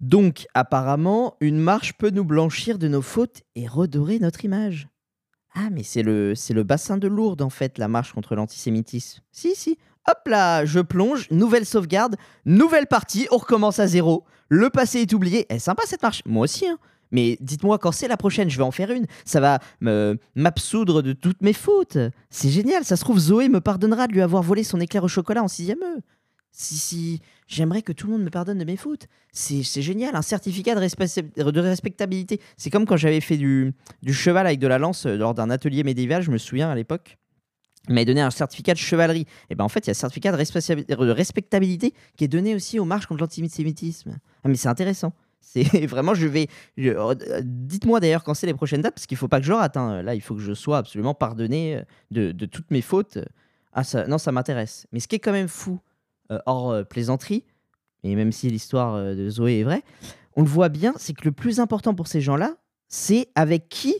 Donc, 0.00 0.46
apparemment, 0.54 1.36
une 1.40 1.58
marche 1.58 1.92
peut 1.92 2.10
nous 2.10 2.24
blanchir 2.24 2.78
de 2.78 2.88
nos 2.88 3.02
fautes 3.02 3.42
et 3.54 3.68
redorer 3.68 4.18
notre 4.18 4.44
image. 4.44 4.88
Ah, 5.54 5.68
mais 5.70 5.82
c'est 5.82 6.02
le, 6.02 6.34
c'est 6.34 6.54
le 6.54 6.62
bassin 6.62 6.96
de 6.96 7.06
Lourdes, 7.06 7.42
en 7.42 7.50
fait, 7.50 7.76
la 7.78 7.86
marche 7.86 8.12
contre 8.12 8.34
l'antisémitisme. 8.34 9.20
Si, 9.30 9.54
si. 9.54 9.78
Hop 10.08 10.26
là, 10.26 10.64
je 10.64 10.80
plonge, 10.80 11.30
nouvelle 11.30 11.66
sauvegarde, 11.66 12.16
nouvelle 12.46 12.86
partie, 12.86 13.28
on 13.30 13.36
recommence 13.36 13.78
à 13.78 13.86
zéro. 13.86 14.24
Le 14.48 14.70
passé 14.70 15.00
est 15.00 15.12
oublié. 15.12 15.46
Eh, 15.50 15.58
sympa 15.58 15.82
cette 15.86 16.02
marche. 16.02 16.22
Moi 16.24 16.44
aussi, 16.44 16.66
hein. 16.66 16.78
Mais 17.12 17.36
dites-moi 17.40 17.78
quand 17.78 17.92
c'est 17.92 18.08
la 18.08 18.16
prochaine, 18.16 18.50
je 18.50 18.56
vais 18.56 18.62
en 18.62 18.70
faire 18.70 18.90
une. 18.90 19.06
Ça 19.24 19.40
va 19.40 19.58
m'absoudre 20.34 21.02
de 21.02 21.12
toutes 21.12 21.42
mes 21.42 21.52
fautes. 21.52 21.98
C'est 22.30 22.50
génial, 22.50 22.84
ça 22.84 22.96
se 22.96 23.02
trouve, 23.02 23.18
Zoé 23.18 23.48
me 23.48 23.60
pardonnera 23.60 24.06
de 24.06 24.12
lui 24.12 24.22
avoir 24.22 24.42
volé 24.42 24.64
son 24.64 24.80
éclair 24.80 25.04
au 25.04 25.08
chocolat 25.08 25.42
en 25.42 25.48
sixième 25.48 25.82
E. 25.82 26.00
Si, 26.52 26.74
si, 26.76 27.20
j'aimerais 27.46 27.82
que 27.82 27.92
tout 27.92 28.08
le 28.08 28.14
monde 28.14 28.24
me 28.24 28.30
pardonne 28.30 28.58
de 28.58 28.64
mes 28.64 28.76
fautes. 28.76 29.06
C'est 29.32 29.62
génial, 29.82 30.16
un 30.16 30.22
certificat 30.22 30.74
de, 30.74 31.60
respectabilité. 31.60 32.40
C'est 32.56 32.70
comme 32.70 32.86
quand 32.86 32.96
j'avais 32.96 33.20
fait 33.20 33.36
du, 33.36 33.72
du, 34.02 34.12
cheval 34.12 34.46
avec 34.46 34.58
de 34.58 34.66
la 34.66 34.78
lance 34.78 35.06
euh, 35.06 35.16
lors 35.16 35.34
d'un 35.34 35.48
atelier 35.48 35.84
médiéval, 35.84 36.22
je 36.22 36.32
me 36.32 36.38
souviens 36.38 36.68
à 36.68 36.74
l'époque. 36.74 37.18
Il 37.88 37.94
m'avait 37.94 38.04
donné 38.04 38.20
un 38.20 38.30
certificat 38.30 38.74
de 38.74 38.78
chevalerie. 38.78 39.26
Et 39.48 39.54
ben 39.54 39.64
en 39.64 39.68
fait, 39.68 39.86
il 39.86 39.86
y 39.86 39.90
a 39.90 39.92
un 39.92 39.94
certificat 39.94 40.32
de, 40.32 41.10
respectabilité 41.10 41.94
qui 42.16 42.24
est 42.24 42.28
donné 42.28 42.54
aussi 42.54 42.78
aux 42.78 42.84
marches 42.84 43.06
contre 43.06 43.20
l'antisémitisme. 43.20 44.18
Ah, 44.44 44.48
mais 44.48 44.56
c'est 44.56 44.68
intéressant. 44.68 45.12
C'est 45.40 45.86
vraiment, 45.86 46.14
je 46.14 46.26
vais. 46.26 46.48
Euh, 46.78 47.14
dites-moi 47.42 48.00
d'ailleurs 48.00 48.24
quand 48.24 48.34
c'est 48.34 48.46
les 48.46 48.54
prochaines 48.54 48.82
dates, 48.82 48.94
parce 48.94 49.06
qu'il 49.06 49.16
ne 49.16 49.20
faut 49.20 49.28
pas 49.28 49.40
que 49.40 49.46
je 49.46 49.52
rate. 49.52 49.76
Hein. 49.76 50.02
Là, 50.02 50.14
il 50.14 50.20
faut 50.20 50.34
que 50.34 50.40
je 50.40 50.54
sois 50.54 50.78
absolument 50.78 51.14
pardonné 51.14 51.76
euh, 51.76 51.82
de, 52.10 52.32
de 52.32 52.46
toutes 52.46 52.70
mes 52.70 52.82
fautes. 52.82 53.18
Ah, 53.72 53.84
ça, 53.84 54.06
non, 54.06 54.18
ça 54.18 54.32
m'intéresse. 54.32 54.86
Mais 54.92 55.00
ce 55.00 55.08
qui 55.08 55.16
est 55.16 55.20
quand 55.20 55.32
même 55.32 55.48
fou, 55.48 55.80
euh, 56.30 56.38
hors 56.46 56.86
plaisanterie, 56.86 57.44
et 58.02 58.14
même 58.14 58.32
si 58.32 58.48
l'histoire 58.48 59.14
de 59.14 59.28
Zoé 59.28 59.60
est 59.60 59.64
vraie, 59.64 59.82
on 60.36 60.42
le 60.42 60.48
voit 60.48 60.68
bien, 60.70 60.94
c'est 60.96 61.12
que 61.12 61.24
le 61.24 61.32
plus 61.32 61.60
important 61.60 61.94
pour 61.94 62.06
ces 62.06 62.20
gens-là, 62.20 62.56
c'est 62.88 63.28
avec 63.34 63.68
qui 63.68 63.94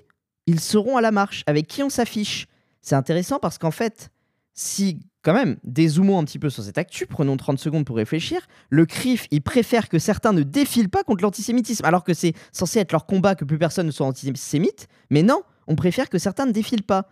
ils 0.46 0.60
seront 0.60 0.96
à 0.96 1.00
la 1.00 1.12
marche, 1.12 1.44
avec 1.46 1.66
qui 1.66 1.82
on 1.82 1.90
s'affiche. 1.90 2.46
C'est 2.80 2.94
intéressant 2.94 3.38
parce 3.38 3.58
qu'en 3.58 3.70
fait, 3.70 4.10
si 4.54 5.00
quand 5.22 5.34
même, 5.34 5.56
dézoomons 5.64 6.18
un 6.18 6.24
petit 6.24 6.38
peu 6.38 6.48
sur 6.48 6.62
cette 6.62 6.78
actu, 6.78 7.06
prenons 7.06 7.36
30 7.36 7.58
secondes 7.58 7.84
pour 7.84 7.96
réfléchir. 7.96 8.40
Le 8.70 8.86
CRIF, 8.86 9.26
il 9.30 9.42
préfère 9.42 9.88
que 9.88 9.98
certains 9.98 10.32
ne 10.32 10.42
défilent 10.42 10.88
pas 10.88 11.04
contre 11.04 11.22
l'antisémitisme, 11.22 11.84
alors 11.84 12.04
que 12.04 12.14
c'est 12.14 12.32
censé 12.52 12.78
être 12.78 12.92
leur 12.92 13.04
combat 13.06 13.34
que 13.34 13.44
plus 13.44 13.58
personne 13.58 13.86
ne 13.86 13.90
soit 13.90 14.06
antisémite. 14.06 14.88
Mais 15.10 15.22
non, 15.22 15.42
on 15.66 15.76
préfère 15.76 16.08
que 16.08 16.18
certains 16.18 16.46
ne 16.46 16.52
défilent 16.52 16.84
pas. 16.84 17.08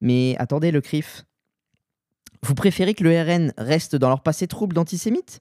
Mais 0.00 0.36
attendez, 0.38 0.70
le 0.70 0.80
CRIF, 0.80 1.24
vous 2.42 2.54
préférez 2.54 2.94
que 2.94 3.02
le 3.02 3.20
RN 3.20 3.52
reste 3.56 3.96
dans 3.96 4.08
leur 4.08 4.22
passé 4.22 4.46
trouble 4.46 4.74
d'antisémite? 4.74 5.40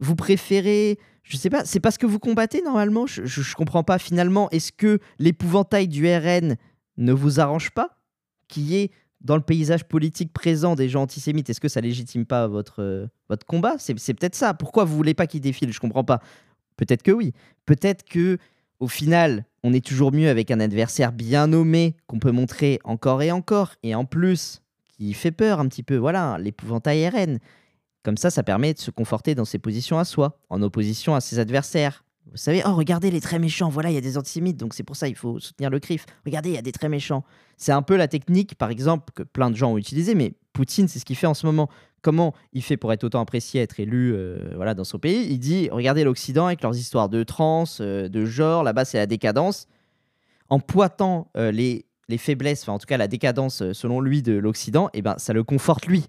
Vous 0.00 0.14
préférez, 0.14 0.98
je 1.24 1.36
sais 1.36 1.50
pas, 1.50 1.64
c'est 1.64 1.80
pas 1.80 1.90
ce 1.90 1.98
que 1.98 2.06
vous 2.06 2.20
combattez 2.20 2.62
normalement? 2.62 3.06
Je, 3.06 3.26
je, 3.26 3.54
comprends 3.54 3.82
pas 3.82 3.98
finalement. 3.98 4.48
Est-ce 4.50 4.72
que 4.72 5.00
l'épouvantail 5.18 5.88
du 5.88 6.06
RN 6.06 6.56
ne 6.96 7.12
vous 7.12 7.40
arrange 7.40 7.70
pas? 7.72 7.98
Qui 8.46 8.76
est 8.76 8.92
dans 9.20 9.36
le 9.36 9.42
paysage 9.42 9.84
politique 9.84 10.32
présent 10.32 10.74
des 10.74 10.88
gens 10.88 11.02
antisémites, 11.02 11.50
est-ce 11.50 11.60
que 11.60 11.68
ça 11.68 11.80
légitime 11.80 12.24
pas 12.24 12.46
votre, 12.46 12.82
euh, 12.82 13.06
votre 13.28 13.46
combat? 13.46 13.76
C'est 13.78 13.94
peut-être 13.94 14.34
ça. 14.34 14.54
Pourquoi 14.54 14.84
vous 14.84 14.96
voulez 14.96 15.14
pas 15.14 15.26
qu'ils 15.26 15.40
défilent 15.40 15.72
Je 15.72 15.80
comprends 15.80 16.04
pas. 16.04 16.20
Peut-être 16.76 17.02
que 17.02 17.10
oui. 17.10 17.32
Peut-être 17.66 18.04
que 18.04 18.38
au 18.80 18.86
final, 18.88 19.44
on 19.64 19.72
est 19.72 19.84
toujours 19.84 20.12
mieux 20.12 20.28
avec 20.28 20.50
un 20.50 20.60
adversaire 20.60 21.12
bien 21.12 21.48
nommé 21.48 21.96
qu'on 22.06 22.20
peut 22.20 22.30
montrer 22.30 22.78
encore 22.84 23.22
et 23.22 23.32
encore, 23.32 23.74
et 23.82 23.94
en 23.94 24.04
plus 24.04 24.62
qui 24.88 25.12
fait 25.14 25.32
peur 25.32 25.60
un 25.60 25.66
petit 25.66 25.82
peu. 25.82 25.96
Voilà, 25.96 26.38
l'épouvantail 26.38 27.08
RN. 27.08 27.38
Comme 28.04 28.16
ça, 28.16 28.30
ça 28.30 28.42
permet 28.42 28.74
de 28.74 28.78
se 28.78 28.90
conforter 28.90 29.34
dans 29.34 29.44
ses 29.44 29.58
positions 29.58 29.98
à 29.98 30.04
soi, 30.04 30.38
en 30.48 30.62
opposition 30.62 31.14
à 31.14 31.20
ses 31.20 31.38
adversaires. 31.38 32.04
Vous 32.30 32.36
savez, 32.36 32.62
oh, 32.66 32.74
regardez 32.74 33.10
les 33.10 33.20
très 33.20 33.38
méchants, 33.38 33.68
voilà, 33.68 33.90
il 33.90 33.94
y 33.94 33.98
a 33.98 34.02
des 34.02 34.18
antisémites, 34.18 34.56
donc 34.56 34.74
c'est 34.74 34.82
pour 34.82 34.96
ça 34.96 35.08
il 35.08 35.14
faut 35.14 35.38
soutenir 35.38 35.70
le 35.70 35.80
CRIF. 35.80 36.06
Regardez, 36.24 36.50
il 36.50 36.54
y 36.54 36.58
a 36.58 36.62
des 36.62 36.72
très 36.72 36.88
méchants. 36.88 37.24
C'est 37.56 37.72
un 37.72 37.82
peu 37.82 37.96
la 37.96 38.08
technique, 38.08 38.54
par 38.54 38.70
exemple, 38.70 39.12
que 39.14 39.22
plein 39.22 39.50
de 39.50 39.56
gens 39.56 39.72
ont 39.72 39.78
utilisé, 39.78 40.14
mais 40.14 40.34
Poutine, 40.52 40.88
c'est 40.88 40.98
ce 40.98 41.04
qu'il 41.04 41.16
fait 41.16 41.26
en 41.26 41.34
ce 41.34 41.46
moment. 41.46 41.68
Comment 42.02 42.34
il 42.52 42.62
fait 42.62 42.76
pour 42.76 42.92
être 42.92 43.04
autant 43.04 43.20
apprécié, 43.20 43.60
être 43.60 43.80
élu 43.80 44.12
euh, 44.14 44.52
voilà, 44.54 44.74
dans 44.74 44.84
son 44.84 44.98
pays? 44.98 45.26
Il 45.30 45.38
dit 45.38 45.68
regardez 45.70 46.04
l'Occident 46.04 46.46
avec 46.46 46.62
leurs 46.62 46.76
histoires 46.76 47.08
de 47.08 47.22
trans, 47.24 47.64
euh, 47.80 48.08
de 48.08 48.24
genre, 48.24 48.62
là-bas 48.62 48.84
c'est 48.84 48.98
la 48.98 49.06
décadence. 49.06 49.66
En 50.48 50.60
pointant 50.60 51.30
euh, 51.36 51.50
les, 51.50 51.86
les 52.08 52.18
faiblesses, 52.18 52.62
enfin 52.62 52.72
en 52.72 52.78
tout 52.78 52.86
cas 52.86 52.96
la 52.96 53.08
décadence 53.08 53.72
selon 53.72 54.00
lui 54.00 54.22
de 54.22 54.32
l'Occident, 54.34 54.90
eh 54.94 55.02
ben, 55.02 55.16
ça 55.18 55.32
le 55.32 55.42
conforte 55.44 55.86
lui 55.86 56.04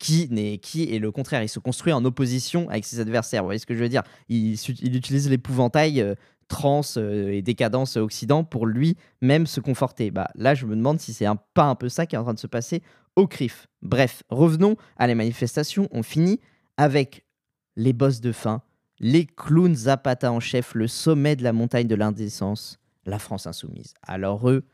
qui, 0.00 0.28
n'est, 0.30 0.58
qui 0.58 0.92
est 0.92 0.98
le 0.98 1.12
contraire. 1.12 1.44
Il 1.44 1.48
se 1.48 1.60
construit 1.60 1.92
en 1.92 2.04
opposition 2.04 2.68
avec 2.70 2.84
ses 2.84 2.98
adversaires. 2.98 3.42
Vous 3.42 3.48
voyez 3.48 3.60
ce 3.60 3.66
que 3.66 3.74
je 3.74 3.80
veux 3.80 3.88
dire? 3.88 4.02
Il, 4.28 4.54
il, 4.54 4.96
utilise 4.96 5.30
l'épouvantail 5.30 6.00
euh, 6.00 6.14
transe 6.48 6.96
euh, 6.96 7.30
et 7.32 7.42
décadence 7.42 7.96
Occident 7.96 8.42
pour 8.42 8.66
lui-même 8.66 9.46
se 9.46 9.60
conforter. 9.60 10.10
Bah, 10.10 10.28
là, 10.34 10.54
je 10.54 10.66
me 10.66 10.74
demande 10.74 10.98
si 10.98 11.12
c'est 11.12 11.26
un, 11.26 11.36
pas 11.36 11.64
un 11.64 11.74
peu 11.74 11.88
ça 11.88 12.06
qui 12.06 12.16
est 12.16 12.18
en 12.18 12.24
train 12.24 12.34
de 12.34 12.40
se 12.40 12.46
passer 12.46 12.82
au 13.14 13.26
CRIF. 13.26 13.68
Bref, 13.82 14.22
revenons 14.30 14.76
à 14.96 15.06
les 15.06 15.14
manifestations. 15.14 15.86
On 15.92 16.02
finit 16.02 16.40
avec 16.78 17.26
les 17.76 17.92
boss 17.92 18.22
de 18.22 18.32
fin, 18.32 18.62
les 19.00 19.26
clowns 19.26 19.74
Zapata 19.74 20.32
en 20.32 20.40
chef, 20.40 20.74
le 20.74 20.88
sommet 20.88 21.36
de 21.36 21.42
la 21.42 21.52
montagne 21.52 21.86
de 21.86 21.94
l'indécence, 21.94 22.80
la 23.04 23.18
France 23.18 23.46
insoumise. 23.46 23.92
Alors 24.02 24.48
eux, 24.48 24.64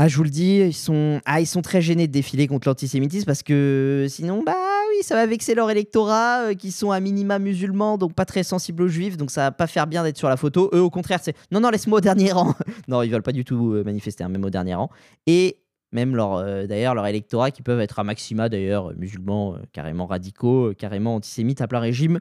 ah, 0.00 0.06
je 0.06 0.16
vous 0.16 0.22
le 0.22 0.30
dis, 0.30 0.58
ils 0.58 0.72
sont, 0.72 1.20
ah, 1.24 1.40
ils 1.40 1.46
sont 1.46 1.60
très 1.60 1.82
gênés 1.82 2.06
de 2.06 2.12
défiler 2.12 2.46
contre 2.46 2.68
l'antisémitisme 2.68 3.26
parce 3.26 3.42
que 3.42 4.06
sinon, 4.08 4.44
bah 4.46 4.54
oui, 4.90 5.02
ça 5.02 5.16
va 5.16 5.26
vexer 5.26 5.56
leur 5.56 5.68
électorat 5.72 6.50
euh, 6.50 6.54
qui 6.54 6.70
sont 6.70 6.92
à 6.92 7.00
minima 7.00 7.40
musulmans, 7.40 7.98
donc 7.98 8.14
pas 8.14 8.24
très 8.24 8.44
sensibles 8.44 8.84
aux 8.84 8.88
juifs, 8.88 9.16
donc 9.16 9.32
ça 9.32 9.40
va 9.40 9.50
pas 9.50 9.66
faire 9.66 9.88
bien 9.88 10.04
d'être 10.04 10.16
sur 10.16 10.28
la 10.28 10.36
photo. 10.36 10.70
Eux, 10.72 10.80
au 10.80 10.88
contraire, 10.88 11.18
c'est 11.20 11.34
non, 11.50 11.58
non, 11.58 11.70
laisse-moi 11.70 11.98
au 11.98 12.00
dernier 12.00 12.30
rang. 12.32 12.54
non, 12.86 13.02
ils 13.02 13.10
veulent 13.10 13.24
pas 13.24 13.32
du 13.32 13.44
tout 13.44 13.72
euh, 13.72 13.82
manifester, 13.82 14.22
hein, 14.22 14.28
même 14.28 14.44
au 14.44 14.50
dernier 14.50 14.76
rang. 14.76 14.88
Et 15.26 15.58
même 15.90 16.14
leur, 16.14 16.34
euh, 16.34 16.68
d'ailleurs, 16.68 16.94
leur 16.94 17.08
électorat 17.08 17.50
qui 17.50 17.62
peuvent 17.62 17.80
être 17.80 17.98
à 17.98 18.04
maxima, 18.04 18.48
d'ailleurs, 18.48 18.92
musulmans 18.96 19.56
carrément 19.72 20.06
radicaux, 20.06 20.74
carrément 20.78 21.16
antisémites 21.16 21.60
à 21.60 21.66
plein 21.66 21.80
régime. 21.80 22.20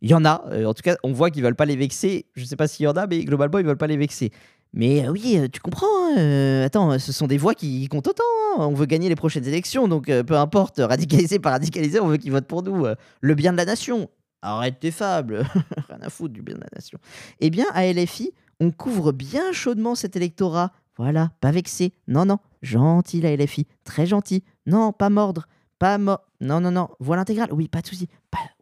Il 0.00 0.08
y 0.08 0.14
en 0.14 0.24
a, 0.24 0.44
en 0.64 0.74
tout 0.74 0.82
cas, 0.82 0.96
on 1.02 1.12
voit 1.12 1.30
qu'ils 1.30 1.42
veulent 1.42 1.56
pas 1.56 1.66
les 1.66 1.76
vexer. 1.76 2.26
Je 2.34 2.44
sais 2.44 2.56
pas 2.56 2.68
s'il 2.68 2.84
y 2.84 2.86
en 2.86 2.92
a, 2.92 3.08
mais 3.08 3.24
globalement, 3.24 3.58
ils 3.58 3.66
veulent 3.66 3.76
pas 3.76 3.88
les 3.88 3.98
vexer. 3.98 4.30
Mais 4.72 5.04
euh, 5.04 5.10
oui, 5.10 5.36
euh, 5.36 5.48
tu 5.48 5.60
comprends. 5.60 5.86
Hein, 5.86 6.18
euh, 6.18 6.66
attends, 6.66 6.98
ce 6.98 7.12
sont 7.12 7.26
des 7.26 7.38
voix 7.38 7.54
qui 7.54 7.88
comptent 7.88 8.08
autant. 8.08 8.22
Hein. 8.56 8.56
On 8.58 8.74
veut 8.74 8.86
gagner 8.86 9.08
les 9.08 9.16
prochaines 9.16 9.46
élections, 9.46 9.88
donc 9.88 10.06
peu 10.06 10.36
importe, 10.36 10.78
radicalisé 10.78 11.38
par 11.38 11.52
radicalisé, 11.52 12.00
on 12.00 12.08
veut 12.08 12.16
qu'ils 12.16 12.32
votent 12.32 12.46
pour 12.46 12.62
nous. 12.62 12.86
le 13.20 13.34
bien 13.34 13.52
de 13.52 13.56
la 13.56 13.64
nation. 13.64 14.08
Arrête 14.42 14.80
tes 14.80 14.90
fables. 14.90 15.44
Rien 15.88 15.98
à 16.00 16.08
foutre 16.08 16.32
du 16.32 16.42
bien 16.42 16.54
de 16.54 16.60
la 16.60 16.68
nation. 16.74 16.98
Eh 17.40 17.50
bien, 17.50 17.66
à 17.74 17.86
LFI, 17.92 18.32
on 18.58 18.70
couvre 18.70 19.12
bien 19.12 19.52
chaudement 19.52 19.94
cet 19.94 20.16
électorat. 20.16 20.72
Voilà, 20.96 21.30
pas 21.40 21.50
vexé. 21.50 21.92
Non, 22.08 22.24
non, 22.24 22.38
gentil 22.62 23.20
la 23.20 23.36
LFI. 23.36 23.66
Très 23.84 24.06
gentil. 24.06 24.42
Non, 24.66 24.92
pas 24.92 25.10
mordre. 25.10 25.46
Pas 25.78 25.98
mort. 25.98 26.20
Non, 26.40 26.60
non, 26.60 26.70
non. 26.70 26.88
Voix 27.00 27.16
intégrale. 27.16 27.48
Oui, 27.52 27.68
pas 27.68 27.80
de 27.80 27.86
souci. 27.86 28.08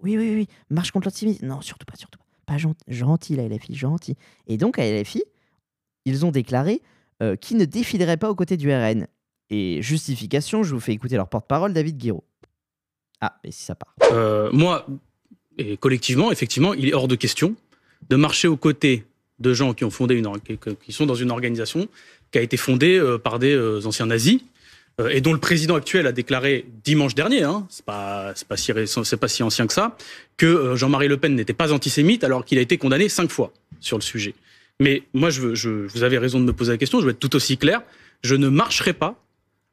Oui, 0.03 0.17
oui, 0.17 0.35
oui. 0.35 0.49
Marche 0.71 0.93
contre 0.93 1.07
l'antisémitisme. 1.07 1.47
Non, 1.47 1.61
surtout 1.61 1.87
pas, 1.87 1.97
surtout 1.97 2.19
pas. 2.19 2.25
Pas 2.47 2.59
gentil, 2.59 2.85
gentil 2.89 3.37
la 3.37 3.49
LFI, 3.49 3.75
gentil. 3.75 4.17
Et 4.47 4.57
donc, 4.57 4.79
à 4.79 4.91
LFI, 4.91 5.23
ils 6.09 6.25
ont 6.27 6.31
déclaré 6.31 6.81
euh, 7.23 7.37
qu'ils 7.37 7.57
ne 7.57 7.65
défileraient 7.65 8.17
pas 8.17 8.31
aux 8.31 8.35
côtés 8.35 8.57
du 8.57 8.73
RN. 8.73 9.07
Et 9.51 9.83
justification, 9.83 10.63
je 10.63 10.75
vous 10.75 10.81
fais 10.81 10.93
écouter 10.93 11.17
leur 11.17 11.29
porte-parole, 11.29 11.73
David 11.73 11.97
Guiraud. 11.97 12.25
Ah, 13.21 13.37
mais 13.45 13.51
si 13.51 13.65
ça 13.65 13.75
part. 13.75 13.95
Euh, 14.13 14.51
moi, 14.53 14.87
et 15.57 15.77
collectivement, 15.77 16.31
effectivement, 16.31 16.75
il 16.75 16.89
est 16.89 16.95
hors 16.95 17.09
de 17.09 17.17
question 17.17 17.57
de 18.09 18.17
marcher 18.17 18.47
aux 18.47 18.57
côtés 18.57 19.05
de 19.41 19.53
gens 19.53 19.75
qui 19.75 19.85
ont 19.85 19.91
fondé 19.91 20.15
une 20.15 20.29
qui 20.81 20.93
sont 20.93 21.07
dans 21.07 21.15
une 21.15 21.31
organisation 21.31 21.89
qui 22.31 22.39
a 22.39 22.43
été 22.43 22.57
fondée 22.57 22.97
euh, 22.99 23.19
par 23.19 23.39
des 23.39 23.87
anciens 23.87 24.07
nazis 24.07 24.41
et 25.11 25.21
dont 25.21 25.33
le 25.33 25.39
président 25.39 25.77
actuel 25.77 26.09
a 26.09 26.13
déclaré 26.13 26.67
dimanche 26.83 27.15
dernier, 27.15 27.45
hein, 27.45 27.67
c'est 27.71 27.85
pas 27.85 28.35
pas 28.49 28.57
si 28.57 28.73
pas 28.73 29.29
si 29.29 29.43
ancien 29.45 29.69
que 29.69 29.73
ça, 29.73 29.97
que 30.37 30.75
Jean-Marie 30.75 31.07
Le 31.07 31.17
Pen 31.17 31.37
n'était 31.37 31.53
pas 31.53 31.73
antisémite 31.73 32.25
alors 32.25 32.45
qu'il 32.45 32.59
a 32.59 32.61
été 32.61 32.79
condamné 32.79 33.09
cinq 33.09 33.31
fois 33.31 33.53
sur 33.79 33.97
le 33.97 34.03
sujet. 34.03 34.35
Mais 34.81 35.03
moi, 35.13 35.31
je, 35.31 35.55
je, 35.55 35.71
vous 35.71 36.03
avez 36.03 36.19
raison 36.19 36.41
de 36.41 36.45
me 36.45 36.53
poser 36.53 36.73
la 36.73 36.79
question, 36.79 37.01
je 37.01 37.07
vais 37.07 37.13
être 37.13 37.19
tout 37.19 37.35
aussi 37.35 37.59
clair. 37.59 37.83
Je 38.23 38.35
ne 38.35 38.49
marcherai 38.49 38.93
pas 38.93 39.23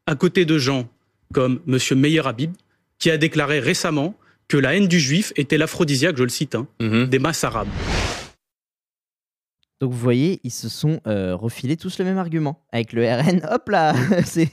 à 0.06 0.14
côté 0.14 0.44
de 0.44 0.58
gens 0.58 0.88
comme 1.32 1.60
M. 1.66 1.78
Meyer 1.98 2.26
Habib, 2.26 2.52
qui 2.98 3.10
a 3.10 3.18
déclaré 3.18 3.60
récemment 3.60 4.16
que 4.48 4.56
la 4.56 4.74
haine 4.74 4.88
du 4.88 5.00
juif 5.00 5.32
était 5.36 5.58
l'aphrodisiaque, 5.58 6.16
je 6.16 6.22
le 6.22 6.28
cite, 6.28 6.54
hein, 6.54 6.66
mhm. 6.80 7.06
des 7.06 7.18
masses 7.18 7.44
arabes. 7.44 7.68
Donc 9.80 9.92
vous 9.92 9.98
voyez, 9.98 10.40
ils 10.42 10.52
se 10.52 10.70
sont 10.70 11.00
euh, 11.06 11.36
refilés 11.36 11.76
tous 11.76 11.98
le 11.98 12.04
même 12.06 12.16
argument. 12.16 12.62
Avec 12.72 12.92
le 12.94 13.04
RN, 13.04 13.42
hop 13.50 13.68
là 13.68 13.94
c'est 14.24 14.48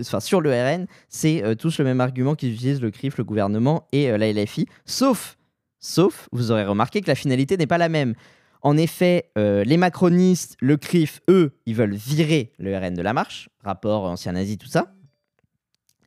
enfin, 0.00 0.20
Sur 0.20 0.40
le 0.40 0.50
RN, 0.50 0.86
c'est 1.08 1.44
euh, 1.44 1.54
tous 1.54 1.78
le 1.78 1.84
même 1.84 2.00
argument 2.00 2.34
qu'ils 2.34 2.54
utilisent 2.54 2.80
le 2.80 2.90
CRIF, 2.90 3.18
le 3.18 3.24
gouvernement 3.24 3.86
et 3.92 4.10
euh, 4.10 4.16
la 4.16 4.32
LFI. 4.32 4.66
Sauf, 4.86 5.36
sauf, 5.78 6.28
vous 6.32 6.52
aurez 6.52 6.64
remarqué 6.64 7.02
que 7.02 7.08
la 7.08 7.14
finalité 7.14 7.56
n'est 7.56 7.66
pas 7.66 7.78
la 7.78 7.90
même. 7.90 8.14
En 8.62 8.76
effet, 8.76 9.30
euh, 9.36 9.64
les 9.64 9.76
macronistes, 9.76 10.56
le 10.60 10.76
CRIF, 10.76 11.20
eux, 11.28 11.52
ils 11.66 11.74
veulent 11.74 11.94
virer 11.94 12.52
le 12.58 12.76
RN 12.76 12.94
de 12.94 13.02
la 13.02 13.12
marche, 13.12 13.48
rapport 13.64 14.04
ancien 14.04 14.32
nazi, 14.32 14.56
tout 14.56 14.68
ça. 14.68 14.94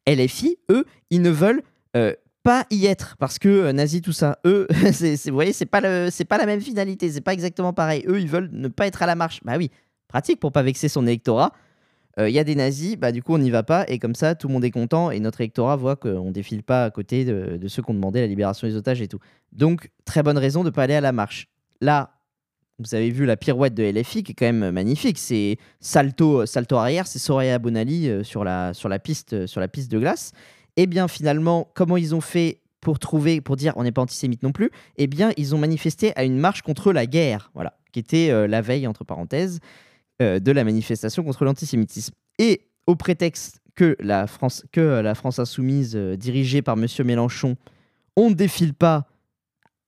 LFI, 0.07 0.57
eux, 0.71 0.85
ils 1.09 1.21
ne 1.21 1.29
veulent 1.29 1.63
euh, 1.97 2.13
pas 2.43 2.65
y 2.71 2.85
être 2.85 3.17
parce 3.17 3.39
que 3.39 3.49
euh, 3.49 3.73
nazi, 3.73 4.01
tout 4.01 4.13
ça. 4.13 4.39
Eux, 4.45 4.67
vous 4.71 5.33
voyez, 5.33 5.51
c'est 5.51 5.65
pas, 5.65 5.81
pas 5.81 6.37
la 6.37 6.45
même 6.45 6.61
finalité, 6.61 7.11
c'est 7.11 7.21
pas 7.21 7.33
exactement 7.33 7.73
pareil. 7.73 8.05
Eux, 8.07 8.21
ils 8.21 8.29
veulent 8.29 8.49
ne 8.53 8.69
pas 8.69 8.87
être 8.87 9.03
à 9.03 9.05
la 9.05 9.15
marche. 9.15 9.41
Bah 9.43 9.55
oui, 9.57 9.69
pratique 10.07 10.39
pour 10.39 10.53
pas 10.53 10.63
vexer 10.63 10.87
son 10.87 11.05
électorat. 11.05 11.51
Il 12.17 12.29
y 12.29 12.39
a 12.39 12.45
des 12.45 12.55
nazis, 12.55 12.95
bah 12.95 13.11
du 13.11 13.21
coup 13.21 13.33
on 13.33 13.37
n'y 13.39 13.49
va 13.49 13.63
pas 13.63 13.83
et 13.89 13.99
comme 13.99 14.15
ça 14.15 14.35
tout 14.35 14.47
le 14.47 14.53
monde 14.53 14.63
est 14.63 14.71
content 14.71 15.11
et 15.11 15.19
notre 15.19 15.41
électorat 15.41 15.75
voit 15.75 15.97
qu'on 15.97 16.31
défile 16.31 16.63
pas 16.63 16.85
à 16.85 16.89
côté 16.89 17.25
de 17.25 17.67
ceux 17.67 17.81
qui 17.81 17.91
ont 17.91 17.93
demandé 17.93 18.21
la 18.21 18.27
libération 18.27 18.65
des 18.65 18.77
otages 18.77 19.01
et 19.01 19.09
tout. 19.09 19.19
Donc 19.51 19.91
très 20.05 20.23
bonne 20.23 20.37
raison 20.37 20.61
de 20.61 20.69
ne 20.69 20.73
pas 20.73 20.83
aller 20.83 20.93
à 20.93 21.01
la 21.01 21.11
marche. 21.11 21.49
Là, 21.81 22.14
vous 22.79 22.95
avez 22.95 23.09
vu 23.09 23.25
la 23.25 23.37
pirouette 23.37 23.73
de 23.73 23.83
LFI 23.83 24.23
qui 24.23 24.33
est 24.33 24.35
quand 24.35 24.45
même 24.45 24.71
magnifique. 24.71 25.17
C'est 25.17 25.57
salto, 25.79 26.45
salto 26.45 26.75
arrière, 26.75 27.07
c'est 27.07 27.19
Soraya 27.19 27.59
Bonali 27.59 28.09
euh, 28.09 28.23
sur, 28.23 28.43
la, 28.43 28.73
sur, 28.73 28.89
la 28.89 28.99
piste, 28.99 29.33
euh, 29.33 29.47
sur 29.47 29.61
la 29.61 29.67
piste 29.67 29.91
de 29.91 29.99
glace. 29.99 30.31
Et 30.77 30.83
eh 30.83 30.87
bien 30.87 31.07
finalement, 31.07 31.69
comment 31.73 31.95
ils 31.95 32.13
ont 32.13 32.21
fait 32.21 32.59
pour 32.81 32.99
trouver, 32.99 33.39
pour 33.39 33.55
dire 33.55 33.73
on 33.77 33.83
n'est 33.83 33.93
pas 33.93 34.01
antisémite 34.01 34.43
non 34.43 34.51
plus 34.51 34.71
Eh 34.97 35.07
bien, 35.07 35.31
ils 35.37 35.55
ont 35.55 35.57
manifesté 35.57 36.11
à 36.17 36.25
une 36.25 36.37
marche 36.37 36.61
contre 36.61 36.91
la 36.91 37.05
guerre, 37.05 37.49
voilà, 37.55 37.77
qui 37.93 37.99
était 37.99 38.29
euh, 38.29 38.45
la 38.45 38.61
veille 38.61 38.87
entre 38.87 39.03
parenthèses 39.03 39.59
de 40.21 40.51
la 40.53 40.63
manifestation 40.63 41.25
contre 41.25 41.43
l'antisémitisme. 41.43 42.13
Et 42.39 42.61
au 42.87 42.95
prétexte 42.95 43.59
que 43.75 43.97
la 43.99 44.27
France, 44.27 44.63
que 44.71 44.79
la 44.79 45.13
France 45.13 45.39
insoumise 45.39 45.93
dirigée 45.93 46.61
par 46.61 46.77
Monsieur 46.77 47.03
Mélenchon, 47.03 47.57
on 48.15 48.29
ne 48.29 48.33
défile 48.33 48.73
pas 48.73 49.09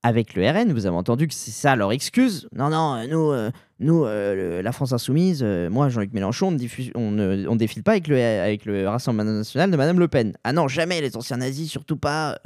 avec 0.08 0.36
le 0.36 0.50
RN. 0.50 0.72
Vous 0.72 0.86
avez 0.86 0.96
entendu 0.96 1.28
que 1.28 1.34
c'est 1.34 1.52
ça 1.52 1.76
leur 1.76 1.92
excuse. 1.92 2.48
Non, 2.56 2.70
non, 2.70 2.96
euh, 2.96 3.08
nous, 3.08 3.32
euh, 3.32 3.52
nous 3.80 4.06
euh, 4.06 4.62
la 4.62 4.72
France 4.72 4.94
Insoumise, 4.94 5.44
moi, 5.44 5.90
Jean-Luc 5.90 6.14
Mélenchon, 6.14 6.48
on 6.96 7.12
ne, 7.12 7.56
défile 7.58 7.84
pas 7.84 7.92
avec 7.92 8.08
le, 8.08 8.18
avec 8.18 8.66
le 8.66 8.88
Rassemblement 8.88 9.32
National 9.32 9.70
de 9.70 9.76
Madame 9.76 10.00
Le 10.00 10.08
Pen. 10.08 10.34
Ah 10.46 10.54
non, 10.54 10.68
jamais, 10.70 11.02
les 11.02 11.18
anciens 11.18 11.38
nazis, 11.38 11.70
surtout 11.70 11.98
pas. 11.98 12.40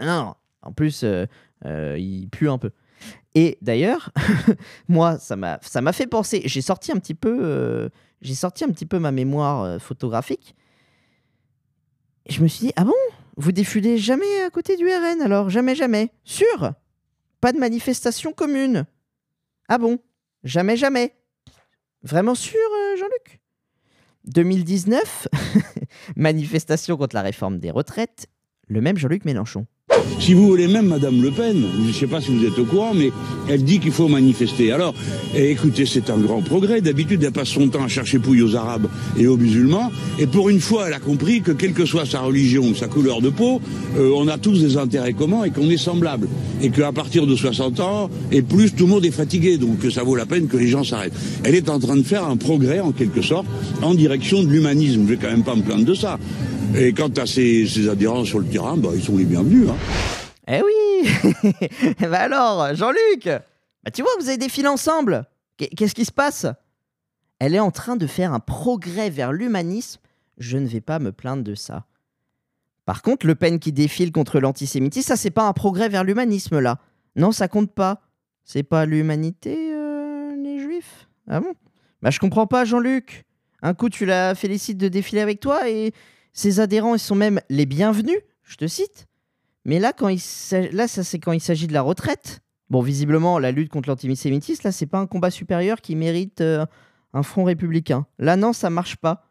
Non, 0.00 0.34
en 0.62 0.72
plus, 0.72 1.04
ils 1.64 2.28
puent 2.30 2.50
un 2.50 2.58
peu. 2.58 2.70
Et 3.34 3.58
d'ailleurs, 3.60 4.12
moi, 4.88 5.18
ça 5.18 5.36
m'a 5.36 5.92
fait 5.92 6.06
penser. 6.06 6.42
J'ai 6.44 6.62
sorti 6.62 6.92
un 6.92 6.96
petit 6.96 7.14
peu, 7.14 7.90
j'ai 8.22 8.34
sorti 8.34 8.62
un 8.62 8.68
petit 8.68 8.86
peu 8.86 9.00
ma 9.00 9.10
mémoire 9.10 9.80
photographique. 9.80 10.54
Et 12.26 12.32
je 12.32 12.42
me 12.42 12.46
suis 12.46 12.66
dit, 12.66 12.72
ah 12.76 12.84
bon? 12.84 12.92
Vous 13.38 13.52
défilez 13.52 13.98
jamais 13.98 14.42
à 14.42 14.50
côté 14.50 14.76
du 14.76 14.84
RN 14.84 15.22
alors 15.22 15.48
Jamais, 15.48 15.76
jamais. 15.76 16.10
Sûr 16.24 16.72
Pas 17.40 17.52
de 17.52 17.58
manifestation 17.58 18.32
commune 18.32 18.84
Ah 19.68 19.78
bon? 19.78 20.00
Jamais, 20.42 20.76
jamais. 20.76 21.14
Vraiment 22.02 22.34
sûr, 22.34 22.58
euh, 22.58 22.96
Jean-Luc? 22.96 23.40
2019, 24.24 25.28
manifestation 26.16 26.96
contre 26.96 27.14
la 27.14 27.22
réforme 27.22 27.60
des 27.60 27.70
retraites, 27.70 28.26
le 28.66 28.80
même 28.80 28.98
Jean-Luc 28.98 29.24
Mélenchon. 29.24 29.66
Si 30.20 30.34
vous 30.34 30.46
voulez 30.46 30.68
même 30.68 30.86
Madame 30.86 31.22
Le 31.22 31.30
Pen, 31.30 31.64
je 31.82 31.88
ne 31.88 31.92
sais 31.92 32.06
pas 32.06 32.20
si 32.20 32.30
vous 32.30 32.44
êtes 32.44 32.58
au 32.58 32.64
courant, 32.64 32.92
mais 32.94 33.10
elle 33.48 33.64
dit 33.64 33.78
qu'il 33.78 33.92
faut 33.92 34.08
manifester. 34.08 34.72
Alors, 34.72 34.94
eh, 35.34 35.50
écoutez, 35.50 35.86
c'est 35.86 36.10
un 36.10 36.18
grand 36.18 36.42
progrès. 36.42 36.80
D'habitude, 36.80 37.22
elle 37.22 37.32
passe 37.32 37.48
son 37.48 37.68
temps 37.68 37.84
à 37.84 37.88
chercher 37.88 38.18
pouille 38.18 38.42
aux 38.42 38.56
Arabes 38.56 38.88
et 39.16 39.26
aux 39.26 39.36
musulmans. 39.36 39.90
Et 40.18 40.26
pour 40.26 40.48
une 40.48 40.60
fois, 40.60 40.88
elle 40.88 40.94
a 40.94 40.98
compris 40.98 41.40
que 41.40 41.52
quelle 41.52 41.72
que 41.72 41.86
soit 41.86 42.04
sa 42.04 42.20
religion 42.20 42.64
ou 42.64 42.74
sa 42.74 42.88
couleur 42.88 43.20
de 43.20 43.30
peau, 43.30 43.60
euh, 43.96 44.12
on 44.16 44.28
a 44.28 44.38
tous 44.38 44.60
des 44.60 44.76
intérêts 44.76 45.12
communs 45.12 45.44
et 45.44 45.50
qu'on 45.50 45.70
est 45.70 45.76
semblables. 45.78 46.28
Et 46.60 46.70
qu'à 46.70 46.92
partir 46.92 47.26
de 47.26 47.36
60 47.36 47.80
ans 47.80 48.10
et 48.32 48.42
plus, 48.42 48.74
tout 48.74 48.84
le 48.84 48.90
monde 48.90 49.04
est 49.04 49.10
fatigué. 49.10 49.56
Donc 49.56 49.78
que 49.78 49.90
ça 49.90 50.02
vaut 50.02 50.16
la 50.16 50.26
peine 50.26 50.48
que 50.48 50.56
les 50.56 50.68
gens 50.68 50.84
s'arrêtent. 50.84 51.14
Elle 51.44 51.54
est 51.54 51.70
en 51.70 51.78
train 51.78 51.96
de 51.96 52.02
faire 52.02 52.24
un 52.24 52.36
progrès, 52.36 52.80
en 52.80 52.92
quelque 52.92 53.22
sorte, 53.22 53.46
en 53.82 53.94
direction 53.94 54.42
de 54.42 54.48
l'humanisme. 54.48 55.04
Je 55.04 55.14
vais 55.14 55.16
quand 55.16 55.30
même 55.30 55.44
pas 55.44 55.54
me 55.54 55.62
plaindre 55.62 55.84
de 55.84 55.94
ça. 55.94 56.18
Et 56.74 56.92
quant 56.92 57.08
à 57.08 57.26
ses, 57.26 57.88
adhérents 57.88 58.24
sur 58.24 58.40
le 58.40 58.46
terrain, 58.46 58.76
bah, 58.76 58.90
ils 58.94 59.02
sont 59.02 59.16
les 59.16 59.24
bienvenus. 59.24 59.68
Hein. 59.68 59.76
Eh 60.46 60.62
oui 60.62 61.94
Bah 62.00 62.18
alors, 62.20 62.74
Jean-Luc 62.74 63.24
bah 63.24 63.90
Tu 63.92 64.02
vois, 64.02 64.10
vous 64.20 64.28
avez 64.28 64.36
des 64.36 64.48
fils 64.48 64.66
ensemble. 64.66 65.24
Qu'est-ce 65.56 65.94
qui 65.94 66.04
se 66.04 66.12
passe? 66.12 66.46
Elle 67.38 67.54
est 67.54 67.60
en 67.60 67.70
train 67.70 67.96
de 67.96 68.06
faire 68.06 68.32
un 68.32 68.40
progrès 68.40 69.10
vers 69.10 69.32
l'humanisme. 69.32 70.00
Je 70.38 70.58
ne 70.58 70.66
vais 70.66 70.80
pas 70.80 70.98
me 70.98 71.12
plaindre 71.12 71.42
de 71.42 71.54
ça. 71.54 71.86
Par 72.84 73.02
contre, 73.02 73.26
Le 73.26 73.34
Pen 73.34 73.58
qui 73.58 73.72
défile 73.72 74.12
contre 74.12 74.40
l'antisémitisme, 74.40 75.08
ça, 75.08 75.16
c'est 75.16 75.30
pas 75.30 75.46
un 75.46 75.52
progrès 75.52 75.88
vers 75.88 76.04
l'humanisme, 76.04 76.58
là. 76.58 76.78
Non, 77.16 77.32
ça 77.32 77.48
compte 77.48 77.72
pas. 77.72 78.02
C'est 78.44 78.62
pas 78.62 78.86
l'humanité, 78.86 79.72
euh, 79.72 80.34
les 80.36 80.60
juifs? 80.60 81.08
Ah 81.28 81.40
bon? 81.40 81.54
Bah, 82.02 82.10
je 82.10 82.18
comprends 82.18 82.46
pas, 82.46 82.64
Jean-Luc. 82.64 83.24
Un 83.62 83.74
coup, 83.74 83.88
tu 83.88 84.06
la 84.06 84.34
félicites 84.34 84.78
de 84.78 84.88
défiler 84.88 85.20
avec 85.20 85.40
toi 85.40 85.68
et 85.68 85.92
ses 86.32 86.60
adhérents, 86.60 86.94
ils 86.94 87.00
sont 87.00 87.14
même 87.14 87.40
les 87.48 87.66
bienvenus, 87.66 88.18
je 88.44 88.56
te 88.56 88.66
cite. 88.66 89.06
Mais 89.64 89.78
là, 89.78 89.92
quand 89.92 90.08
il 90.08 90.20
là 90.72 90.88
ça 90.88 91.04
c'est 91.04 91.18
quand 91.18 91.32
il 91.32 91.40
s'agit 91.40 91.66
de 91.66 91.72
la 91.72 91.82
retraite. 91.82 92.40
Bon, 92.70 92.82
visiblement, 92.82 93.38
la 93.38 93.50
lutte 93.50 93.70
contre 93.70 93.88
l'antisémitisme, 93.88 94.62
là, 94.64 94.72
c'est 94.72 94.86
pas 94.86 94.98
un 94.98 95.06
combat 95.06 95.30
supérieur 95.30 95.80
qui 95.80 95.96
mérite 95.96 96.42
euh, 96.42 96.66
un 97.14 97.22
front 97.22 97.44
républicain. 97.44 98.06
Là, 98.18 98.36
non, 98.36 98.52
ça 98.52 98.68
marche 98.68 98.96
pas. 98.96 99.24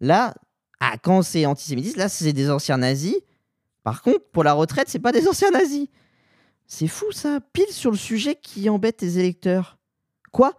Là, 0.00 0.34
ah, 0.80 0.96
quand 1.02 1.22
c'est 1.22 1.44
antisémitiste, 1.44 1.96
là, 1.96 2.08
c'est 2.08 2.32
des 2.32 2.50
anciens 2.50 2.78
nazis. 2.78 3.16
Par 3.82 4.02
contre, 4.02 4.24
pour 4.32 4.44
la 4.44 4.54
retraite, 4.54 4.88
c'est 4.88 4.98
pas 4.98 5.12
des 5.12 5.28
anciens 5.28 5.50
nazis. 5.50 5.88
C'est 6.66 6.88
fou, 6.88 7.10
ça. 7.12 7.40
Pile 7.52 7.70
sur 7.70 7.90
le 7.90 7.96
sujet 7.96 8.36
qui 8.36 8.68
embête 8.68 9.02
les 9.02 9.18
électeurs. 9.18 9.78
Quoi? 10.32 10.52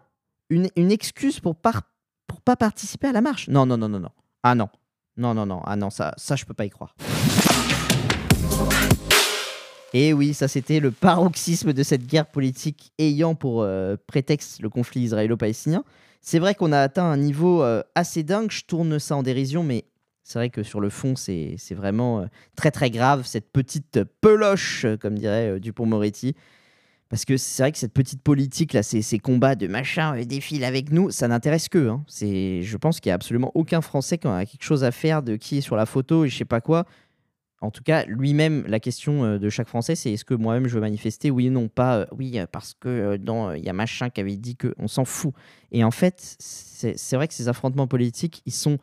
Une, 0.49 0.67
excuse 0.75 1.39
pour, 1.39 1.55
par, 1.55 1.83
pour 2.25 2.41
pas 2.41 2.55
participer 2.55 3.07
à 3.07 3.11
la 3.11 3.21
marche? 3.21 3.47
Non, 3.47 3.65
non, 3.65 3.77
non, 3.77 3.87
non, 3.87 3.99
non. 3.99 4.09
Ah 4.41 4.55
non. 4.55 4.69
Non, 5.19 5.33
non, 5.33 5.45
non. 5.45 5.61
Ah 5.65 5.75
non, 5.75 5.89
ça, 5.89 6.13
ça 6.15 6.37
je 6.37 6.45
peux 6.45 6.53
pas 6.53 6.63
y 6.63 6.69
croire. 6.69 6.95
Et 9.93 10.13
oui, 10.13 10.33
ça 10.33 10.47
c'était 10.47 10.79
le 10.79 10.91
paroxysme 10.91 11.73
de 11.73 11.83
cette 11.83 12.07
guerre 12.07 12.27
politique 12.27 12.93
ayant 12.97 13.35
pour 13.35 13.63
euh, 13.63 13.97
prétexte 14.07 14.61
le 14.61 14.69
conflit 14.69 15.01
israélo-palestinien. 15.01 15.83
C'est 16.21 16.39
vrai 16.39 16.55
qu'on 16.55 16.71
a 16.71 16.79
atteint 16.79 17.03
un 17.03 17.17
niveau 17.17 17.63
euh, 17.63 17.83
assez 17.95 18.23
dingue, 18.23 18.49
je 18.49 18.63
tourne 18.63 18.97
ça 18.97 19.17
en 19.17 19.23
dérision, 19.23 19.61
mais 19.61 19.83
c'est 20.23 20.39
vrai 20.39 20.49
que 20.49 20.63
sur 20.63 20.79
le 20.79 20.89
fond, 20.89 21.15
c'est 21.17 21.57
vraiment 21.71 22.21
euh, 22.21 22.25
très 22.55 22.71
très 22.71 22.89
grave, 22.89 23.25
cette 23.25 23.51
petite 23.51 23.99
peloche, 24.21 24.85
comme 25.01 25.17
dirait 25.17 25.59
Dupont-Moretti. 25.59 26.35
Parce 27.09 27.25
que 27.25 27.37
c'est 27.37 27.63
vrai 27.63 27.71
que 27.71 27.77
cette 27.79 27.93
petite 27.93 28.21
politique, 28.21 28.73
là, 28.73 28.83
ces, 28.83 29.01
ces 29.01 29.17
combats 29.17 29.55
de 29.55 29.65
machin 29.67 30.15
euh, 30.15 30.23
défilent 30.25 30.63
avec 30.63 30.91
nous, 30.91 31.09
ça 31.09 31.27
n'intéresse 31.27 31.67
qu'eux. 31.67 31.89
hein. 31.89 32.03
C'est- 32.07 32.61
Je 32.61 32.77
pense 32.77 32.99
qu'il 32.99 33.09
n'y 33.09 33.13
a 33.13 33.15
absolument 33.15 33.51
aucun 33.55 33.81
Français 33.81 34.17
qui 34.19 34.27
a 34.27 34.45
quelque 34.45 34.63
chose 34.63 34.83
à 34.83 34.91
faire 34.91 35.23
de 35.23 35.35
qui 35.35 35.57
est 35.57 35.61
sur 35.61 35.75
la 35.75 35.85
photo 35.87 36.25
et 36.25 36.29
je 36.29 36.37
sais 36.37 36.45
pas 36.45 36.61
quoi. 36.61 36.85
En 37.61 37.71
tout 37.71 37.83
cas, 37.83 38.05
lui-même, 38.05 38.63
la 38.67 38.79
question 38.79 39.25
euh, 39.25 39.37
de 39.39 39.49
chaque 39.49 39.67
Français, 39.67 39.95
c'est 39.95 40.13
est-ce 40.13 40.23
que 40.23 40.33
moi-même 40.35 40.67
je 40.67 40.75
veux 40.75 40.79
manifester 40.81 41.29
Oui 41.31 41.49
ou 41.49 41.51
non 41.51 41.67
Pas 41.67 41.97
euh, 41.97 42.05
oui, 42.17 42.37
euh, 42.39 42.45
parce 42.49 42.73
que 42.79 43.17
dans, 43.17 43.51
il 43.53 43.65
y 43.65 43.69
a 43.69 43.73
machin 43.73 44.09
qui 44.09 44.21
avait 44.21 44.37
dit 44.37 44.55
que 44.55 44.73
on 44.77 44.87
s'en 44.87 45.03
fout. 45.03 45.33
Et 45.71 45.83
en 45.83 45.91
fait, 45.91 46.35
c'est 46.39 47.15
vrai 47.15 47.27
que 47.27 47.33
ces 47.33 47.47
affrontements 47.49 47.87
politiques, 47.87 48.41
ils 48.45 48.53
sont 48.53 48.77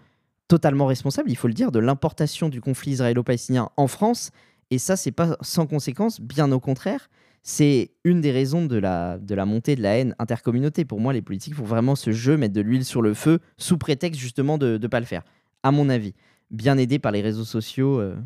totalement 0.48 0.86
responsables, 0.86 1.30
il 1.30 1.36
faut 1.36 1.48
le 1.48 1.54
dire, 1.54 1.72
de 1.72 1.78
l'importation 1.78 2.48
du 2.48 2.60
conflit 2.60 2.92
israélo-palestinien 2.92 3.70
en 3.76 3.86
France. 3.86 4.30
Et 4.70 4.78
ça, 4.78 4.96
c'est 4.96 5.12
pas 5.12 5.36
sans 5.40 5.66
conséquence, 5.66 6.20
bien 6.20 6.50
au 6.52 6.60
contraire. 6.60 7.08
C'est 7.42 7.92
une 8.02 8.20
des 8.20 8.32
raisons 8.32 8.66
de 8.66 8.76
la, 8.76 9.18
de 9.18 9.34
la 9.34 9.46
montée 9.46 9.76
de 9.76 9.82
la 9.82 9.98
haine 9.98 10.16
intercommunauté. 10.18 10.84
Pour 10.84 11.00
moi, 11.00 11.12
les 11.12 11.22
politiques 11.22 11.54
font 11.54 11.64
vraiment 11.64 11.94
ce 11.94 12.10
jeu, 12.10 12.36
mettre 12.36 12.54
de 12.54 12.60
l'huile 12.60 12.84
sur 12.84 13.02
le 13.02 13.14
feu, 13.14 13.38
sous 13.56 13.78
prétexte 13.78 14.20
justement 14.20 14.58
de 14.58 14.78
ne 14.82 14.86
pas 14.88 14.98
le 14.98 15.06
faire. 15.06 15.22
À 15.62 15.70
mon 15.70 15.88
avis, 15.88 16.14
bien 16.50 16.76
aidé 16.76 16.98
par 16.98 17.12
les 17.12 17.20
réseaux 17.20 17.44
sociaux, 17.44 18.00
euh, 18.00 18.16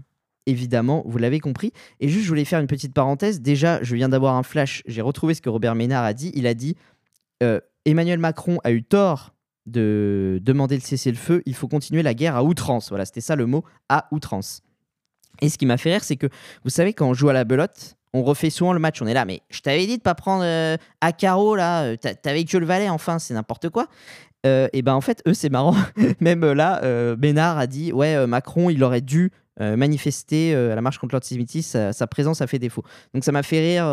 évidemment, 0.47 1.03
vous 1.05 1.19
l'avez 1.19 1.39
compris. 1.39 1.73
Et 2.01 2.09
juste, 2.09 2.25
je 2.25 2.29
voulais 2.29 2.47
faire 2.47 2.61
une 2.61 2.67
petite 2.67 2.95
parenthèse. 2.95 3.43
Déjà, 3.43 3.83
je 3.83 3.95
viens 3.95 4.09
d'avoir 4.09 4.37
un 4.37 4.43
flash. 4.43 4.83
J'ai 4.87 5.03
retrouvé 5.03 5.35
ce 5.35 5.43
que 5.43 5.51
Robert 5.51 5.75
Ménard 5.75 6.05
a 6.05 6.15
dit. 6.15 6.33
Il 6.35 6.47
a 6.47 6.55
dit 6.55 6.77
euh, 7.43 7.61
Emmanuel 7.85 8.19
Macron 8.19 8.59
a 8.65 8.73
eu 8.73 8.83
tort 8.83 9.35
de 9.67 10.41
demander 10.43 10.77
le 10.77 10.81
cessez-le-feu. 10.81 11.43
Il 11.45 11.55
faut 11.55 11.69
continuer 11.69 12.03
la 12.03 12.15
guerre 12.15 12.37
à 12.37 12.43
outrance. 12.43 12.89
Voilà, 12.89 13.05
c'était 13.05 13.21
ça 13.21 13.37
le 13.37 13.47
mot, 13.47 13.65
à 13.91 14.09
outrance. 14.13 14.63
Et 15.41 15.49
ce 15.49 15.59
qui 15.59 15.67
m'a 15.67 15.77
fait 15.77 15.93
rire, 15.93 16.05
c'est 16.05 16.17
que 16.17 16.27
vous 16.65 16.71
savez, 16.71 16.93
quand 16.93 17.09
on 17.09 17.15
joue 17.15 17.29
à 17.29 17.33
la 17.33 17.45
belote, 17.45 17.97
on 18.13 18.23
refait 18.23 18.51
souvent 18.51 18.73
le 18.73 18.79
match. 18.81 19.01
On 19.03 19.07
est 19.07 19.15
là, 19.15 19.25
mais 19.25 19.41
je 19.51 19.61
t'avais 19.61 19.87
dit 19.87 19.97
de 19.99 20.03
pas 20.03 20.15
prendre 20.15 20.43
euh, 20.45 20.77
à 21.01 21.13
carreau 21.13 21.55
là. 21.57 21.83
euh, 21.85 21.97
t'a- 21.97 22.15
T'avais 22.15 22.45
que 22.45 22.57
le 22.57 22.67
valet, 22.67 22.89
enfin, 22.89 23.19
c'est 23.19 23.35
n'importe 23.35 23.69
quoi. 23.71 23.87
Euh, 24.47 24.69
et 24.73 24.83
ben 24.83 24.95
en 24.95 25.01
fait, 25.01 25.23
eux, 25.29 25.35
c'est 25.35 25.51
marrant. 25.51 25.77
Même 26.21 26.43
euh, 26.45 26.55
là, 26.55 26.83
euh, 26.83 27.17
Ménard 27.21 27.59
a 27.59 27.67
dit 27.67 27.93
ouais, 27.93 28.17
euh, 28.17 28.27
Macron, 28.27 28.71
il 28.71 28.83
aurait 28.83 29.01
dû 29.03 29.31
euh, 29.61 29.77
manifester 29.77 30.55
euh, 30.55 30.73
à 30.73 30.75
la 30.75 30.81
marche 30.81 30.99
contre 30.99 31.15
l'antisémitisme. 31.15 31.71
Sa, 31.71 31.93
sa 31.93 32.07
présence 32.07 32.41
a 32.41 32.47
fait 32.47 32.59
défaut. 32.59 32.83
Donc 33.15 33.23
ça 33.25 33.33
m'a 33.33 33.43
fait 33.43 33.61
rire. 33.61 33.85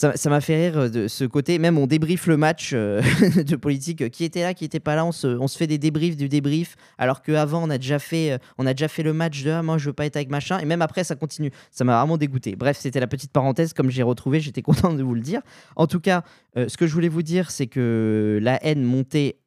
Ça 0.00 0.30
m'a 0.30 0.40
fait 0.40 0.68
rire 0.68 0.78
euh, 0.78 0.88
de 0.88 1.08
ce 1.08 1.24
côté. 1.24 1.58
Même 1.58 1.78
on 1.78 1.86
débriefe 1.86 2.26
le 2.26 2.36
match 2.36 2.70
euh, 2.72 3.02
de 3.36 3.56
politique. 3.56 4.10
Qui 4.10 4.24
était 4.24 4.42
là, 4.42 4.54
qui 4.54 4.64
était 4.64 4.80
pas 4.80 4.94
là. 4.94 5.04
On 5.04 5.12
se, 5.12 5.56
fait 5.56 5.66
des 5.66 5.78
débriefs 5.78 6.16
du 6.16 6.28
débrief. 6.28 6.76
Alors 6.98 7.22
qu'avant, 7.22 7.62
on 7.62 7.70
a 7.70 7.78
déjà 7.78 7.98
fait, 7.98 8.32
euh, 8.32 8.38
on 8.58 8.66
a 8.66 8.72
déjà 8.72 8.88
fait 8.88 9.02
le 9.02 9.12
match 9.12 9.42
de 9.42 9.50
ah, 9.50 9.62
moi 9.62 9.78
je 9.78 9.86
veux 9.86 9.92
pas 9.92 10.06
être 10.06 10.16
avec 10.16 10.30
machin. 10.30 10.58
Et 10.58 10.64
même 10.64 10.82
après, 10.82 11.04
ça 11.04 11.16
continue. 11.16 11.50
Ça 11.70 11.84
m'a 11.84 11.98
vraiment 11.98 12.16
dégoûté. 12.16 12.56
Bref, 12.56 12.78
c'était 12.78 13.00
la 13.00 13.06
petite 13.06 13.32
parenthèse. 13.32 13.72
Comme 13.72 13.90
j'ai 13.90 14.02
retrouvé, 14.02 14.40
j'étais 14.40 14.62
content 14.70 14.92
de 14.92 15.02
vous 15.02 15.14
le 15.14 15.20
dire. 15.20 15.42
En 15.76 15.86
tout 15.86 16.00
cas, 16.00 16.24
ce 16.56 16.76
que 16.76 16.86
je 16.86 16.94
voulais 16.94 17.08
vous 17.08 17.22
dire, 17.22 17.50
c'est 17.50 17.66
que 17.66 18.38
la 18.42 18.64
haine 18.64 18.82
montait 18.82 19.38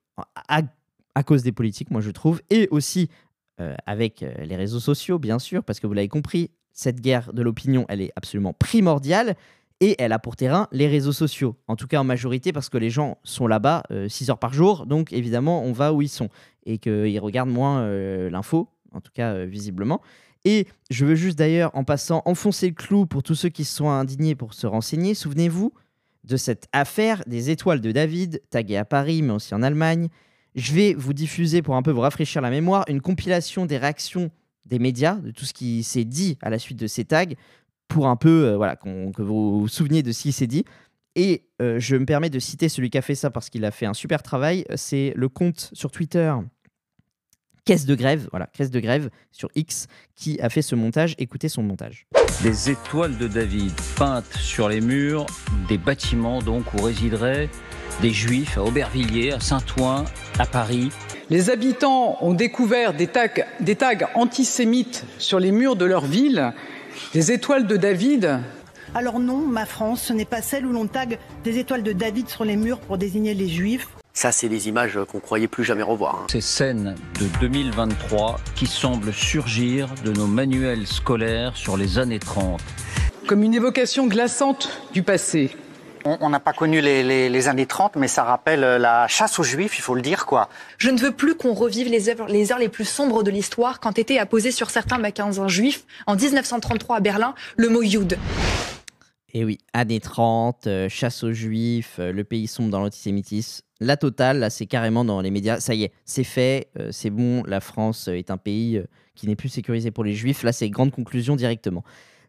à, 0.47 1.23
cause 1.23 1.43
des 1.43 1.51
politiques, 1.51 1.91
moi 1.91 2.01
je 2.01 2.11
trouve, 2.11 2.41
et 2.49 2.67
aussi 2.71 3.09
avec 3.85 4.25
les 4.43 4.55
réseaux 4.55 4.79
sociaux, 4.79 5.19
bien 5.19 5.39
sûr, 5.39 5.63
parce 5.63 5.79
que 5.79 5.87
vous 5.87 5.93
l'avez 5.93 6.07
compris, 6.07 6.51
cette 6.73 7.01
guerre 7.01 7.33
de 7.33 7.41
l'opinion, 7.41 7.85
elle 7.87 8.01
est 8.01 8.11
absolument 8.15 8.53
primordiale. 8.53 9.35
Et 9.83 9.97
elle 9.99 10.13
a 10.13 10.19
pour 10.19 10.37
terrain 10.37 10.69
les 10.71 10.87
réseaux 10.87 11.11
sociaux, 11.11 11.57
en 11.67 11.75
tout 11.75 11.87
cas 11.87 11.99
en 11.99 12.05
majorité, 12.05 12.53
parce 12.53 12.69
que 12.69 12.77
les 12.77 12.89
gens 12.89 13.17
sont 13.25 13.47
là-bas 13.47 13.83
6 14.07 14.29
heures 14.29 14.39
par 14.39 14.53
jour, 14.53 14.85
donc 14.85 15.11
évidemment 15.11 15.61
on 15.65 15.73
va 15.73 15.91
où 15.91 16.01
ils 16.01 16.07
sont, 16.07 16.29
et 16.65 16.77
qu'ils 16.77 17.19
regardent 17.19 17.49
moins 17.49 17.81
euh, 17.81 18.29
l'info, 18.29 18.69
en 18.93 19.01
tout 19.01 19.11
cas 19.13 19.33
euh, 19.33 19.45
visiblement. 19.45 19.99
Et 20.45 20.67
je 20.89 21.05
veux 21.05 21.15
juste 21.15 21.37
d'ailleurs, 21.37 21.69
en 21.73 21.83
passant, 21.83 22.21
enfoncer 22.23 22.69
le 22.69 22.75
clou 22.75 23.05
pour 23.05 23.23
tous 23.23 23.35
ceux 23.35 23.49
qui 23.49 23.65
se 23.65 23.75
sont 23.75 23.89
indignés 23.89 24.35
pour 24.35 24.53
se 24.53 24.67
renseigner. 24.67 25.15
Souvenez-vous 25.15 25.73
de 26.23 26.37
cette 26.37 26.69
affaire 26.71 27.21
des 27.27 27.49
étoiles 27.49 27.81
de 27.81 27.91
David, 27.91 28.41
taguées 28.51 28.77
à 28.77 28.85
Paris, 28.85 29.21
mais 29.21 29.33
aussi 29.33 29.53
en 29.53 29.61
Allemagne. 29.61 30.07
Je 30.55 30.71
vais 30.71 30.93
vous 30.93 31.11
diffuser, 31.11 31.61
pour 31.61 31.75
un 31.75 31.81
peu 31.81 31.91
vous 31.91 31.99
rafraîchir 31.99 32.41
la 32.41 32.51
mémoire, 32.51 32.85
une 32.87 33.01
compilation 33.01 33.65
des 33.65 33.77
réactions 33.77 34.31
des 34.65 34.79
médias, 34.79 35.15
de 35.15 35.31
tout 35.31 35.43
ce 35.43 35.53
qui 35.53 35.83
s'est 35.83 36.05
dit 36.05 36.37
à 36.41 36.49
la 36.49 36.57
suite 36.57 36.79
de 36.79 36.87
ces 36.87 37.03
tags, 37.03 37.25
pour 37.93 38.07
un 38.07 38.15
peu 38.15 38.45
euh, 38.45 38.57
voilà, 38.57 38.75
que 38.75 39.21
vous 39.21 39.61
vous 39.61 39.67
souveniez 39.67 40.01
de 40.01 40.11
ce 40.11 40.23
qui 40.23 40.31
s'est 40.31 40.47
dit. 40.47 40.65
Et 41.15 41.43
euh, 41.61 41.79
je 41.79 41.95
me 41.95 42.05
permets 42.05 42.31
de 42.31 42.39
citer 42.39 42.67
celui 42.67 42.89
qui 42.89 42.97
a 42.97 43.03
fait 43.03 43.13
ça 43.13 43.29
parce 43.29 43.51
qu'il 43.51 43.63
a 43.65 43.71
fait 43.71 43.85
un 43.85 43.93
super 43.93 44.23
travail. 44.23 44.65
C'est 44.75 45.13
le 45.15 45.29
compte 45.29 45.69
sur 45.73 45.91
Twitter 45.91 46.33
Caisse 47.65 47.85
de 47.85 47.93
grève, 47.93 48.27
voilà, 48.31 48.47
Caisse 48.47 48.71
de 48.71 48.79
grève 48.79 49.09
sur 49.31 49.47
X, 49.55 49.87
qui 50.15 50.41
a 50.41 50.49
fait 50.49 50.63
ce 50.63 50.73
montage. 50.75 51.13
Écoutez 51.19 51.49
son 51.49 51.61
montage. 51.61 52.07
Des 52.41 52.71
étoiles 52.71 53.15
de 53.17 53.27
David 53.27 53.71
peintes 53.95 54.33
sur 54.33 54.67
les 54.67 54.81
murs 54.81 55.27
des 55.69 55.77
bâtiments 55.77 56.41
donc 56.41 56.73
où 56.73 56.81
résideraient 56.81 57.47
des 58.01 58.09
juifs 58.09 58.57
à 58.57 58.63
Aubervilliers, 58.63 59.33
à 59.33 59.39
Saint-Ouen, 59.39 60.05
à 60.39 60.47
Paris. 60.47 60.89
Les 61.29 61.51
habitants 61.51 62.17
ont 62.21 62.33
découvert 62.33 62.95
des 62.95 63.07
tags, 63.07 63.29
des 63.59 63.75
tags 63.75 64.09
antisémites 64.15 65.05
sur 65.19 65.39
les 65.39 65.51
murs 65.51 65.75
de 65.75 65.85
leur 65.85 66.05
ville, 66.05 66.53
des 67.13 67.31
étoiles 67.31 67.67
de 67.67 67.77
David. 67.77 68.39
Alors 68.95 69.19
non, 69.19 69.37
ma 69.37 69.65
France, 69.65 70.03
ce 70.03 70.13
n'est 70.13 70.25
pas 70.25 70.41
celle 70.41 70.65
où 70.65 70.71
l'on 70.71 70.87
tague 70.87 71.17
des 71.43 71.57
étoiles 71.57 71.83
de 71.83 71.93
David 71.93 72.29
sur 72.29 72.45
les 72.45 72.55
murs 72.55 72.79
pour 72.79 72.97
désigner 72.97 73.33
les 73.33 73.47
juifs. 73.49 73.87
Ça, 74.15 74.31
c'est 74.31 74.49
des 74.49 74.67
images 74.67 74.99
qu'on 75.11 75.19
croyait 75.19 75.47
plus 75.47 75.63
jamais 75.63 75.81
revoir. 75.81 76.15
hein. 76.21 76.27
Ces 76.29 76.41
scènes 76.41 76.93
de 77.19 77.25
2023 77.39 78.39
qui 78.55 78.67
semblent 78.67 79.11
surgir 79.11 79.89
de 80.05 80.11
nos 80.11 80.27
manuels 80.27 80.85
scolaires 80.85 81.57
sur 81.57 81.77
les 81.77 81.97
années 81.97 82.19
30. 82.19 82.61
Comme 83.25 83.41
une 83.41 83.55
évocation 83.55 84.05
glaçante 84.05 84.69
du 84.93 85.01
passé. 85.01 85.55
On 86.05 86.29
n'a 86.29 86.39
pas 86.41 86.51
connu 86.53 86.81
les, 86.81 87.01
les- 87.01 87.29
les 87.29 87.47
années 87.47 87.65
30, 87.65 87.95
mais 87.95 88.07
ça 88.09 88.23
rappelle 88.23 88.63
euh, 88.63 88.77
la 88.77 89.07
chasse 89.07 89.39
aux 89.39 89.43
juifs, 89.43 89.77
il 89.77 89.81
faut 89.81 89.95
le 89.95 90.01
dire, 90.01 90.25
quoi. 90.25 90.49
Je 90.77 90.89
ne 90.89 90.99
veux 90.99 91.11
plus 91.11 91.35
qu'on 91.35 91.53
revive 91.53 91.87
les 91.87 92.09
heures, 92.09 92.27
les 92.27 92.51
heures 92.51 92.59
les 92.59 92.67
plus 92.67 92.83
sombres 92.85 93.23
de 93.23 93.31
l'histoire 93.31 93.79
quand 93.79 93.97
était 93.97 94.17
apposé 94.17 94.51
sur 94.51 94.69
certains 94.69 94.97
magasins 94.97 95.47
juifs 95.47 95.85
en 96.05 96.15
1933 96.15 96.97
à 96.97 96.99
Berlin 96.99 97.35
le 97.55 97.69
mot 97.69 97.81
Yud. 97.81 98.17
Et 99.33 99.45
oui, 99.45 99.57
années 99.73 99.99
30, 100.01 100.67
euh, 100.67 100.89
chasse 100.89 101.23
aux 101.23 101.31
juifs, 101.33 101.95
euh, 101.99 102.11
le 102.11 102.23
pays 102.23 102.47
sombre 102.47 102.69
dans 102.69 102.81
l'antisémitisme. 102.81 103.63
La 103.79 103.97
totale, 103.97 104.39
là, 104.39 104.49
c'est 104.49 104.65
carrément 104.67 105.03
dans 105.05 105.21
les 105.21 105.31
médias. 105.31 105.59
Ça 105.59 105.73
y 105.73 105.83
est, 105.85 105.91
c'est 106.05 106.23
fait, 106.23 106.67
euh, 106.79 106.89
c'est 106.91 107.09
bon. 107.09 107.43
La 107.47 107.59
France 107.61 108.07
est 108.09 108.29
un 108.29 108.37
pays 108.37 108.83
qui 109.15 109.27
n'est 109.27 109.35
plus 109.35 109.49
sécurisé 109.49 109.89
pour 109.91 110.03
les 110.03 110.13
juifs. 110.13 110.43
Là, 110.43 110.51
c'est 110.51 110.69
grande 110.69 110.91
conclusion 110.91 111.35
directement. 111.35 111.83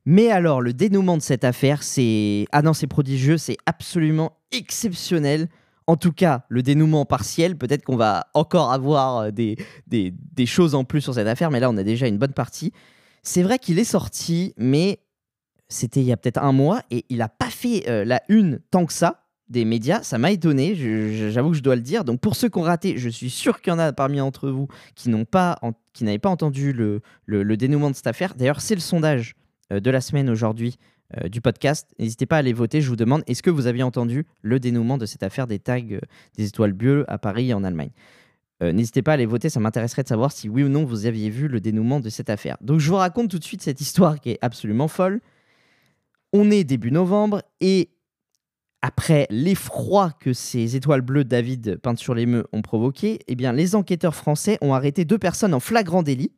Mais 0.07 0.31
alors, 0.31 0.61
le 0.61 0.73
dénouement 0.73 1.17
de 1.17 1.23
cette 1.23 1.45
affaire, 1.45 1.83
c'est. 1.83 2.47
Ah 2.53 2.63
non, 2.63 2.75
c'est 2.75 2.87
prodigieux, 2.87 3.39
c'est 3.39 3.57
absolument 3.67 4.37
exceptionnel. 4.53 5.49
En 5.87 5.97
tout 5.97 6.13
cas, 6.13 6.45
le 6.49 6.63
dénouement 6.63 7.05
partiel, 7.05 7.57
peut-être 7.57 7.85
qu'on 7.85 7.97
va 7.97 8.27
encore 8.35 8.73
avoir 8.73 9.19
euh, 9.19 9.31
des, 9.31 9.57
des, 9.87 10.47
choses 10.47 10.75
en 10.75 10.85
plus 10.85 11.03
sur 11.03 11.15
cette 11.15 11.27
affaire, 11.27 11.51
mais 11.51 11.61
là, 11.61 11.71
on 11.71 11.77
a 11.77 11.83
déjà 11.83 12.07
une 12.07 12.19
bonne 12.19 12.33
partie. 12.33 12.73
C'est 13.23 13.43
vrai 13.43 13.59
qu'il 13.59 13.79
est 13.79 13.85
sorti, 13.85 14.55
mais 14.57 15.01
c'était 15.69 16.01
il 16.01 16.07
y 16.07 16.13
a 16.13 16.17
peut-être 16.17 16.43
un 16.43 16.53
mois 16.53 16.83
et 16.91 17.05
il 17.09 17.19
n'a 17.19 17.29
pas 17.29 17.51
fait 17.51 17.89
euh, 17.89 18.05
la 18.05 18.23
une 18.29 18.61
tant 18.71 18.87
que 18.87 18.93
ça 18.93 19.25
des 19.49 19.65
médias. 19.65 20.03
Ça 20.03 20.19
m'a 20.19 20.31
étonné, 20.31 20.75
j'avoue 21.31 21.51
que 21.51 21.57
je 21.57 21.63
dois 21.63 21.77
le 21.77 21.83
dire. 21.83 22.05
Donc 22.05 22.21
pour 22.21 22.37
ceux 22.37 22.49
qui 22.49 22.59
ont 22.59 22.63
raté, 22.63 22.97
je 22.97 23.09
suis 23.09 23.31
sûr 23.31 23.61
qu'il 23.61 23.73
y 23.73 23.77
en 23.77 23.79
a 23.79 23.93
parmi 23.93 24.21
entre 24.21 24.49
vous 24.49 24.69
qui 24.95 25.11
n'avaient 25.11 25.25
pas 26.19 26.31
entendu 26.31 26.73
le, 26.73 27.01
le- 27.27 27.57
dénouement 27.57 27.91
de 27.91 27.97
cette 27.97 28.07
affaire. 28.07 28.35
D'ailleurs, 28.35 28.61
c'est 28.61 28.75
le 28.75 28.81
sondage 28.81 29.37
de 29.71 29.91
la 29.91 30.01
semaine 30.01 30.29
aujourd'hui 30.31 30.79
euh, 31.19 31.29
du 31.29 31.43
podcast. 31.43 31.95
N'hésitez 31.99 32.25
pas 32.25 32.37
à 32.37 32.39
aller 32.39 32.55
voter. 32.55 32.81
Je 32.81 32.89
vous 32.89 32.97
demande, 32.97 33.23
est-ce 33.27 33.43
que 33.43 33.51
vous 33.51 33.67
aviez 33.67 33.83
entendu 33.83 34.27
le 34.41 34.59
dénouement 34.59 34.97
de 34.97 35.05
cette 35.05 35.23
affaire 35.23 35.47
des 35.47 35.59
tags 35.59 35.79
euh, 35.91 36.01
des 36.37 36.47
étoiles 36.47 36.73
bleues 36.73 37.05
à 37.09 37.19
Paris 37.19 37.51
et 37.51 37.55
en 37.55 37.63
Allemagne? 37.63 37.91
Euh, 38.63 38.73
N'hésitez 38.73 39.03
pas 39.03 39.11
à 39.11 39.15
aller 39.15 39.27
voter, 39.27 39.51
ça 39.51 39.61
m'intéresserait 39.61 40.03
de 40.03 40.09
savoir 40.09 40.33
si 40.33 40.49
oui 40.49 40.63
ou 40.63 40.69
non 40.71 40.85
vous 40.85 41.05
aviez 41.05 41.29
vu 41.29 41.47
le 41.47 41.61
dénouement 41.61 42.01
de 42.01 42.09
cette 42.09 42.31
affaire. 42.31 42.57
Donc 42.63 42.81
je 42.81 42.89
vous 42.89 42.97
raconte 42.97 43.31
tout 43.31 43.39
de 43.39 43.45
suite 43.45 43.61
cette 43.61 43.83
histoire 43.83 44.19
qui 44.19 44.31
est 44.31 44.39
absolument 44.41 44.89
folle. 44.89 45.21
On 46.33 46.51
est 46.51 46.65
début 46.65 46.91
novembre 46.91 47.43
et 47.61 47.91
après 48.81 49.27
l'effroi 49.29 50.11
que 50.19 50.33
ces 50.33 50.75
étoiles 50.75 51.03
bleues 51.03 51.25
David 51.25 51.77
peintes 51.83 51.99
sur 51.99 52.15
les 52.15 52.27
meux 52.27 52.47
ont 52.53 52.63
provoqué, 52.63 53.21
eh 53.29 53.35
bien, 53.35 53.53
les 53.53 53.75
enquêteurs 53.75 54.15
français 54.15 54.57
ont 54.63 54.73
arrêté 54.73 55.05
deux 55.05 55.19
personnes 55.19 55.55
en 55.55 55.61
flagrant 55.61 56.03
délit. 56.03 56.33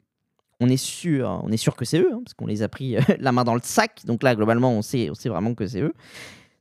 On 0.60 0.68
est 0.68 0.76
sûr, 0.76 1.40
on 1.44 1.50
est 1.50 1.56
sûr 1.56 1.76
que 1.76 1.84
c'est 1.84 2.00
eux, 2.00 2.10
hein, 2.12 2.20
parce 2.24 2.34
qu'on 2.34 2.46
les 2.46 2.62
a 2.62 2.68
pris 2.68 2.96
euh, 2.96 3.00
la 3.18 3.32
main 3.32 3.44
dans 3.44 3.54
le 3.54 3.60
sac. 3.62 4.00
Donc 4.06 4.22
là, 4.22 4.34
globalement, 4.34 4.72
on 4.72 4.82
sait, 4.82 5.10
on 5.10 5.14
sait 5.14 5.28
vraiment 5.28 5.54
que 5.54 5.66
c'est 5.66 5.80
eux. 5.80 5.94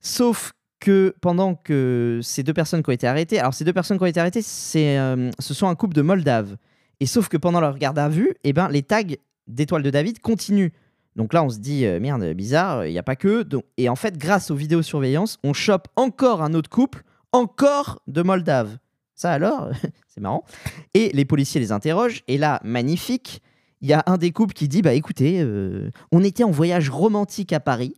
Sauf 0.01 0.53
que 0.79 1.15
pendant 1.21 1.55
que 1.55 2.19
ces 2.21 2.43
deux 2.43 2.53
personnes 2.53 2.83
qui 2.83 2.89
ont 2.89 2.93
été 2.93 3.07
arrêtées, 3.07 3.39
alors 3.39 3.53
ces 3.53 3.63
deux 3.63 3.73
personnes 3.73 3.97
qui 3.97 4.03
ont 4.03 4.07
été 4.07 4.19
arrêtées, 4.19 4.41
c'est, 4.41 4.99
euh, 4.99 5.31
ce 5.39 5.53
sont 5.53 5.67
un 5.67 5.75
couple 5.75 5.95
de 5.95 6.01
Moldaves. 6.01 6.57
Et 6.99 7.05
sauf 7.05 7.27
que 7.27 7.37
pendant 7.37 7.59
leur 7.59 7.77
garde 7.77 7.97
à 7.97 8.09
vue, 8.09 8.35
eh 8.43 8.53
ben, 8.53 8.69
les 8.69 8.83
tags 8.83 9.01
d'étoiles 9.47 9.83
de 9.83 9.89
David 9.89 10.19
continuent. 10.19 10.71
Donc 11.15 11.33
là, 11.33 11.43
on 11.43 11.49
se 11.49 11.59
dit, 11.59 11.85
euh, 11.85 11.99
merde, 11.99 12.23
bizarre, 12.33 12.85
il 12.85 12.91
n'y 12.91 12.99
a 12.99 13.03
pas 13.03 13.15
que. 13.15 13.47
Et 13.77 13.89
en 13.89 13.95
fait, 13.95 14.17
grâce 14.17 14.51
aux 14.51 14.55
vidéosurveillances, 14.55 15.39
on 15.43 15.53
chope 15.53 15.87
encore 15.95 16.41
un 16.41 16.53
autre 16.53 16.69
couple, 16.69 17.03
encore 17.31 18.01
de 18.07 18.21
Moldaves. 18.21 18.77
Ça 19.15 19.31
alors, 19.31 19.69
c'est 20.07 20.21
marrant. 20.21 20.43
Et 20.93 21.09
les 21.13 21.25
policiers 21.25 21.61
les 21.61 21.71
interrogent. 21.71 22.23
Et 22.27 22.37
là, 22.37 22.59
magnifique, 22.63 23.41
il 23.86 23.89
y 23.89 23.93
a 23.93 24.01
un 24.07 24.17
des 24.17 24.31
couples 24.31 24.55
qui 24.55 24.67
dit, 24.67 24.81
bah 24.81 24.95
écoutez, 24.95 25.41
euh, 25.41 25.91
on 26.11 26.23
était 26.23 26.43
en 26.43 26.49
voyage 26.49 26.89
romantique 26.89 27.53
à 27.53 27.59
Paris. 27.59 27.93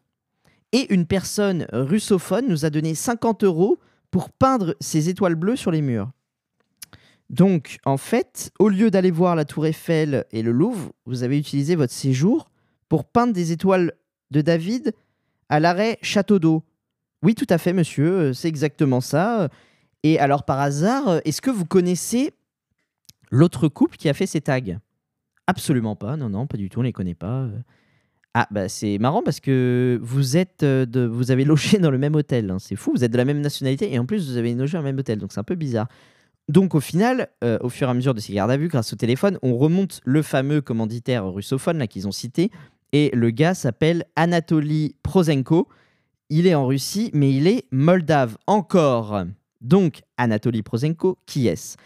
Et 0.73 0.93
une 0.93 1.05
personne 1.05 1.65
russophone 1.71 2.45
nous 2.49 2.65
a 2.65 2.69
donné 2.69 2.93
50 2.93 3.45
euros 3.45 3.79
pour 4.11 4.29
peindre 4.29 4.75
ces 4.81 5.07
étoiles 5.07 5.35
bleues 5.35 5.55
sur 5.55 5.71
les 5.71 5.81
murs. 5.81 6.11
Donc, 7.29 7.77
en 7.85 7.95
fait, 7.95 8.51
au 8.59 8.67
lieu 8.67 8.91
d'aller 8.91 9.11
voir 9.11 9.37
la 9.37 9.45
Tour 9.45 9.65
Eiffel 9.65 10.25
et 10.33 10.41
le 10.41 10.51
Louvre, 10.51 10.91
vous 11.05 11.23
avez 11.23 11.39
utilisé 11.39 11.77
votre 11.77 11.93
séjour 11.93 12.49
pour 12.89 13.05
peindre 13.05 13.31
des 13.31 13.53
étoiles 13.53 13.93
de 14.31 14.41
David 14.41 14.93
à 15.47 15.61
l'arrêt 15.61 15.99
Château 16.01 16.37
d'Eau. 16.37 16.65
Oui, 17.23 17.33
tout 17.33 17.47
à 17.49 17.57
fait, 17.57 17.71
monsieur, 17.71 18.11
euh, 18.11 18.33
c'est 18.33 18.49
exactement 18.49 18.99
ça. 18.99 19.47
Et 20.03 20.19
alors, 20.19 20.43
par 20.43 20.59
hasard, 20.59 21.07
euh, 21.07 21.19
est-ce 21.23 21.41
que 21.41 21.49
vous 21.49 21.65
connaissez 21.65 22.33
l'autre 23.31 23.69
couple 23.69 23.95
qui 23.95 24.09
a 24.09 24.13
fait 24.13 24.27
ces 24.27 24.41
tags? 24.41 24.79
Absolument 25.47 25.95
pas, 25.95 26.17
non, 26.17 26.29
non, 26.29 26.45
pas 26.45 26.57
du 26.57 26.69
tout, 26.69 26.79
on 26.79 26.83
les 26.83 26.93
connaît 26.93 27.15
pas. 27.15 27.43
euh. 27.43 27.59
Ah, 28.33 28.47
bah 28.51 28.69
c'est 28.69 28.99
marrant 28.99 29.23
parce 29.23 29.39
que 29.39 29.97
vous 30.03 30.37
êtes 30.37 30.61
euh, 30.63 30.85
de, 30.85 31.05
vous 31.05 31.31
avez 31.31 31.43
logé 31.51 31.79
dans 31.79 31.89
le 31.89 31.97
même 31.97 32.15
hôtel, 32.15 32.51
hein, 32.51 32.57
c'est 32.59 32.75
fou, 32.75 32.91
vous 32.95 33.03
êtes 33.03 33.11
de 33.11 33.17
la 33.17 33.25
même 33.25 33.41
nationalité 33.41 33.91
et 33.93 33.97
en 33.97 34.05
plus 34.05 34.29
vous 34.29 34.37
avez 34.37 34.53
logé 34.53 34.73
dans 34.73 34.79
le 34.79 34.85
même 34.85 34.99
hôtel, 34.99 35.17
donc 35.19 35.31
c'est 35.31 35.39
un 35.39 35.43
peu 35.45 35.55
bizarre. 35.55 35.87
Donc 36.49 36.75
au 36.75 36.79
final, 36.79 37.29
euh, 37.43 37.57
au 37.61 37.69
fur 37.69 37.87
et 37.87 37.91
à 37.91 37.93
mesure 37.93 38.13
de 38.13 38.19
ces 38.19 38.33
gardes 38.33 38.51
à 38.51 38.57
vue, 38.57 38.67
grâce 38.67 38.93
au 38.93 38.95
téléphone, 38.95 39.37
on 39.41 39.57
remonte 39.57 40.01
le 40.05 40.21
fameux 40.21 40.61
commanditaire 40.61 41.25
russophone 41.25 41.77
là 41.77 41.87
qu'ils 41.87 42.07
ont 42.07 42.11
cité, 42.11 42.51
et 42.93 43.09
le 43.13 43.31
gars 43.31 43.53
s'appelle 43.53 44.05
Anatoly 44.15 44.95
Prozenko. 45.03 45.67
Il 46.29 46.45
est 46.47 46.55
en 46.55 46.65
Russie, 46.67 47.09
mais 47.13 47.33
il 47.33 47.47
est 47.47 47.65
moldave 47.71 48.37
encore. 48.47 49.23
Donc 49.61 50.01
Anatoly 50.17 50.61
Prozenko, 50.61 51.17
qui 51.25 51.47
est-ce? 51.47 51.77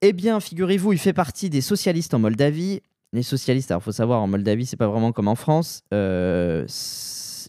Eh 0.00 0.12
bien, 0.12 0.38
figurez-vous, 0.38 0.92
il 0.92 0.98
fait 0.98 1.12
partie 1.12 1.48
des 1.48 1.60
socialistes 1.60 2.12
en 2.14 2.18
Moldavie. 2.18 2.82
Les 3.14 3.22
socialistes, 3.22 3.70
alors 3.70 3.82
faut 3.82 3.92
savoir, 3.92 4.20
en 4.20 4.26
Moldavie, 4.26 4.66
c'est 4.66 4.76
pas 4.76 4.88
vraiment 4.88 5.12
comme 5.12 5.28
en 5.28 5.36
France. 5.36 5.84
Euh, 5.94 6.66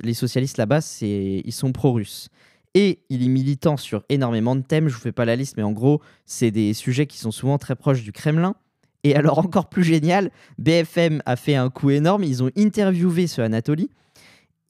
les 0.03 0.13
socialistes 0.13 0.57
là-bas, 0.57 0.80
ils 1.01 1.51
sont 1.51 1.72
pro-russes. 1.72 2.30
Et 2.76 2.99
il 3.09 3.24
est 3.24 3.30
militant 3.30 3.76
sur 3.76 4.03
énormément 4.09 4.55
de 4.55 4.61
thèmes. 4.61 4.89
Je 4.89 4.93
vous 4.93 4.99
fais 4.99 5.11
pas 5.11 5.26
la 5.26 5.36
liste, 5.36 5.57
mais 5.57 5.63
en 5.63 5.72
gros, 5.72 6.01
c'est 6.28 6.51
des 6.51 6.76
sujets 6.76 7.07
qui 7.07 7.18
sont 7.18 7.32
souvent 7.32 7.57
très 7.57 7.76
proches 7.76 8.03
du 8.03 8.11
Kremlin. 8.11 8.55
Et 9.03 9.16
alors, 9.16 9.39
encore 9.45 9.68
plus 9.68 9.84
génial, 9.84 10.30
BFM 10.59 11.24
a 11.26 11.36
fait 11.36 11.55
un 11.55 11.72
coup 11.72 11.89
énorme. 11.89 12.24
Ils 12.24 12.43
ont 12.43 12.51
interviewé 12.55 13.26
ce 13.26 13.41
Anatoly 13.41 13.89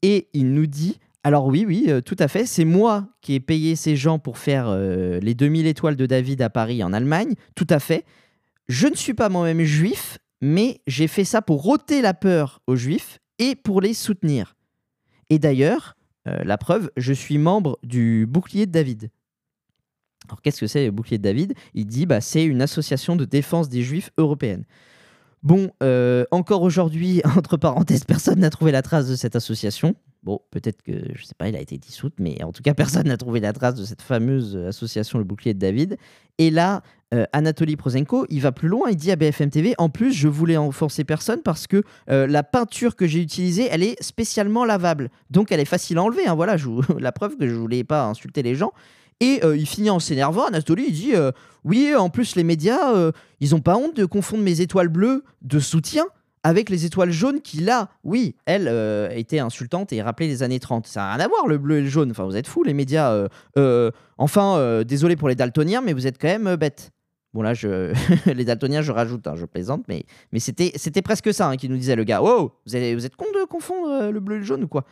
et 0.00 0.28
il 0.32 0.52
nous 0.52 0.66
dit 0.66 0.98
Alors, 1.24 1.46
oui, 1.46 1.66
oui, 1.66 1.86
euh, 1.88 2.00
tout 2.00 2.16
à 2.18 2.28
fait, 2.28 2.46
c'est 2.46 2.64
moi 2.64 3.06
qui 3.20 3.34
ai 3.34 3.40
payé 3.40 3.76
ces 3.76 3.96
gens 3.96 4.18
pour 4.18 4.38
faire 4.38 4.68
euh, 4.68 5.20
les 5.20 5.34
2000 5.34 5.66
étoiles 5.66 5.96
de 5.96 6.06
David 6.06 6.40
à 6.40 6.48
Paris 6.48 6.82
en 6.82 6.94
Allemagne. 6.94 7.34
Tout 7.54 7.66
à 7.68 7.80
fait. 7.80 8.06
Je 8.68 8.86
ne 8.86 8.94
suis 8.94 9.14
pas 9.14 9.28
moi-même 9.28 9.62
juif, 9.62 10.18
mais 10.40 10.80
j'ai 10.86 11.06
fait 11.06 11.24
ça 11.24 11.42
pour 11.42 11.66
ôter 11.66 12.02
la 12.02 12.14
peur 12.14 12.60
aux 12.66 12.76
juifs 12.76 13.18
et 13.38 13.54
pour 13.54 13.80
les 13.80 13.94
soutenir. 13.94 14.56
Et 15.30 15.38
d'ailleurs, 15.38 15.96
euh, 16.28 16.42
la 16.44 16.58
preuve, 16.58 16.90
je 16.96 17.12
suis 17.12 17.38
membre 17.38 17.78
du 17.82 18.26
Bouclier 18.26 18.66
de 18.66 18.72
David. 18.72 19.10
Alors 20.28 20.42
qu'est-ce 20.42 20.60
que 20.60 20.66
c'est 20.66 20.86
le 20.86 20.90
Bouclier 20.90 21.18
de 21.18 21.22
David? 21.22 21.54
Il 21.74 21.86
dit 21.86 22.06
bah 22.06 22.20
c'est 22.20 22.44
une 22.44 22.62
association 22.62 23.16
de 23.16 23.24
défense 23.24 23.68
des 23.68 23.82
Juifs 23.82 24.10
européenne. 24.18 24.64
Bon, 25.42 25.70
euh, 25.82 26.24
encore 26.30 26.62
aujourd'hui, 26.62 27.22
entre 27.36 27.56
parenthèses, 27.56 28.04
personne 28.04 28.40
n'a 28.40 28.50
trouvé 28.50 28.72
la 28.72 28.82
trace 28.82 29.08
de 29.08 29.14
cette 29.14 29.36
association. 29.36 29.94
Bon, 30.26 30.40
peut-être 30.50 30.82
que, 30.82 30.92
je 31.14 31.24
sais 31.24 31.36
pas, 31.38 31.48
il 31.48 31.54
a 31.54 31.60
été 31.60 31.78
dissoute, 31.78 32.14
mais 32.18 32.42
en 32.42 32.50
tout 32.50 32.60
cas, 32.60 32.74
personne 33.04 33.06
n'a 33.06 33.16
trouvé 33.16 33.38
la 33.38 33.52
trace 33.52 33.76
de 33.76 33.84
cette 33.84 34.02
fameuse 34.02 34.56
association, 34.56 35.18
le 35.18 35.24
bouclier 35.24 35.54
de 35.54 35.60
David. 35.60 35.98
Et 36.38 36.50
là, 36.50 36.82
euh, 37.14 37.26
Anatoly 37.32 37.76
Prozenko, 37.76 38.26
il 38.28 38.40
va 38.40 38.50
plus 38.50 38.66
loin, 38.66 38.90
il 38.90 38.96
dit 38.96 39.12
à 39.12 39.16
BFM 39.16 39.50
TV, 39.50 39.76
en 39.78 39.88
plus, 39.88 40.12
je 40.12 40.26
voulais 40.26 40.56
offenser 40.56 41.04
personne 41.04 41.42
parce 41.44 41.68
que 41.68 41.84
euh, 42.10 42.26
la 42.26 42.42
peinture 42.42 42.96
que 42.96 43.06
j'ai 43.06 43.22
utilisée, 43.22 43.68
elle 43.70 43.84
est 43.84 44.02
spécialement 44.02 44.64
lavable. 44.64 45.10
Donc, 45.30 45.52
elle 45.52 45.60
est 45.60 45.64
facile 45.64 45.98
à 45.98 46.02
enlever. 46.02 46.26
hein, 46.26 46.34
voilà, 46.34 46.56
je 46.56 46.68
la 46.98 47.12
preuve 47.12 47.36
que 47.36 47.48
je 47.48 47.54
voulais 47.54 47.84
pas 47.84 48.04
insulter 48.06 48.42
les 48.42 48.56
gens. 48.56 48.72
Et 49.20 49.40
euh, 49.44 49.56
il 49.56 49.66
finit 49.66 49.90
en 49.90 49.98
s'énervant. 49.98 50.46
Anatoly, 50.46 50.86
il 50.88 50.92
dit 50.92 51.14
euh, 51.14 51.32
Oui, 51.64 51.94
en 51.94 52.10
plus, 52.10 52.36
les 52.36 52.44
médias, 52.44 52.94
euh, 52.94 53.12
ils 53.40 53.54
ont 53.54 53.60
pas 53.60 53.76
honte 53.76 53.96
de 53.96 54.04
confondre 54.04 54.42
mes 54.42 54.60
étoiles 54.60 54.88
bleues 54.88 55.24
de 55.42 55.58
soutien 55.58 56.04
avec 56.46 56.70
les 56.70 56.84
étoiles 56.84 57.10
jaunes 57.10 57.40
qui, 57.40 57.56
là, 57.56 57.88
oui, 58.04 58.36
elles 58.44 58.68
euh, 58.68 59.08
étaient 59.10 59.40
insultantes 59.40 59.92
et 59.92 60.00
rappelaient 60.00 60.28
les 60.28 60.44
années 60.44 60.60
30. 60.60 60.86
Ça 60.86 61.00
n'a 61.00 61.14
rien 61.14 61.24
à 61.24 61.26
voir, 61.26 61.48
le 61.48 61.58
bleu 61.58 61.78
et 61.78 61.80
le 61.80 61.88
jaune. 61.88 62.12
Enfin, 62.12 62.24
vous 62.24 62.36
êtes 62.36 62.46
fous, 62.46 62.62
les 62.62 62.72
médias. 62.72 63.10
euh, 63.10 63.28
euh, 63.58 63.90
enfin, 64.16 64.56
euh, 64.56 64.84
désolé 64.84 65.16
pour 65.16 65.28
les 65.28 65.34
daltoniens, 65.34 65.80
mais 65.80 65.92
vous 65.92 66.06
êtes 66.06 66.18
quand 66.20 66.28
même 66.28 66.54
bêtes. 66.54 66.92
Bon, 67.34 67.42
là, 67.42 67.52
je... 67.52 67.92
les 68.32 68.44
daltoniens, 68.44 68.80
je 68.80 68.92
rajoute, 68.92 69.26
hein, 69.26 69.34
je 69.34 69.44
plaisante, 69.44 69.86
mais, 69.88 70.04
c'était 70.38 71.02
presque 71.02 71.34
ça 71.34 71.48
hein, 71.48 71.56
qui 71.56 71.68
nous 71.68 71.78
disait 71.78 71.96
le 71.96 72.04
gars. 72.04 72.22
Wow, 72.22 72.52
vous 72.64 72.76
êtes, 72.76 72.94
vous 72.94 73.04
êtes 73.04 73.16
con 73.16 73.26
de 73.34 73.44
confondre 73.44 74.12
le 74.12 74.20
bleu 74.20 74.36
et 74.36 74.38
le 74.38 74.44
jaune 74.44 74.62
ou 74.62 74.68
quoi? 74.68 74.84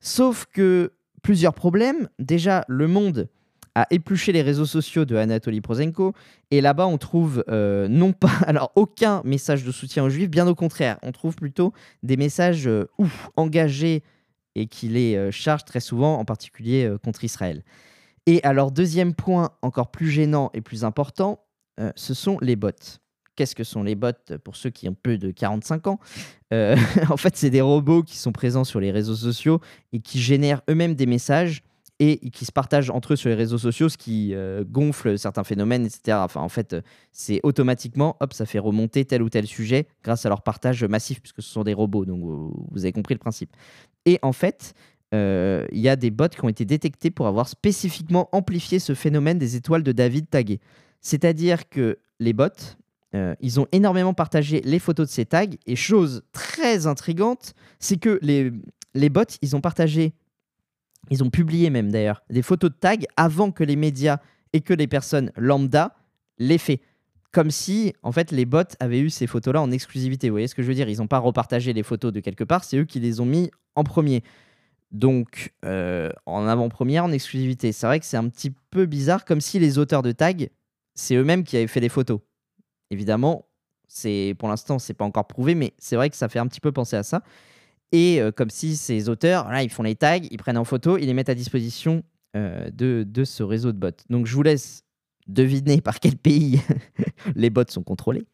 Sauf 0.00 0.46
que 0.54 0.90
plusieurs 1.22 1.52
problèmes. 1.52 2.08
Déjà, 2.18 2.64
le 2.66 2.88
monde 2.88 3.28
a 3.74 3.86
épluché 3.90 4.32
les 4.32 4.42
réseaux 4.42 4.66
sociaux 4.66 5.04
de 5.04 5.16
Anatoly 5.16 5.60
Prozenko 5.60 6.12
et 6.50 6.60
là-bas 6.60 6.86
on 6.86 6.98
trouve 6.98 7.44
euh, 7.48 7.88
non 7.88 8.12
pas 8.12 8.30
alors 8.46 8.72
aucun 8.76 9.22
message 9.24 9.64
de 9.64 9.72
soutien 9.72 10.04
aux 10.04 10.10
juifs, 10.10 10.30
bien 10.30 10.46
au 10.46 10.54
contraire, 10.54 10.98
on 11.02 11.12
trouve 11.12 11.34
plutôt 11.34 11.72
des 12.02 12.16
messages 12.16 12.66
euh, 12.66 12.88
ouf, 12.98 13.30
engagés 13.36 14.02
et 14.54 14.66
qui 14.66 14.88
les 14.88 15.16
euh, 15.16 15.30
chargent 15.30 15.64
très 15.64 15.80
souvent, 15.80 16.18
en 16.18 16.24
particulier 16.24 16.84
euh, 16.84 16.98
contre 16.98 17.24
Israël. 17.24 17.62
Et 18.26 18.42
alors 18.44 18.70
deuxième 18.70 19.14
point 19.14 19.50
encore 19.62 19.90
plus 19.90 20.10
gênant 20.10 20.50
et 20.54 20.60
plus 20.60 20.84
important, 20.84 21.40
ce 21.96 22.14
sont 22.14 22.38
les 22.40 22.56
bots. 22.56 22.70
Qu'est-ce 23.36 23.54
que 23.54 23.64
sont 23.64 23.82
les 23.82 23.96
bots 23.96 24.12
pour 24.44 24.54
ceux 24.56 24.70
qui 24.70 24.88
ont 24.88 24.94
peu 24.94 25.18
de 25.18 25.30
45 25.30 25.88
ans? 25.88 25.98
En 26.52 27.16
fait, 27.16 27.36
c'est 27.36 27.50
des 27.50 27.60
robots 27.60 28.04
qui 28.04 28.16
sont 28.16 28.32
présents 28.32 28.62
sur 28.62 28.78
les 28.80 28.92
réseaux 28.92 29.16
sociaux 29.16 29.60
et 29.92 29.98
qui 29.98 30.20
génèrent 30.20 30.62
eux-mêmes 30.70 30.94
des 30.94 31.04
messages 31.04 31.64
et 32.00 32.30
qui 32.30 32.44
se 32.44 32.52
partagent 32.52 32.90
entre 32.90 33.12
eux 33.12 33.16
sur 33.16 33.28
les 33.28 33.36
réseaux 33.36 33.58
sociaux, 33.58 33.88
ce 33.88 33.96
qui 33.96 34.34
euh, 34.34 34.64
gonfle 34.66 35.16
certains 35.16 35.44
phénomènes, 35.44 35.86
etc. 35.86 36.18
Enfin, 36.20 36.40
en 36.40 36.48
fait, 36.48 36.76
c'est 37.12 37.40
automatiquement, 37.44 38.16
hop, 38.20 38.32
ça 38.32 38.46
fait 38.46 38.58
remonter 38.58 39.04
tel 39.04 39.22
ou 39.22 39.30
tel 39.30 39.46
sujet 39.46 39.86
grâce 40.02 40.26
à 40.26 40.28
leur 40.28 40.42
partage 40.42 40.82
massif, 40.84 41.20
puisque 41.20 41.42
ce 41.42 41.48
sont 41.48 41.62
des 41.62 41.74
robots. 41.74 42.04
Donc, 42.04 42.20
vous, 42.20 42.66
vous 42.72 42.84
avez 42.84 42.92
compris 42.92 43.14
le 43.14 43.20
principe. 43.20 43.50
Et 44.06 44.18
en 44.22 44.32
fait, 44.32 44.74
euh, 45.14 45.66
il 45.70 45.78
y 45.78 45.88
a 45.88 45.96
des 45.96 46.10
bots 46.10 46.28
qui 46.28 46.44
ont 46.44 46.48
été 46.48 46.64
détectés 46.64 47.10
pour 47.10 47.26
avoir 47.26 47.48
spécifiquement 47.48 48.28
amplifié 48.32 48.78
ce 48.78 48.94
phénomène 48.94 49.38
des 49.38 49.54
étoiles 49.54 49.84
de 49.84 49.92
David 49.92 50.28
taguées. 50.28 50.60
C'est-à-dire 51.00 51.68
que 51.68 51.98
les 52.18 52.32
bots, 52.32 52.48
euh, 53.14 53.34
ils 53.40 53.60
ont 53.60 53.68
énormément 53.70 54.14
partagé 54.14 54.60
les 54.64 54.80
photos 54.80 55.06
de 55.08 55.12
ces 55.12 55.26
tags. 55.26 55.44
Et 55.66 55.76
chose 55.76 56.22
très 56.32 56.86
intrigante, 56.86 57.54
c'est 57.78 57.98
que 57.98 58.18
les, 58.22 58.50
les 58.94 59.08
bots, 59.08 59.22
ils 59.40 59.54
ont 59.54 59.60
partagé, 59.60 60.14
ils 61.10 61.22
ont 61.22 61.30
publié 61.30 61.70
même 61.70 61.90
d'ailleurs, 61.90 62.22
des 62.30 62.42
photos 62.42 62.70
de 62.70 62.76
tags 62.76 62.96
avant 63.16 63.50
que 63.50 63.64
les 63.64 63.76
médias 63.76 64.18
et 64.52 64.60
que 64.60 64.74
les 64.74 64.86
personnes 64.86 65.32
lambda 65.36 65.96
l'aient 66.38 66.58
fait. 66.58 66.80
Comme 67.32 67.50
si, 67.50 67.92
en 68.02 68.12
fait, 68.12 68.30
les 68.30 68.44
bots 68.44 68.62
avaient 68.78 69.00
eu 69.00 69.10
ces 69.10 69.26
photos-là 69.26 69.60
en 69.60 69.72
exclusivité. 69.72 70.28
Vous 70.28 70.34
voyez 70.34 70.46
ce 70.46 70.54
que 70.54 70.62
je 70.62 70.68
veux 70.68 70.74
dire? 70.74 70.88
Ils 70.88 70.98
n'ont 70.98 71.08
pas 71.08 71.18
repartagé 71.18 71.72
les 71.72 71.82
photos 71.82 72.12
de 72.12 72.20
quelque 72.20 72.44
part, 72.44 72.62
c'est 72.62 72.76
eux 72.76 72.84
qui 72.84 73.00
les 73.00 73.20
ont 73.20 73.26
mis 73.26 73.50
en 73.74 73.82
premier. 73.82 74.22
Donc, 74.92 75.52
euh, 75.64 76.10
en 76.26 76.46
avant-première, 76.46 77.04
en 77.04 77.10
exclusivité. 77.10 77.72
C'est 77.72 77.86
vrai 77.86 77.98
que 77.98 78.06
c'est 78.06 78.16
un 78.16 78.28
petit 78.28 78.52
peu 78.70 78.86
bizarre, 78.86 79.24
comme 79.24 79.40
si 79.40 79.58
les 79.58 79.78
auteurs 79.78 80.02
de 80.02 80.12
tags, 80.12 80.32
c'est 80.94 81.16
eux-mêmes 81.16 81.42
qui 81.42 81.56
avaient 81.56 81.66
fait 81.66 81.80
les 81.80 81.88
photos. 81.88 82.20
Évidemment, 82.90 83.48
c'est 83.88 84.36
pour 84.38 84.48
l'instant, 84.48 84.78
c'est 84.78 84.94
pas 84.94 85.04
encore 85.04 85.26
prouvé, 85.26 85.56
mais 85.56 85.74
c'est 85.78 85.96
vrai 85.96 86.10
que 86.10 86.16
ça 86.16 86.28
fait 86.28 86.38
un 86.38 86.46
petit 86.46 86.60
peu 86.60 86.70
penser 86.70 86.94
à 86.94 87.02
ça. 87.02 87.22
Et 87.94 88.20
euh, 88.20 88.32
comme 88.32 88.50
si 88.50 88.76
ces 88.76 89.08
auteurs, 89.08 89.48
là, 89.48 89.62
ils 89.62 89.70
font 89.70 89.84
les 89.84 89.94
tags, 89.94 90.18
ils 90.18 90.36
prennent 90.36 90.58
en 90.58 90.64
photo, 90.64 90.98
ils 90.98 91.06
les 91.06 91.14
mettent 91.14 91.28
à 91.28 91.34
disposition 91.36 92.02
euh, 92.34 92.68
de, 92.72 93.06
de 93.08 93.22
ce 93.22 93.44
réseau 93.44 93.70
de 93.70 93.78
bots. 93.78 93.90
Donc, 94.10 94.26
je 94.26 94.34
vous 94.34 94.42
laisse 94.42 94.82
deviner 95.28 95.80
par 95.80 96.00
quel 96.00 96.16
pays 96.16 96.60
les 97.36 97.50
bots 97.50 97.62
sont 97.68 97.84
contrôlés. 97.84 98.26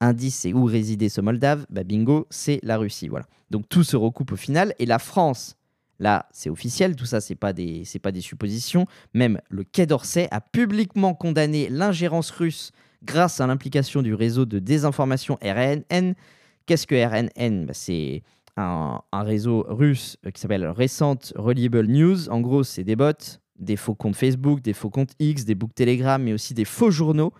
Indice, 0.00 0.34
c'est 0.40 0.52
où 0.52 0.64
résidait 0.64 1.08
ce 1.08 1.20
Moldave 1.20 1.64
bah 1.70 1.84
Bingo, 1.84 2.26
c'est 2.28 2.58
la 2.64 2.76
Russie. 2.76 3.06
Voilà. 3.06 3.26
Donc 3.50 3.68
tout 3.68 3.84
se 3.84 3.96
recoupe 3.96 4.32
au 4.32 4.36
final. 4.36 4.74
Et 4.78 4.84
la 4.86 4.98
France, 4.98 5.56
Là, 5.98 6.28
c'est 6.30 6.50
officiel, 6.50 6.94
tout 6.94 7.06
ça, 7.06 7.22
c'est 7.22 7.34
pas 7.34 7.54
des, 7.54 7.84
pas 8.02 8.12
des 8.12 8.20
suppositions. 8.20 8.86
Même 9.14 9.40
le 9.48 9.64
Quai 9.64 9.86
d'Orsay 9.86 10.28
a 10.30 10.42
publiquement 10.42 11.14
condamné 11.14 11.70
l'ingérence 11.70 12.30
russe 12.30 12.70
grâce 13.02 13.40
à 13.40 13.46
l'implication 13.46 14.02
du 14.02 14.12
réseau 14.12 14.44
de 14.44 14.58
désinformation 14.58 15.38
RNN. 15.42 16.14
Qu'est-ce 16.66 16.86
que 16.86 16.94
RNN 16.94 17.64
Bah, 17.64 17.72
C'est 17.72 18.22
un, 18.56 19.00
un 19.12 19.22
réseau 19.22 19.64
russe 19.68 20.16
euh, 20.26 20.30
qui 20.30 20.40
s'appelle 20.40 20.66
Recent 20.68 21.32
Reliable 21.36 21.86
News. 21.86 22.28
En 22.28 22.40
gros, 22.40 22.64
c'est 22.64 22.84
des 22.84 22.96
bots, 22.96 23.12
des 23.58 23.76
faux 23.76 23.94
comptes 23.94 24.16
Facebook, 24.16 24.60
des 24.60 24.72
faux 24.72 24.90
comptes 24.90 25.12
X, 25.18 25.44
des 25.44 25.54
books 25.54 25.74
Telegram, 25.74 26.22
mais 26.22 26.32
aussi 26.32 26.54
des 26.54 26.64
faux 26.64 26.90
journaux 26.90 27.32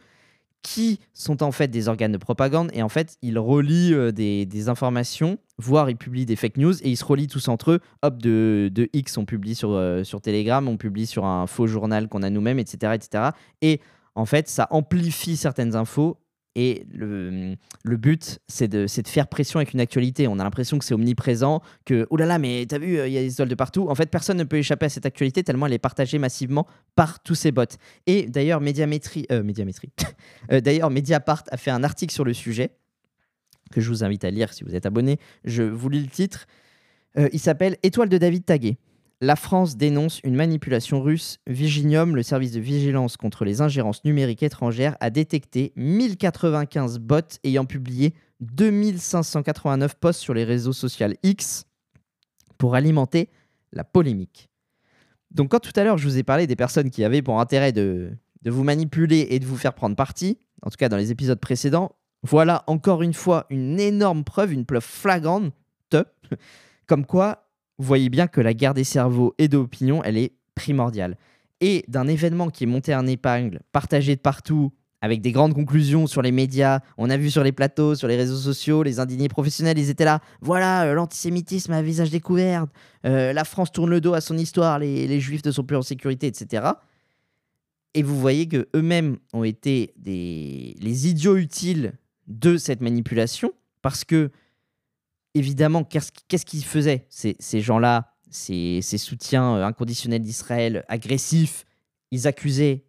qui 0.67 0.99
sont 1.14 1.45
en 1.45 1.53
fait 1.53 1.69
des 1.69 1.87
organes 1.87 2.11
de 2.11 2.19
propagande 2.19 2.71
et 2.73 2.83
en 2.83 2.89
fait 2.89 3.19
ils 3.23 3.39
relient 3.39 3.95
euh, 3.95 4.11
des, 4.11 4.69
informations, 4.69 5.39
voire 5.59 5.89
ils 5.89 5.97
publient 5.97 6.27
des 6.27 6.35
fake 6.35 6.57
news 6.57 6.75
et 6.83 6.91
ils 6.91 6.97
se 6.97 7.05
relient 7.05 7.29
tous 7.29 7.47
entre 7.47 7.71
eux. 7.71 7.81
Hop, 8.03 8.21
de, 8.21 8.69
de 8.75 8.89
X 8.93 9.17
on 9.17 9.25
publie 9.25 9.55
sur, 9.55 9.71
euh, 9.71 10.03
sur 10.03 10.21
Telegram, 10.21 10.67
on 10.67 10.77
publie 10.77 11.07
sur 11.07 11.25
un 11.25 11.47
faux 11.47 11.69
journal 11.69 12.09
qu'on 12.09 12.25
a 12.25 12.31
nous-mêmes, 12.31 12.59
etc., 12.59 12.95
etc. 12.95 13.31
Et 13.62 13.81
en 14.17 14.27
fait 14.27 14.49
ça 14.49 14.67
amplifie 14.71 15.37
certaines 15.37 15.77
infos 15.77 16.17
et 16.59 16.87
le, 16.91 17.55
le 17.85 17.97
but, 17.99 18.39
c'est 18.49 18.67
de, 18.67 18.87
de 18.87 19.09
faire 19.09 19.29
pression 19.29 19.59
avec 19.59 19.75
une 19.75 19.81
actualité. 19.81 20.27
On 20.27 20.39
a 20.39 20.43
l'impression 20.43 20.79
que 20.79 20.87
c'est 20.87 20.95
omniprésent, 20.95 21.61
que 21.85 22.07
oh 22.09 22.17
là 22.17 22.25
là, 22.25 22.39
mais 22.39 22.65
t'as 22.67 22.79
vu, 22.79 22.99
euh, 22.99 23.07
il 23.07 23.13
y 23.13 23.19
a 23.19 23.21
des 23.21 23.35
idoles 23.35 23.51
de 23.51 23.55
partout. 23.55 23.91
En 23.91 23.95
fait, 23.95 24.11
personne 24.11 24.39
ne 24.39 24.45
peut 24.45 24.57
échapper 24.57 24.87
à 24.87 24.89
cette 24.89 25.05
actualité 25.05 25.45
tellement 25.45 25.67
elle 25.67 25.75
est 25.75 25.79
partagée 25.79 26.19
massivement 26.19 26.67
par 26.95 27.21
tous 27.23 27.35
ces 27.35 27.53
bots. 27.53 27.65
Et 28.07 28.27
d'ailleurs, 28.27 28.63
euh. 28.63 29.43
Euh, 30.53 30.61
d'ailleurs, 30.61 30.91
Mediapart 30.91 31.43
a 31.51 31.57
fait 31.57 31.71
un 31.71 31.85
article 31.85 32.15
sur 32.15 32.25
le 32.25 32.33
sujet 32.33 32.71
que 33.73 33.81
je 33.81 33.89
vous 33.91 34.05
invite 34.05 34.25
à 34.25 34.31
lire 34.31 34.53
si 34.53 34.65
vous 34.65 34.75
êtes 34.75 34.87
abonné. 34.87 35.19
Je 35.45 35.63
vous 35.63 35.89
lis 35.89 36.01
le 36.01 36.09
titre. 36.09 36.47
Il 37.33 37.41
s'appelle 37.41 37.77
Étoile 37.83 38.09
de 38.09 38.19
David 38.19 38.45
tagué. 38.45 38.77
La 39.23 39.35
France 39.35 39.79
dénonce 39.79 40.21
une 40.25 40.35
manipulation 40.35 41.01
russe. 41.01 41.39
Viginium, 41.47 42.17
le 42.17 42.23
service 42.23 42.53
de 42.53 42.61
vigilance 42.61 43.17
contre 43.17 43.47
les 43.47 43.62
ingérences 43.62 44.05
numériques 44.05 44.43
étrangères, 44.43 44.97
a 45.01 45.09
détecté 45.09 45.73
1095 45.77 46.99
bots 46.99 47.21
ayant 47.43 47.64
publié 47.64 48.12
2589 48.41 49.95
posts 49.95 50.21
sur 50.21 50.35
les 50.35 50.45
réseaux 50.45 50.75
sociaux 50.75 51.09
X 51.23 51.64
pour 52.59 52.75
alimenter 52.75 53.31
la 53.73 53.85
polémique. 53.85 54.51
Donc 55.31 55.51
quand 55.53 55.61
tout 55.61 55.73
à 55.77 55.85
l'heure 55.85 55.97
je 55.97 56.07
vous 56.07 56.19
ai 56.19 56.23
parlé 56.23 56.47
des 56.47 56.57
personnes 56.57 56.91
qui 56.91 57.03
avaient 57.03 57.23
pour 57.23 57.41
intérêt 57.41 57.73
de, 57.73 58.12
de 58.43 58.51
vous 58.51 58.64
manipuler 58.64 59.29
et 59.31 59.39
de 59.39 59.47
vous 59.47 59.57
faire 59.57 59.75
prendre 59.75 59.97
parti, 59.97 60.39
en 60.62 60.69
tout 60.69 60.77
cas 60.77 60.91
dans 60.91 60.97
les 60.99 61.11
épisodes 61.11 61.41
précédents, 61.41 61.97
voilà 62.23 62.64
encore 62.67 63.03
une 63.03 63.14
fois 63.14 63.47
une 63.49 63.81
énorme 63.81 64.25
preuve, 64.25 64.53
une 64.53 64.67
preuve 64.67 64.85
flagrante, 64.85 65.55
comme 66.87 67.07
quoi 67.07 67.46
vous 67.79 67.87
voyez 67.87 68.09
bien 68.09 68.27
que 68.27 68.41
la 68.41 68.55
guerre 68.55 68.74
des 68.74 68.85
cerveaux 68.85 69.35
et 69.39 69.49
de 69.49 69.57
l'opinion, 69.57 70.03
elle 70.05 70.16
est 70.16 70.33
primordiale. 70.55 71.16
Et 71.61 71.85
d'un 71.89 72.07
événement 72.07 72.51
qui 72.51 72.64
est 72.64 72.66
monté 72.66 72.95
en 72.95 73.07
épingle, 73.07 73.61
partagé 73.72 74.16
de 74.16 74.20
partout, 74.20 74.72
avec 75.03 75.20
des 75.20 75.31
grandes 75.33 75.55
conclusions 75.55 76.07
sur 76.07 76.22
les 76.22 76.33
médias, 76.33 76.81
on 76.97 77.11
a 77.11 77.16
vu 77.16 77.31
sur 77.31 77.45
les 77.45 77.53
plateaux, 77.53 77.95
sur 77.95 78.09
les 78.09 78.16
réseaux 78.16 78.37
sociaux, 78.37 78.83
les 78.83 78.99
indignés 78.99 79.29
professionnels, 79.29 79.79
ils 79.79 79.91
étaient 79.91 80.05
là. 80.05 80.20
Voilà, 80.41 80.85
euh, 80.85 80.95
l'antisémitisme 80.95 81.72
à 81.72 81.83
visage 81.83 82.11
découvert, 82.11 82.66
euh, 83.05 83.33
la 83.33 83.45
France 83.45 83.72
tourne 83.72 83.91
le 83.91 84.01
dos 84.01 84.14
à 84.14 84.20
son 84.20 84.37
histoire, 84.39 84.79
les, 84.79 85.07
les 85.07 85.20
juifs 85.20 85.45
ne 85.45 85.51
sont 85.51 85.64
plus 85.64 85.77
en 85.77 85.83
sécurité, 85.83 86.27
etc. 86.27 86.64
Et 87.95 88.03
vous 88.03 88.18
voyez 88.18 88.49
que 88.49 88.68
eux-mêmes 88.74 89.18
ont 89.33 89.45
été 89.45 89.93
des, 89.97 90.77
les 90.81 91.09
idiots 91.09 91.37
utiles 91.37 91.93
de 92.27 92.57
cette 92.57 92.81
manipulation, 92.81 93.53
parce 93.83 94.05
que 94.05 94.31
évidemment, 95.37 95.84
qu'est-ce 95.84 96.47
qu'ils 96.47 96.64
faisaient 96.64 97.07
ces, 97.11 97.37
ces 97.39 97.61
gens-là, 97.61 98.14
ces, 98.30 98.80
ces 98.82 98.99
soutiens 98.99 99.57
euh, 99.57 99.64
inconditionnels 99.64 100.22
d'Israël 100.22 100.84
agressifs 100.89 101.64
Ils 102.11 102.26
accusaient 102.26 102.84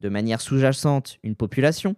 de 0.00 0.08
manière 0.08 0.40
sous-jacente 0.40 1.18
une 1.22 1.34
population, 1.34 1.96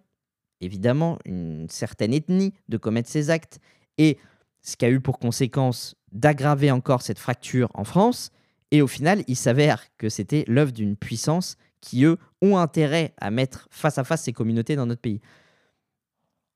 évidemment, 0.61 1.19
une 1.25 1.69
certaine 1.69 2.15
ethnie, 2.15 2.55
de 2.69 2.79
commettre 2.79 3.09
ces 3.09 3.31
actes, 3.31 3.61
et 3.99 4.19
ce 4.63 4.77
qui 4.77 4.85
a 4.85 4.91
eu 4.91 5.01
pour 5.01 5.19
conséquence 5.19 5.95
d'aggraver 6.11 6.71
encore 6.71 7.03
cette 7.03 7.19
fracture 7.19 7.69
en 7.75 7.85
France. 7.85 8.31
Et 8.71 8.81
au 8.81 8.87
final, 8.87 9.23
il 9.27 9.37
s'avère 9.37 9.85
que 9.99 10.09
c'était 10.09 10.45
l'œuvre 10.49 10.73
d'une 10.73 10.97
puissance 10.97 11.57
qui, 11.81 12.05
eux, 12.05 12.17
ont 12.41 12.57
intérêt 12.57 13.13
à 13.19 13.31
mettre 13.31 13.69
face 13.71 13.99
à 13.99 14.05
face 14.05 14.23
ces 14.23 14.33
communautés 14.33 14.77
dans 14.77 14.87
notre 14.87 15.01
pays. 15.03 15.21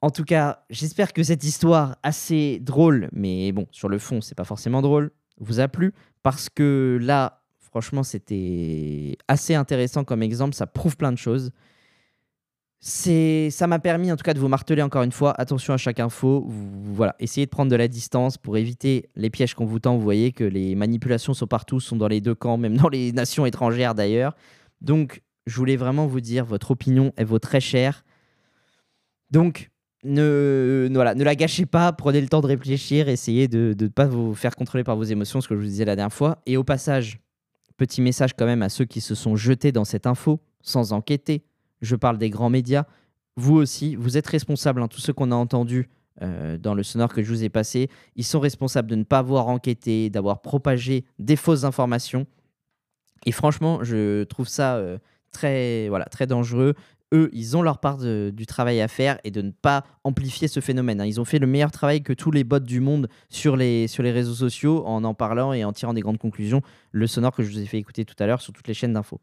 En 0.02 0.10
tout 0.10 0.24
cas, 0.24 0.64
j'espère 0.70 1.12
que 1.12 1.22
cette 1.22 1.44
histoire 1.44 1.96
assez 2.02 2.58
drôle, 2.60 3.08
mais 3.12 3.50
bon, 3.52 3.66
sur 3.70 3.88
le 3.88 3.98
fond, 3.98 4.20
c'est 4.20 4.34
pas 4.34 4.44
forcément 4.44 4.82
drôle, 4.82 5.10
vous 5.38 5.60
a 5.60 5.68
plu 5.68 5.92
parce 6.22 6.48
que 6.48 6.98
là, 7.00 7.42
franchement, 7.60 8.02
c'était 8.02 9.16
assez 9.28 9.54
intéressant 9.54 10.04
comme 10.04 10.22
exemple. 10.22 10.54
Ça 10.54 10.66
prouve 10.66 10.96
plein 10.96 11.12
de 11.12 11.18
choses. 11.18 11.50
C'est, 12.80 13.48
ça 13.50 13.66
m'a 13.66 13.78
permis 13.78 14.12
en 14.12 14.16
tout 14.16 14.22
cas 14.22 14.34
de 14.34 14.38
vous 14.38 14.48
marteler 14.48 14.82
encore 14.82 15.02
une 15.02 15.12
fois. 15.12 15.34
Attention 15.40 15.74
à 15.74 15.76
chaque 15.76 16.00
info. 16.00 16.46
Voilà, 16.48 17.16
essayez 17.18 17.46
de 17.46 17.50
prendre 17.50 17.70
de 17.70 17.76
la 17.76 17.88
distance 17.88 18.38
pour 18.38 18.56
éviter 18.56 19.08
les 19.14 19.30
pièges 19.30 19.54
qu'on 19.54 19.64
vous 19.64 19.78
tend. 19.78 19.96
Vous 19.96 20.02
voyez 20.02 20.32
que 20.32 20.44
les 20.44 20.74
manipulations 20.74 21.34
sont 21.34 21.46
partout, 21.46 21.80
sont 21.80 21.96
dans 21.96 22.08
les 22.08 22.20
deux 22.20 22.34
camps, 22.34 22.58
même 22.58 22.76
dans 22.76 22.88
les 22.88 23.12
nations 23.22 23.46
étrangères 23.46 23.94
d'ailleurs. 23.94 24.34
Donc, 24.80 25.22
je 25.46 25.56
voulais 25.56 25.76
vraiment 25.76 26.06
vous 26.06 26.20
dire, 26.20 26.44
votre 26.44 26.70
opinion, 26.72 27.12
elle 27.16 27.26
vaut 27.26 27.38
très 27.38 27.60
cher. 27.60 28.04
Donc, 29.30 29.70
ne, 30.04 30.88
ne- 30.90 30.94
voilà, 30.94 31.14
ne 31.14 31.24
la 31.24 31.34
gâchez 31.34 31.66
pas, 31.66 31.92
prenez 31.92 32.20
le 32.20 32.28
temps 32.28 32.40
de 32.40 32.46
réfléchir, 32.46 33.08
essayez 33.08 33.48
de 33.48 33.74
ne 33.78 33.88
pas 33.88 34.06
vous 34.06 34.34
faire 34.34 34.54
contrôler 34.56 34.84
par 34.84 34.96
vos 34.96 35.04
émotions, 35.04 35.40
ce 35.40 35.48
que 35.48 35.54
je 35.54 35.60
vous 35.60 35.66
disais 35.66 35.84
la 35.84 35.96
dernière 35.96 36.12
fois. 36.12 36.38
Et 36.46 36.56
au 36.56 36.64
passage, 36.64 37.18
petit 37.76 38.00
message 38.00 38.34
quand 38.34 38.46
même 38.46 38.62
à 38.62 38.68
ceux 38.68 38.84
qui 38.84 39.00
se 39.00 39.14
sont 39.14 39.36
jetés 39.36 39.72
dans 39.72 39.84
cette 39.84 40.06
info 40.06 40.40
sans 40.62 40.92
enquêter. 40.92 41.44
Je 41.82 41.96
parle 41.96 42.18
des 42.18 42.30
grands 42.30 42.50
médias. 42.50 42.84
Vous 43.36 43.54
aussi, 43.54 43.96
vous 43.96 44.16
êtes 44.16 44.26
responsables, 44.26 44.80
hein, 44.82 44.88
tous 44.88 45.00
ceux 45.00 45.12
qu'on 45.12 45.30
a 45.30 45.34
entendus 45.34 45.88
euh, 46.22 46.56
dans 46.56 46.74
le 46.74 46.82
sonore 46.82 47.12
que 47.12 47.22
je 47.22 47.28
vous 47.28 47.44
ai 47.44 47.50
passé, 47.50 47.90
ils 48.14 48.24
sont 48.24 48.40
responsables 48.40 48.88
de 48.88 48.94
ne 48.96 49.04
pas 49.04 49.18
avoir 49.18 49.48
enquêté, 49.48 50.08
d'avoir 50.08 50.40
propagé 50.40 51.04
des 51.18 51.36
fausses 51.36 51.64
informations. 51.64 52.26
Et 53.26 53.32
franchement, 53.32 53.84
je 53.84 54.24
trouve 54.24 54.48
ça 54.48 54.76
euh, 54.76 54.96
très, 55.32 55.88
voilà, 55.88 56.06
très 56.06 56.26
dangereux. 56.26 56.74
Eux, 57.14 57.30
ils 57.32 57.56
ont 57.56 57.62
leur 57.62 57.78
part 57.78 57.98
du 57.98 58.46
travail 58.46 58.80
à 58.80 58.88
faire 58.88 59.18
et 59.22 59.30
de 59.30 59.40
ne 59.40 59.52
pas 59.52 59.84
amplifier 60.02 60.48
ce 60.48 60.58
phénomène. 60.58 61.00
hein. 61.00 61.06
Ils 61.06 61.20
ont 61.20 61.24
fait 61.24 61.38
le 61.38 61.46
meilleur 61.46 61.70
travail 61.70 62.02
que 62.02 62.12
tous 62.12 62.32
les 62.32 62.42
bots 62.42 62.58
du 62.58 62.80
monde 62.80 63.08
sur 63.28 63.56
les, 63.56 63.86
sur 63.86 64.02
les 64.02 64.10
réseaux 64.10 64.34
sociaux 64.34 64.84
en 64.86 65.04
en 65.04 65.14
parlant 65.14 65.52
et 65.52 65.64
en 65.64 65.72
tirant 65.72 65.94
des 65.94 66.00
grandes 66.00 66.18
conclusions. 66.18 66.62
Le 66.90 67.06
sonore 67.06 67.32
que 67.32 67.44
je 67.44 67.50
vous 67.50 67.60
ai 67.60 67.66
fait 67.66 67.78
écouter 67.78 68.04
tout 68.04 68.16
à 68.18 68.26
l'heure 68.26 68.40
sur 68.40 68.52
toutes 68.52 68.66
les 68.66 68.74
chaînes 68.74 68.92
d'infos. 68.92 69.20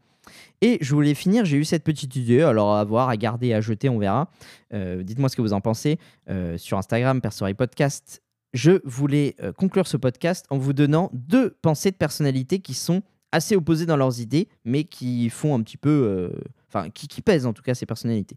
Et 0.62 0.78
je 0.80 0.96
voulais 0.96 1.14
finir, 1.14 1.44
j'ai 1.44 1.58
eu 1.58 1.66
cette 1.66 1.84
petite 1.84 2.16
idée, 2.16 2.42
alors 2.42 2.74
à 2.76 2.84
voir, 2.86 3.10
à 3.10 3.18
garder, 3.18 3.54
à 3.54 3.60
jeter, 3.60 3.90
on 3.90 4.00
verra. 4.00 4.32
Euh, 4.74 5.04
Dites-moi 5.04 5.28
ce 5.28 5.36
que 5.36 5.42
vous 5.42 5.52
en 5.52 5.60
pensez 5.60 6.00
euh, 6.30 6.58
sur 6.58 6.78
Instagram, 6.78 7.20
Persoreille 7.20 7.54
Podcast. 7.54 8.22
Je 8.54 8.80
voulais 8.86 9.36
euh, 9.42 9.52
conclure 9.52 9.88
ce 9.88 9.98
podcast 9.98 10.46
en 10.50 10.58
vous 10.58 10.72
donnant 10.72 11.10
deux 11.12 11.58
pensées 11.62 11.92
de 11.92 11.98
personnalités 11.98 12.60
qui 12.60 12.76
sont 12.76 13.02
assez 13.34 13.58
opposées 13.58 13.86
dans 13.86 13.98
leurs 13.98 14.22
idées, 14.22 14.48
mais 14.64 14.86
qui 14.86 15.30
font 15.30 15.54
un 15.54 15.62
petit 15.62 15.76
peu. 15.76 16.32
Enfin, 16.74 16.90
qui, 16.90 17.08
qui 17.08 17.22
pèsent 17.22 17.46
en 17.46 17.54
tout 17.54 17.62
cas 17.62 17.76
ces 17.76 17.86
personnalités. 17.86 18.36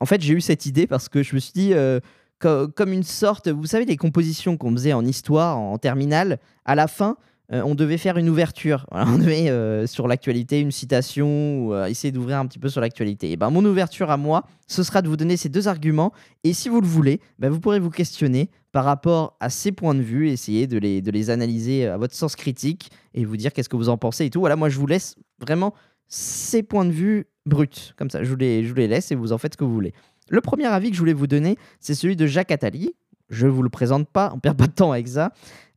En 0.00 0.06
fait, 0.06 0.20
j'ai 0.22 0.32
eu 0.34 0.40
cette 0.40 0.64
idée 0.66 0.86
parce 0.86 1.08
que 1.08 1.22
je 1.22 1.34
me 1.34 1.40
suis 1.40 1.52
dit, 1.52 1.72
euh, 1.74 2.00
co- 2.38 2.68
comme 2.68 2.92
une 2.92 3.02
sorte, 3.02 3.48
vous 3.48 3.66
savez, 3.66 3.84
les 3.84 3.96
compositions 3.96 4.56
qu'on 4.56 4.72
faisait 4.72 4.92
en 4.92 5.04
histoire, 5.04 5.58
en, 5.58 5.76
terminale, 5.78 6.38
à 6.64 6.74
la 6.74 6.86
fin, 6.86 7.16
euh, 7.52 7.62
on 7.64 7.74
devait 7.74 7.98
faire 7.98 8.16
une 8.18 8.28
ouverture. 8.28 8.86
On 8.92 9.18
devait, 9.18 9.50
euh, 9.50 9.86
sur 9.86 10.08
l'actualité, 10.08 10.60
une 10.60 10.72
citation, 10.72 11.66
ou 11.66 11.76
essayer 11.84 12.12
d'ouvrir 12.12 12.38
un 12.38 12.46
petit 12.46 12.58
peu 12.58 12.68
sur 12.68 12.80
l'actualité. 12.80 13.30
Et 13.30 13.36
ben, 13.36 13.50
mon 13.50 13.64
ouverture 13.64 14.10
à 14.10 14.16
moi, 14.16 14.44
ce 14.66 14.82
sera 14.82 15.00
de 15.02 15.08
vous 15.08 15.16
donner 15.16 15.36
ces 15.36 15.48
deux 15.48 15.68
arguments. 15.68 16.12
Et 16.44 16.52
si 16.54 16.68
vous 16.68 16.80
le 16.80 16.86
voulez, 16.88 17.20
ben, 17.38 17.50
vous 17.50 17.60
pourrez 17.60 17.78
vous 17.78 17.90
questionner 17.90 18.50
par 18.72 18.84
rapport 18.84 19.36
à 19.40 19.48
ces 19.48 19.70
points 19.70 19.94
de 19.94 20.02
vue, 20.02 20.28
essayer 20.28 20.66
de 20.66 20.76
les, 20.78 21.00
de 21.02 21.10
les 21.10 21.30
analyser 21.30 21.86
à 21.86 21.96
votre 21.98 22.14
sens 22.14 22.36
critique 22.36 22.90
et 23.14 23.24
vous 23.24 23.36
dire 23.36 23.52
qu'est-ce 23.52 23.68
que 23.68 23.76
vous 23.76 23.88
en 23.90 23.96
pensez 23.96 24.24
et 24.26 24.30
tout. 24.30 24.40
Voilà, 24.40 24.56
moi, 24.56 24.68
je 24.68 24.78
vous 24.78 24.86
laisse 24.86 25.14
vraiment 25.40 25.72
ces 26.08 26.62
points 26.62 26.84
de 26.84 26.90
vue 26.92 27.26
bruts. 27.46 27.92
Comme 27.96 28.10
ça, 28.10 28.22
je 28.22 28.30
vous 28.30 28.36
les, 28.36 28.62
laisse 28.88 29.10
et 29.10 29.14
vous 29.14 29.32
en 29.32 29.38
faites 29.38 29.54
ce 29.54 29.58
que 29.58 29.64
vous 29.64 29.74
voulez. 29.74 29.92
Le 30.28 30.40
premier 30.40 30.66
avis 30.66 30.90
que 30.90 30.96
je 30.96 31.00
voulais 31.00 31.12
vous 31.12 31.26
donner, 31.26 31.56
c'est 31.80 31.94
celui 31.94 32.16
de 32.16 32.26
Jacques 32.26 32.50
Attali. 32.50 32.94
Je 33.30 33.46
ne 33.46 33.52
vous 33.52 33.62
le 33.62 33.70
présente 33.70 34.08
pas, 34.08 34.32
on 34.34 34.38
perd 34.38 34.56
pas 34.56 34.66
de 34.66 34.72
temps 34.72 34.92
avec 34.92 35.08
ça. 35.08 35.32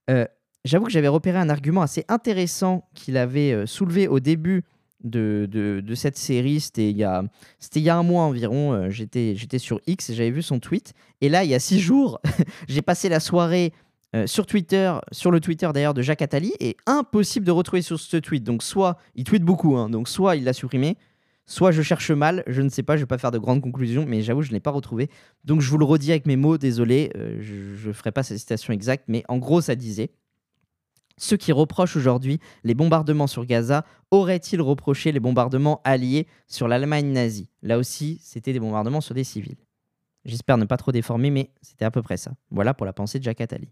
Euh, 0.09 0.25
J'avoue 0.65 0.86
que 0.86 0.91
j'avais 0.91 1.07
repéré 1.07 1.38
un 1.38 1.49
argument 1.49 1.82
assez 1.82 2.03
intéressant 2.09 2.89
qu'il 2.93 3.15
avait 3.17 3.53
euh, 3.53 3.65
soulevé 3.65 4.07
au 4.07 4.19
début 4.19 4.63
de, 5.03 5.82
cette 5.95 6.17
série. 6.17 6.59
C'était 6.59 6.91
il, 6.91 6.97
y 6.97 7.03
a- 7.03 7.23
un 7.97 8.03
mois 8.03 8.23
environ. 8.23 8.73
euh, 8.73 8.89
j'étais 8.89 9.36
sur 9.57 9.80
X 9.88 10.09
et 10.09 10.15
j'avais 10.15 10.32
vu 10.32 10.41
son 10.41 10.59
tweet. 10.59 10.93
Et 11.21 11.30
là, 11.30 11.43
il 11.45 11.49
y 11.49 11.55
a 11.55 11.59
six 11.59 11.80
jours, 11.80 12.19
j'ai 12.67 12.82
passé 12.82 13.07
la 13.07 13.21
soirée 13.21 13.71
euh, 14.16 14.26
sur 14.26 14.47
Twitter, 14.47 14.91
sur 15.12 15.30
le 15.30 15.39
Twitter 15.39 15.70
d'ailleurs 15.72 15.93
de 15.93 16.01
Jacques 16.01 16.24
Attali, 16.24 16.53
et 16.60 16.78
impossible 16.88 17.45
de 17.45 17.51
retrouver 17.51 17.84
sur 17.84 17.99
ce 17.99 18.18
tweet. 18.18 18.43
Donc 18.43 18.64
soit 18.64 18.97
il 19.16 19.24
tweet 19.24 19.43
beaucoup, 19.43 19.78
hein, 19.78 19.89
donc 19.89 20.10
soit 20.10 20.36
il 20.36 20.43
l'a 20.45 20.53
supprimé, 20.53 20.97
soit 21.45 21.72
je 21.72 21.84
cherche 21.84 22.10
mal, 22.10 22.43
je 22.47 22.64
ne 22.64 22.70
sais 22.70 22.82
pas, 22.82 22.95
je 22.95 23.01
vais 23.01 23.07
pas 23.07 23.20
faire 23.20 23.30
de 23.30 23.38
grandes 23.38 23.62
conclusions, 23.62 24.05
mais 24.07 24.22
j'avoue 24.22 24.41
je 24.41 24.49
ne 24.49 24.53
l'ai 24.53 24.60
pas 24.60 24.72
retrouvé. 24.72 25.10
Donc 25.45 25.62
je 25.62 25.70
vous 25.70 25.78
le 25.78 25.86
redis 25.86 26.10
avec 26.10 26.26
mes 26.26 26.38
mots, 26.38 26.57
désolé, 26.57 27.12
euh, 27.18 27.38
je 27.41 27.88
ne 27.88 27.93
ferai 27.93 28.12
pas 28.12 28.24
cette 28.24 28.39
citation 28.39 28.74
exacte, 28.74 29.05
mais 29.07 29.24
en 29.28 29.38
gros 29.38 29.62
ça 29.62 29.76
disait 29.76 30.10
Ceux 31.18 31.38
qui 31.38 31.51
reprochent 31.51 31.95
aujourd'hui 31.95 32.39
les 32.64 32.74
bombardements 32.74 33.28
sur 33.28 33.45
Gaza 33.45 33.86
auraient-ils 34.10 34.62
reproché 34.62 35.12
les 35.12 35.20
bombardements 35.20 35.82
alliés 35.84 36.26
sur 36.47 36.68
l'Allemagne 36.68 37.12
nazie? 37.12 37.51
Là 37.62 37.78
aussi, 37.78 38.20
c'était 38.24 38.53
des 38.53 38.60
bombardements 38.60 39.01
sur 39.01 39.14
des 39.14 39.24
civils. 39.24 39.57
J'espère 40.30 40.57
ne 40.57 40.65
pas 40.65 40.77
trop 40.77 40.91
déformer, 40.91 41.32
mais 41.32 41.49
c'était 41.61 41.86
à 41.86 41.91
peu 41.91 42.01
près 42.01 42.17
ça. 42.17 42.32
Voilà 42.51 42.73
pour 42.73 42.86
la 42.86 42.93
pensée 42.93 43.19
de 43.19 43.23
Jack 43.23 43.41
Attali. 43.41 43.67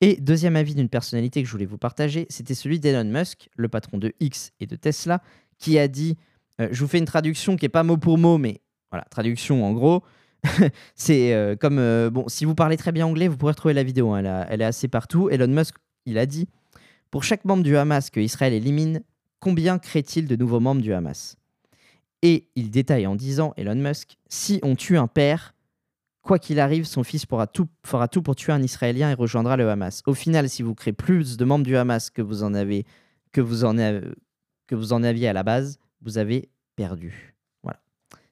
Et 0.00 0.16
deuxième 0.16 0.56
avis 0.56 0.74
d'une 0.74 0.88
personnalité 0.88 1.42
que 1.42 1.46
je 1.46 1.52
voulais 1.52 1.66
vous 1.66 1.78
partager, 1.78 2.26
c'était 2.30 2.54
celui 2.54 2.80
d'Elon 2.80 3.04
Musk, 3.04 3.50
le 3.56 3.68
patron 3.68 3.98
de 3.98 4.12
X 4.18 4.52
et 4.60 4.66
de 4.66 4.76
Tesla, 4.76 5.22
qui 5.58 5.78
a 5.78 5.88
dit, 5.88 6.16
euh, 6.60 6.68
je 6.72 6.80
vous 6.80 6.88
fais 6.88 6.98
une 6.98 7.04
traduction 7.04 7.56
qui 7.56 7.66
est 7.66 7.70
pas 7.70 7.82
mot 7.82 7.96
pour 7.96 8.18
mot, 8.18 8.38
mais 8.38 8.60
voilà, 8.90 9.04
traduction 9.10 9.64
en 9.64 9.72
gros, 9.72 10.02
c'est 10.94 11.34
euh, 11.34 11.54
comme, 11.54 11.78
euh, 11.78 12.10
bon, 12.10 12.28
si 12.28 12.44
vous 12.44 12.54
parlez 12.54 12.76
très 12.76 12.92
bien 12.92 13.06
anglais, 13.06 13.28
vous 13.28 13.36
pourrez 13.36 13.52
retrouver 13.52 13.74
la 13.74 13.82
vidéo, 13.82 14.12
hein, 14.12 14.46
elle 14.48 14.62
est 14.62 14.64
assez 14.64 14.88
partout. 14.88 15.28
Elon 15.30 15.48
Musk, 15.48 15.76
il 16.06 16.18
a 16.18 16.26
dit, 16.26 16.48
pour 17.10 17.24
chaque 17.24 17.44
membre 17.44 17.62
du 17.62 17.76
Hamas 17.76 18.10
que 18.10 18.20
Israël 18.20 18.52
élimine, 18.52 19.02
combien 19.38 19.78
crée-t-il 19.78 20.26
de 20.26 20.36
nouveaux 20.36 20.60
membres 20.60 20.80
du 20.80 20.92
Hamas? 20.92 21.36
Et 22.22 22.48
il 22.54 22.70
détaille 22.70 23.06
en 23.06 23.16
disant, 23.16 23.52
Elon 23.56 23.74
Musk, 23.74 24.16
si 24.28 24.60
on 24.62 24.76
tue 24.76 24.98
un 24.98 25.06
père, 25.06 25.54
quoi 26.22 26.38
qu'il 26.38 26.60
arrive, 26.60 26.84
son 26.84 27.02
fils 27.02 27.26
fera 27.26 27.46
tout 27.46 28.22
pour 28.22 28.36
tuer 28.36 28.52
un 28.52 28.62
Israélien 28.62 29.10
et 29.10 29.14
rejoindra 29.14 29.56
le 29.56 29.68
Hamas. 29.68 30.02
Au 30.06 30.14
final, 30.14 30.48
si 30.48 30.62
vous 30.62 30.74
créez 30.74 30.92
plus 30.92 31.36
de 31.36 31.44
membres 31.44 31.64
du 31.64 31.76
Hamas 31.76 32.10
que 32.10 32.22
vous 32.22 32.42
en 32.42 32.54
avez, 32.54 32.84
que 33.32 33.40
vous 33.40 33.64
en 33.64 33.78
avez, 33.78 34.08
que 34.66 34.74
vous 34.74 34.92
en 34.92 35.02
aviez 35.02 35.28
à 35.28 35.32
la 35.32 35.42
base, 35.42 35.78
vous 36.02 36.18
avez 36.18 36.48
perdu. 36.76 37.34
Voilà. 37.62 37.80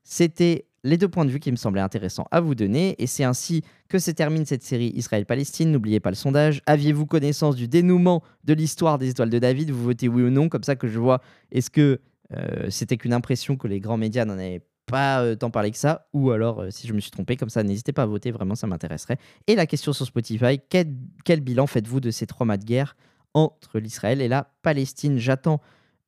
C'était 0.02 0.66
les 0.84 0.96
deux 0.96 1.08
points 1.08 1.24
de 1.24 1.30
vue 1.30 1.40
qui 1.40 1.50
me 1.50 1.56
semblaient 1.56 1.80
intéressants 1.80 2.26
à 2.30 2.40
vous 2.40 2.54
donner, 2.54 2.94
et 2.98 3.06
c'est 3.06 3.24
ainsi 3.24 3.62
que 3.88 3.98
se 3.98 4.10
termine 4.10 4.46
cette 4.46 4.62
série 4.62 4.92
Israël-Palestine. 4.94 5.72
N'oubliez 5.72 6.00
pas 6.00 6.10
le 6.10 6.16
sondage. 6.16 6.62
Aviez-vous 6.66 7.06
connaissance 7.06 7.56
du 7.56 7.68
dénouement 7.68 8.22
de 8.44 8.54
l'histoire 8.54 8.98
des 8.98 9.10
étoiles 9.10 9.30
de 9.30 9.38
David? 9.38 9.70
Vous 9.70 9.82
votez 9.82 10.08
oui 10.08 10.22
ou 10.22 10.30
non, 10.30 10.48
comme 10.48 10.62
ça 10.62 10.76
que 10.76 10.86
je 10.86 10.98
vois 10.98 11.20
est-ce 11.50 11.70
que 11.70 12.00
euh, 12.36 12.68
c'était 12.70 12.96
qu'une 12.96 13.14
impression 13.14 13.56
que 13.56 13.66
les 13.66 13.80
grands 13.80 13.96
médias 13.96 14.24
n'en 14.24 14.34
avaient 14.34 14.60
pas 14.88 15.20
euh, 15.20 15.36
tant 15.36 15.50
parlé 15.50 15.70
que 15.70 15.76
ça, 15.76 16.08
ou 16.12 16.30
alors 16.30 16.62
euh, 16.62 16.70
si 16.70 16.86
je 16.86 16.92
me 16.92 17.00
suis 17.00 17.10
trompé, 17.10 17.36
comme 17.36 17.50
ça, 17.50 17.62
n'hésitez 17.62 17.92
pas 17.92 18.02
à 18.02 18.06
voter, 18.06 18.30
vraiment 18.30 18.54
ça 18.54 18.66
m'intéresserait. 18.66 19.18
Et 19.46 19.54
la 19.54 19.66
question 19.66 19.92
sur 19.92 20.06
Spotify, 20.06 20.60
quel, 20.68 21.40
bilan 21.40 21.66
faites-vous 21.66 22.00
de 22.00 22.10
ces 22.10 22.26
trois 22.26 22.46
mois 22.46 22.56
de 22.56 22.64
guerre 22.64 22.96
entre 23.34 23.78
l'Israël 23.78 24.20
et 24.20 24.28
la 24.28 24.50
Palestine? 24.62 25.18
J'attends 25.18 25.60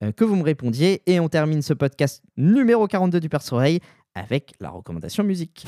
euh, 0.02 0.12
que 0.12 0.24
vous 0.24 0.34
me 0.34 0.42
répondiez, 0.42 1.02
et 1.06 1.20
on 1.20 1.28
termine 1.28 1.62
ce 1.62 1.74
podcast 1.74 2.22
numéro 2.36 2.88
42 2.88 3.20
du 3.20 3.28
Perce 3.28 3.52
Oreille 3.52 3.80
avec 4.14 4.54
la 4.58 4.70
recommandation 4.70 5.22
musique. 5.22 5.66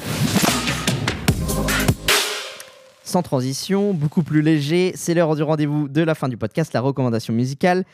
Sans 3.04 3.22
transition, 3.22 3.92
beaucoup 3.92 4.22
plus 4.22 4.42
léger, 4.42 4.92
c'est 4.94 5.12
l'heure 5.12 5.36
du 5.36 5.42
rendez-vous 5.42 5.88
de 5.88 6.02
la 6.02 6.14
fin 6.14 6.28
du 6.28 6.36
podcast, 6.36 6.72
la 6.72 6.80
recommandation 6.80 7.34
musicale. 7.34 7.84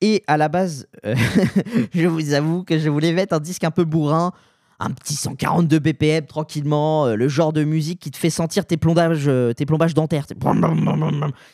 Et 0.00 0.24
à 0.26 0.36
la 0.36 0.48
base, 0.48 0.88
je 1.94 2.06
vous 2.06 2.32
avoue 2.32 2.64
que 2.64 2.78
je 2.78 2.90
voulais 2.90 3.12
mettre 3.12 3.34
un 3.34 3.40
disque 3.40 3.64
un 3.64 3.70
peu 3.70 3.84
bourrin, 3.84 4.32
un 4.84 4.90
petit 4.90 5.14
142 5.14 5.78
BPM 5.78 6.26
tranquillement, 6.26 7.06
euh, 7.06 7.16
le 7.16 7.28
genre 7.28 7.52
de 7.52 7.64
musique 7.64 8.00
qui 8.00 8.10
te 8.10 8.16
fait 8.16 8.30
sentir 8.30 8.66
tes 8.66 8.76
plombages, 8.76 9.24
euh, 9.26 9.52
tes 9.52 9.66
plombages 9.66 9.94
dentaires, 9.94 10.26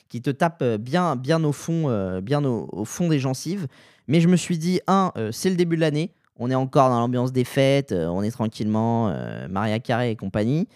qui 0.09 0.22
te 0.22 0.31
tape 0.31 0.61
euh, 0.62 0.78
bien, 0.78 1.16
bien 1.16 1.43
au 1.45 1.53
fond, 1.53 2.20
bien 2.20 2.45
au, 2.45 2.85
fond 2.85 3.09
des 3.09 3.18
gencives. 3.18 3.66
Mais 4.09 4.20
je 4.20 4.28
me 4.28 4.37
suis 4.37 4.59
dit, 4.59 4.81
un, 4.89 5.12
c'est 5.31 5.51
le 5.51 5.57
début 5.57 5.76
de 5.76 5.81
l'année, 5.81 6.12
on 6.37 6.51
est 6.51 6.55
encore 6.55 6.89
dans 6.89 6.99
l'ambiance 6.99 7.33
des 7.33 7.45
fêtes, 7.45 7.93
on 7.93 8.22
est 8.22 8.31
tranquillement, 8.31 9.14
Maria 9.49 9.78
Carré 9.78 10.11
et 10.11 10.16
compagnie. 10.16 10.66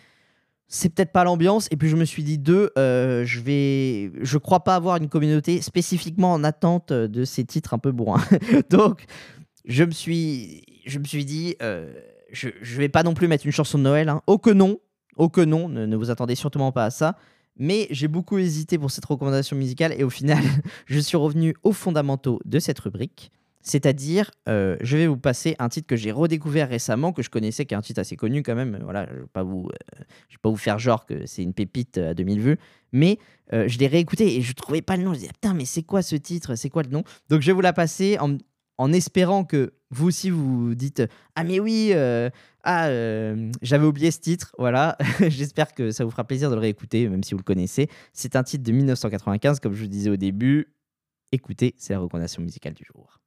C'est 0.69 0.95
peut-être 0.95 1.11
pas 1.11 1.25
l'ambiance. 1.25 1.67
Et 1.73 1.77
puis 1.77 1.89
je 1.89 1.97
me 1.97 2.05
suis 2.05 2.23
dit, 2.23 2.39
deux, 2.39 2.71
je 2.77 3.41
vais, 3.41 4.13
je 4.23 4.39
crois 4.39 4.61
pas 4.61 4.77
avoir 4.77 4.99
une 4.99 5.09
communauté 5.09 5.61
spécifiquement 5.63 6.33
en 6.33 6.45
attente 6.45 6.93
de 6.93 7.25
ces 7.25 7.45
titres 7.45 7.75
un 7.75 7.79
peu 7.79 7.91
bourrins. 7.91 8.25
Donc 8.71 9.05
je 9.65 9.83
me 9.83 9.91
suis, 9.91 10.63
je 10.87 11.01
me 11.01 11.05
suis 11.05 11.25
dit, 11.25 11.57
je, 12.35 12.51
je 12.61 12.77
vais 12.77 12.89
pas 12.89 13.03
non 13.03 13.15
plus 13.15 13.29
mettre 13.29 13.47
une 13.47 13.53
chanson 13.53 13.79
de 13.79 13.85
Noël. 13.85 14.09
Hein. 14.09 14.23
Oh 14.27 14.39
que 14.39 14.51
non, 14.51 14.79
oh 15.17 15.29
que 15.29 15.41
non, 15.41 15.69
ne, 15.69 15.87
ne 15.87 15.97
vous 15.97 16.11
attendez 16.11 16.35
surtout 16.35 16.59
pas 16.73 16.85
à 16.85 16.91
ça. 16.91 17.17
Mais 17.57 17.87
j'ai 17.91 18.09
beaucoup 18.09 18.39
hésité 18.39 18.79
pour 18.79 18.91
cette 18.91 19.05
recommandation 19.05 19.57
musicale 19.57 19.95
et 19.97 20.03
au 20.03 20.11
final, 20.11 20.43
je 20.87 20.99
suis 20.99 21.17
revenu 21.17 21.55
aux 21.63 21.73
fondamentaux 21.73 22.41
de 22.45 22.59
cette 22.59 22.81
rubrique. 22.81 23.31
C'est-à-dire, 23.67 24.31
euh, 24.47 24.77
je 24.83 24.99
vais 24.99 25.07
vous 25.07 25.17
passer 25.17 25.57
un 25.59 25.71
titre 25.71 25.87
que 25.87 25.97
j'ai 25.97 26.13
redécouvert 26.13 26.69
récemment, 26.69 27.13
que 27.13 27.23
je 27.23 27.31
connaissais, 27.31 27.65
qui 27.65 27.73
est 27.73 27.77
un 27.77 27.83
titre 27.83 28.01
assez 28.01 28.15
connu 28.15 28.43
quand 28.43 28.55
même. 28.55 28.79
Voilà, 28.83 29.07
je 29.07 29.15
ne 29.15 29.21
vais, 29.21 29.27
pas 29.33 29.43
vous, 29.43 29.71
euh, 29.73 29.99
vais 30.31 30.37
pas 30.43 30.51
vous 30.51 30.57
faire 30.57 30.79
genre 30.79 31.07
que 31.07 31.25
c'est 31.25 31.43
une 31.43 31.55
pépite 31.55 31.97
à 31.97 32.13
2000 32.13 32.41
vues. 32.41 32.59
Mais 32.93 33.19
euh, 33.55 33.67
je 33.67 33.79
l'ai 33.79 33.87
réécouté 33.87 34.37
et 34.37 34.43
je 34.43 34.53
trouvais 34.53 34.83
pas 34.83 34.99
le 34.99 35.05
nom. 35.05 35.15
Je 35.15 35.17
me 35.17 35.21
disais, 35.21 35.33
putain, 35.33 35.55
mais 35.55 35.65
c'est 35.65 35.83
quoi 35.83 36.03
ce 36.03 36.15
titre? 36.15 36.57
C'est 36.57 36.69
quoi 36.69 36.83
le 36.83 36.91
nom? 36.91 37.05
Donc 37.31 37.41
je 37.41 37.47
vais 37.47 37.53
vous 37.53 37.63
la 37.63 37.73
passer 37.73 38.19
en, 38.19 38.37
en 38.79 38.93
espérant 38.93 39.45
que 39.45 39.73
vous 39.91 40.09
aussi 40.09 40.31
vous 40.31 40.75
dites, 40.75 41.03
ah 41.37 41.45
mais 41.45 41.61
oui, 41.61 41.91
euh, 41.93 42.29
ah, 42.65 42.87
euh, 42.87 43.51
j'avais 43.63 43.87
oublié 43.87 44.11
ce 44.11 44.19
titre. 44.19 44.55
Voilà, 44.59 44.97
j'espère 45.29 45.73
que 45.75 45.91
ça 45.91 46.05
vous 46.05 46.11
fera 46.11 46.25
plaisir 46.25 46.51
de 46.51 46.55
le 46.55 46.61
réécouter, 46.61 47.09
même 47.09 47.23
si 47.23 47.35
vous 47.35 47.39
le 47.39 47.45
connaissez. 47.45 47.89
C'est 48.13 48.37
un 48.37 48.43
titre 48.43 48.65
de 48.65 48.73
1995, 48.73 49.61
comme 49.61 49.75
je 49.75 49.83
vous 49.83 49.89
disais 49.89 50.11
au 50.11 50.17
début. 50.17 50.75
Écoutez, 51.33 51.75
c'est 51.79 51.93
la 51.93 52.01
recommandation 52.01 52.43
musicale 52.43 52.75
du 52.75 52.85
jour. 52.85 53.21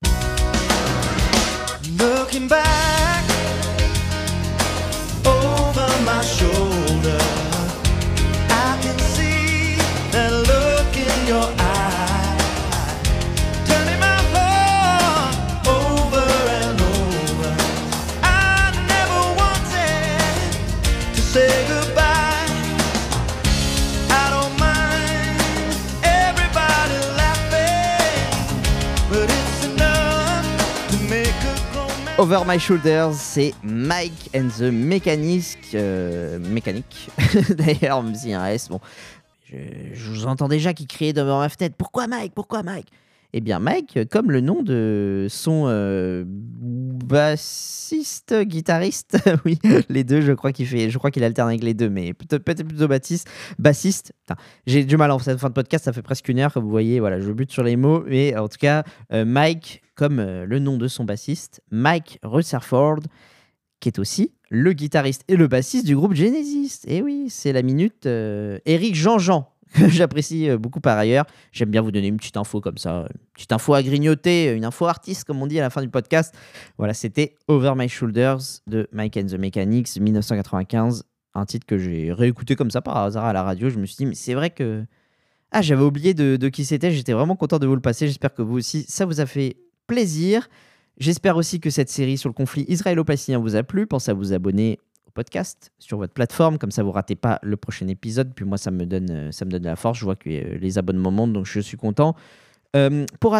Over 32.18 32.39
My 32.47 32.59
Shoulders, 32.59 33.13
c'est 33.13 33.53
Mike 33.63 34.32
and 34.36 34.47
the 34.57 34.72
Mechanic. 34.72 35.57
euh, 35.76 36.39
mécanique, 36.39 37.09
d'ailleurs, 37.49 38.01
même 38.01 38.15
un 38.34 38.47
S, 38.47 38.70
bon. 38.70 38.80
Je, 39.45 39.55
je 39.93 40.09
vous 40.09 40.26
entends 40.26 40.47
déjà 40.47 40.74
qui 40.74 40.88
criait 40.88 41.13
devant 41.13 41.39
ma 41.39 41.47
fenêtre 41.49 41.76
Pourquoi 41.78 42.07
Mike? 42.07 42.34
Pourquoi 42.34 42.63
Mike? 42.63 42.88
Eh 43.34 43.41
bien, 43.41 43.59
Mike, 43.59 43.99
comme 44.09 44.32
le 44.32 44.39
nom 44.39 44.63
de 44.63 45.28
son 45.30 45.65
euh, 45.67 46.23
bassiste, 46.25 48.34
guitariste, 48.43 49.17
oui, 49.45 49.59
les 49.89 50.05
deux, 50.05 50.21
je 50.21 50.32
crois 50.32 50.53
qu'il 50.53 50.65
fait, 50.65 50.89
je 50.89 50.97
crois 50.97 51.11
qu'il 51.11 51.25
alterne 51.25 51.49
avec 51.49 51.61
les 51.61 51.73
deux, 51.73 51.89
mais 51.89 52.13
peut-être 52.13 52.43
peut 52.43 52.55
plutôt 52.55 52.88
bassiste, 52.88 53.30
bassiste. 53.59 54.13
J'ai 54.65 54.86
du 54.86 54.95
mal 54.95 55.11
en 55.11 55.19
fin 55.19 55.36
de 55.36 55.53
podcast, 55.53 55.86
ça 55.86 55.93
fait 55.93 56.01
presque 56.01 56.30
une 56.30 56.39
heure, 56.39 56.53
comme 56.53 56.63
vous 56.63 56.69
voyez, 56.69 57.01
voilà, 57.01 57.19
je 57.19 57.30
bute 57.34 57.51
sur 57.51 57.63
les 57.63 57.75
mots, 57.75 58.03
mais 58.07 58.36
en 58.38 58.47
tout 58.47 58.59
cas, 58.59 58.84
euh, 59.11 59.25
Mike, 59.25 59.82
comme 59.95 60.19
euh, 60.19 60.45
le 60.45 60.59
nom 60.59 60.78
de 60.78 60.88
son 60.88 61.03
bassiste, 61.03 61.61
Mike 61.69 62.19
Rutherford, 62.23 63.01
qui 63.82 63.89
est 63.89 63.99
aussi 63.99 64.32
le 64.49 64.71
guitariste 64.71 65.25
et 65.28 65.36
le 65.36 65.47
bassiste 65.47 65.86
du 65.86 65.97
groupe 65.97 66.13
Genesis. 66.13 66.80
Et 66.88 67.01
oui, 67.01 67.25
c'est 67.30 67.51
la 67.51 67.61
minute 67.61 68.05
Eric 68.05 68.95
Jean-Jean, 68.95 69.51
que 69.74 69.88
j'apprécie 69.89 70.49
euh, 70.49 70.57
beaucoup 70.57 70.80
par 70.80 70.97
ailleurs. 70.97 71.26
J'aime 71.51 71.70
bien 71.70 71.82
vous 71.82 71.91
donner 71.91 72.07
une 72.07 72.18
petite 72.18 72.38
info 72.38 72.61
comme 72.61 72.78
ça, 72.78 73.07
une 73.11 73.20
petite 73.34 73.51
info 73.51 73.74
à 73.74 73.84
grignoter, 73.84 74.51
une 74.53 74.65
info 74.65 74.86
artiste, 74.86 75.24
comme 75.26 75.41
on 75.41 75.47
dit 75.47 75.59
à 75.59 75.61
la 75.61 75.70
fin 75.70 75.82
du 75.82 75.89
podcast. 75.89 76.36
Voilà, 76.78 76.93
c'était 76.93 77.36
Over 77.47 77.74
My 77.76 77.89
Shoulders 77.89 78.39
de 78.68 78.88
Mike 78.91 79.18
and 79.18 79.28
the 79.28 79.39
Mechanics, 79.39 79.99
1995. 79.99 81.03
Un 81.34 81.45
titre 81.45 81.65
que 81.65 81.78
j'ai 81.78 82.11
réécouté 82.11 82.55
comme 82.55 82.72
ça 82.72 82.82
par 82.82 82.97
hasard 82.97 83.26
à 83.26 83.34
la 83.34 83.43
radio. 83.43 83.70
Je 83.70 83.78
me 83.78 83.86
suis 83.86 83.97
dit, 83.97 84.05
mais 84.05 84.15
c'est 84.15 84.34
vrai 84.34 84.49
que. 84.49 84.84
Ah, 85.51 85.61
j'avais 85.61 85.84
oublié 85.84 86.13
de, 86.13 86.36
de 86.36 86.49
qui 86.49 86.65
c'était. 86.65 86.91
J'étais 86.91 87.13
vraiment 87.13 87.36
content 87.36 87.59
de 87.59 87.68
vous 87.68 87.76
le 87.76 87.82
passer. 87.82 88.07
J'espère 88.07 88.34
que 88.34 88.41
vous 88.41 88.57
aussi, 88.57 88.86
ça 88.88 89.05
vous 89.05 89.22
a 89.22 89.26
fait 89.26 89.57
plaisir. 89.86 90.49
J'espère 90.99 91.38
aussi 91.38 91.59
que 91.59 91.70
cette 91.70 91.89
série 91.89 92.18
sur 92.18 92.28
le 92.28 92.34
conflit 92.34 92.65
israélo-palestinien 92.68 93.38
vous 93.38 93.55
a 93.55 93.63
plu. 93.63 93.86
Pensez 93.86 94.11
à 94.11 94.13
vous 94.15 94.34
abonner 94.34 94.80
podcast 95.18 95.72
sur 95.80 95.97
votre 95.97 96.13
plateforme, 96.13 96.59
comme 96.59 96.70
ça 96.70 96.84
vous 96.84 96.91
ratez 96.91 97.15
pas 97.15 97.39
le 97.41 97.57
prochain 97.57 97.88
épisode. 97.88 98.34
Puis 98.36 98.45
moi, 98.45 98.59
ça 98.59 98.70
me 98.70 98.86
donne, 98.86 99.09
euh, 99.09 99.32
ça 99.32 99.45
me 99.45 99.49
donne 99.49 99.63
de 99.63 99.68
la 99.68 99.76
force. 99.76 99.97
Je 99.97 100.05
vois 100.05 100.15
que 100.15 100.30
euh, 100.30 100.57
les 100.59 100.78
abonnements 100.78 101.09
montent, 101.11 101.34
donc 101.34 101.47
je 101.47 101.59
suis 101.59 101.78
content. 101.78 102.15
Euh, 102.76 103.05
pour, 103.20 103.36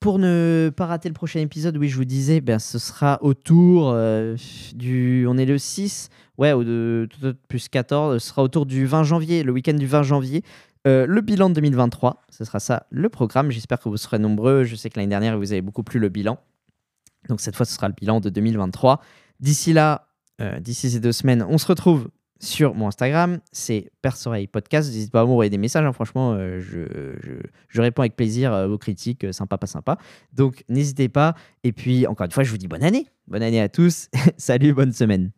pour 0.00 0.18
ne 0.18 0.72
pas 0.74 0.86
rater 0.86 1.08
le 1.08 1.14
prochain 1.14 1.40
épisode, 1.40 1.76
oui, 1.76 1.88
je 1.88 1.96
vous 1.96 2.06
disais, 2.06 2.40
ben, 2.40 2.58
ce 2.58 2.78
sera 2.78 3.22
autour 3.22 3.90
euh, 3.90 4.34
du. 4.74 5.26
On 5.28 5.36
est 5.36 5.44
le 5.44 5.58
6, 5.58 6.08
ouais, 6.38 6.52
au 6.52 6.64
de, 6.64 7.06
plus 7.48 7.68
14, 7.68 8.20
ce 8.20 8.28
sera 8.28 8.42
autour 8.42 8.64
du 8.64 8.86
20 8.86 9.04
janvier, 9.04 9.42
le 9.42 9.52
week-end 9.52 9.74
du 9.74 9.86
20 9.86 10.02
janvier. 10.02 10.42
Euh, 10.86 11.04
le 11.06 11.20
bilan 11.20 11.50
de 11.50 11.54
2023, 11.54 12.22
ce 12.30 12.44
sera 12.44 12.58
ça 12.58 12.86
le 12.88 13.10
programme. 13.10 13.50
J'espère 13.50 13.78
que 13.78 13.90
vous 13.90 13.98
serez 13.98 14.18
nombreux. 14.18 14.64
Je 14.64 14.74
sais 14.74 14.88
que 14.88 14.98
l'année 14.98 15.10
dernière, 15.10 15.38
vous 15.38 15.52
avez 15.52 15.60
beaucoup 15.60 15.82
plu 15.82 16.00
le 16.00 16.08
bilan. 16.08 16.38
Donc 17.28 17.42
cette 17.42 17.54
fois, 17.54 17.66
ce 17.66 17.74
sera 17.74 17.86
le 17.86 17.94
bilan 17.94 18.20
de 18.20 18.30
2023. 18.30 19.02
D'ici 19.40 19.74
là, 19.74 20.08
euh, 20.40 20.60
d'ici 20.60 20.90
ces 20.90 21.00
deux 21.00 21.12
semaines, 21.12 21.44
on 21.48 21.58
se 21.58 21.66
retrouve 21.66 22.08
sur 22.40 22.74
mon 22.74 22.88
Instagram, 22.88 23.40
c'est 23.52 23.90
Persoreille 24.00 24.46
Podcast. 24.46 24.88
N'hésitez 24.88 25.10
pas 25.10 25.20
à 25.20 25.24
m'envoyer 25.24 25.50
des 25.50 25.58
messages, 25.58 25.84
hein, 25.84 25.92
franchement, 25.92 26.32
euh, 26.32 26.58
je, 26.60 27.80
réponds 27.80 28.02
avec 28.02 28.16
plaisir 28.16 28.52
euh, 28.52 28.68
aux 28.68 28.78
critiques, 28.78 29.26
sympa, 29.32 29.58
pas 29.58 29.66
sympa. 29.66 29.98
Donc 30.32 30.64
n'hésitez 30.68 31.08
pas. 31.08 31.34
Et 31.64 31.72
puis, 31.72 32.06
encore 32.06 32.24
une 32.24 32.32
fois, 32.32 32.42
je 32.42 32.50
vous 32.50 32.58
dis 32.58 32.68
bonne 32.68 32.82
année. 32.82 33.06
Bonne 33.28 33.42
année 33.42 33.60
à 33.60 33.68
tous. 33.68 34.08
Salut, 34.38 34.72
bonne 34.72 34.92
semaine. 34.92 35.30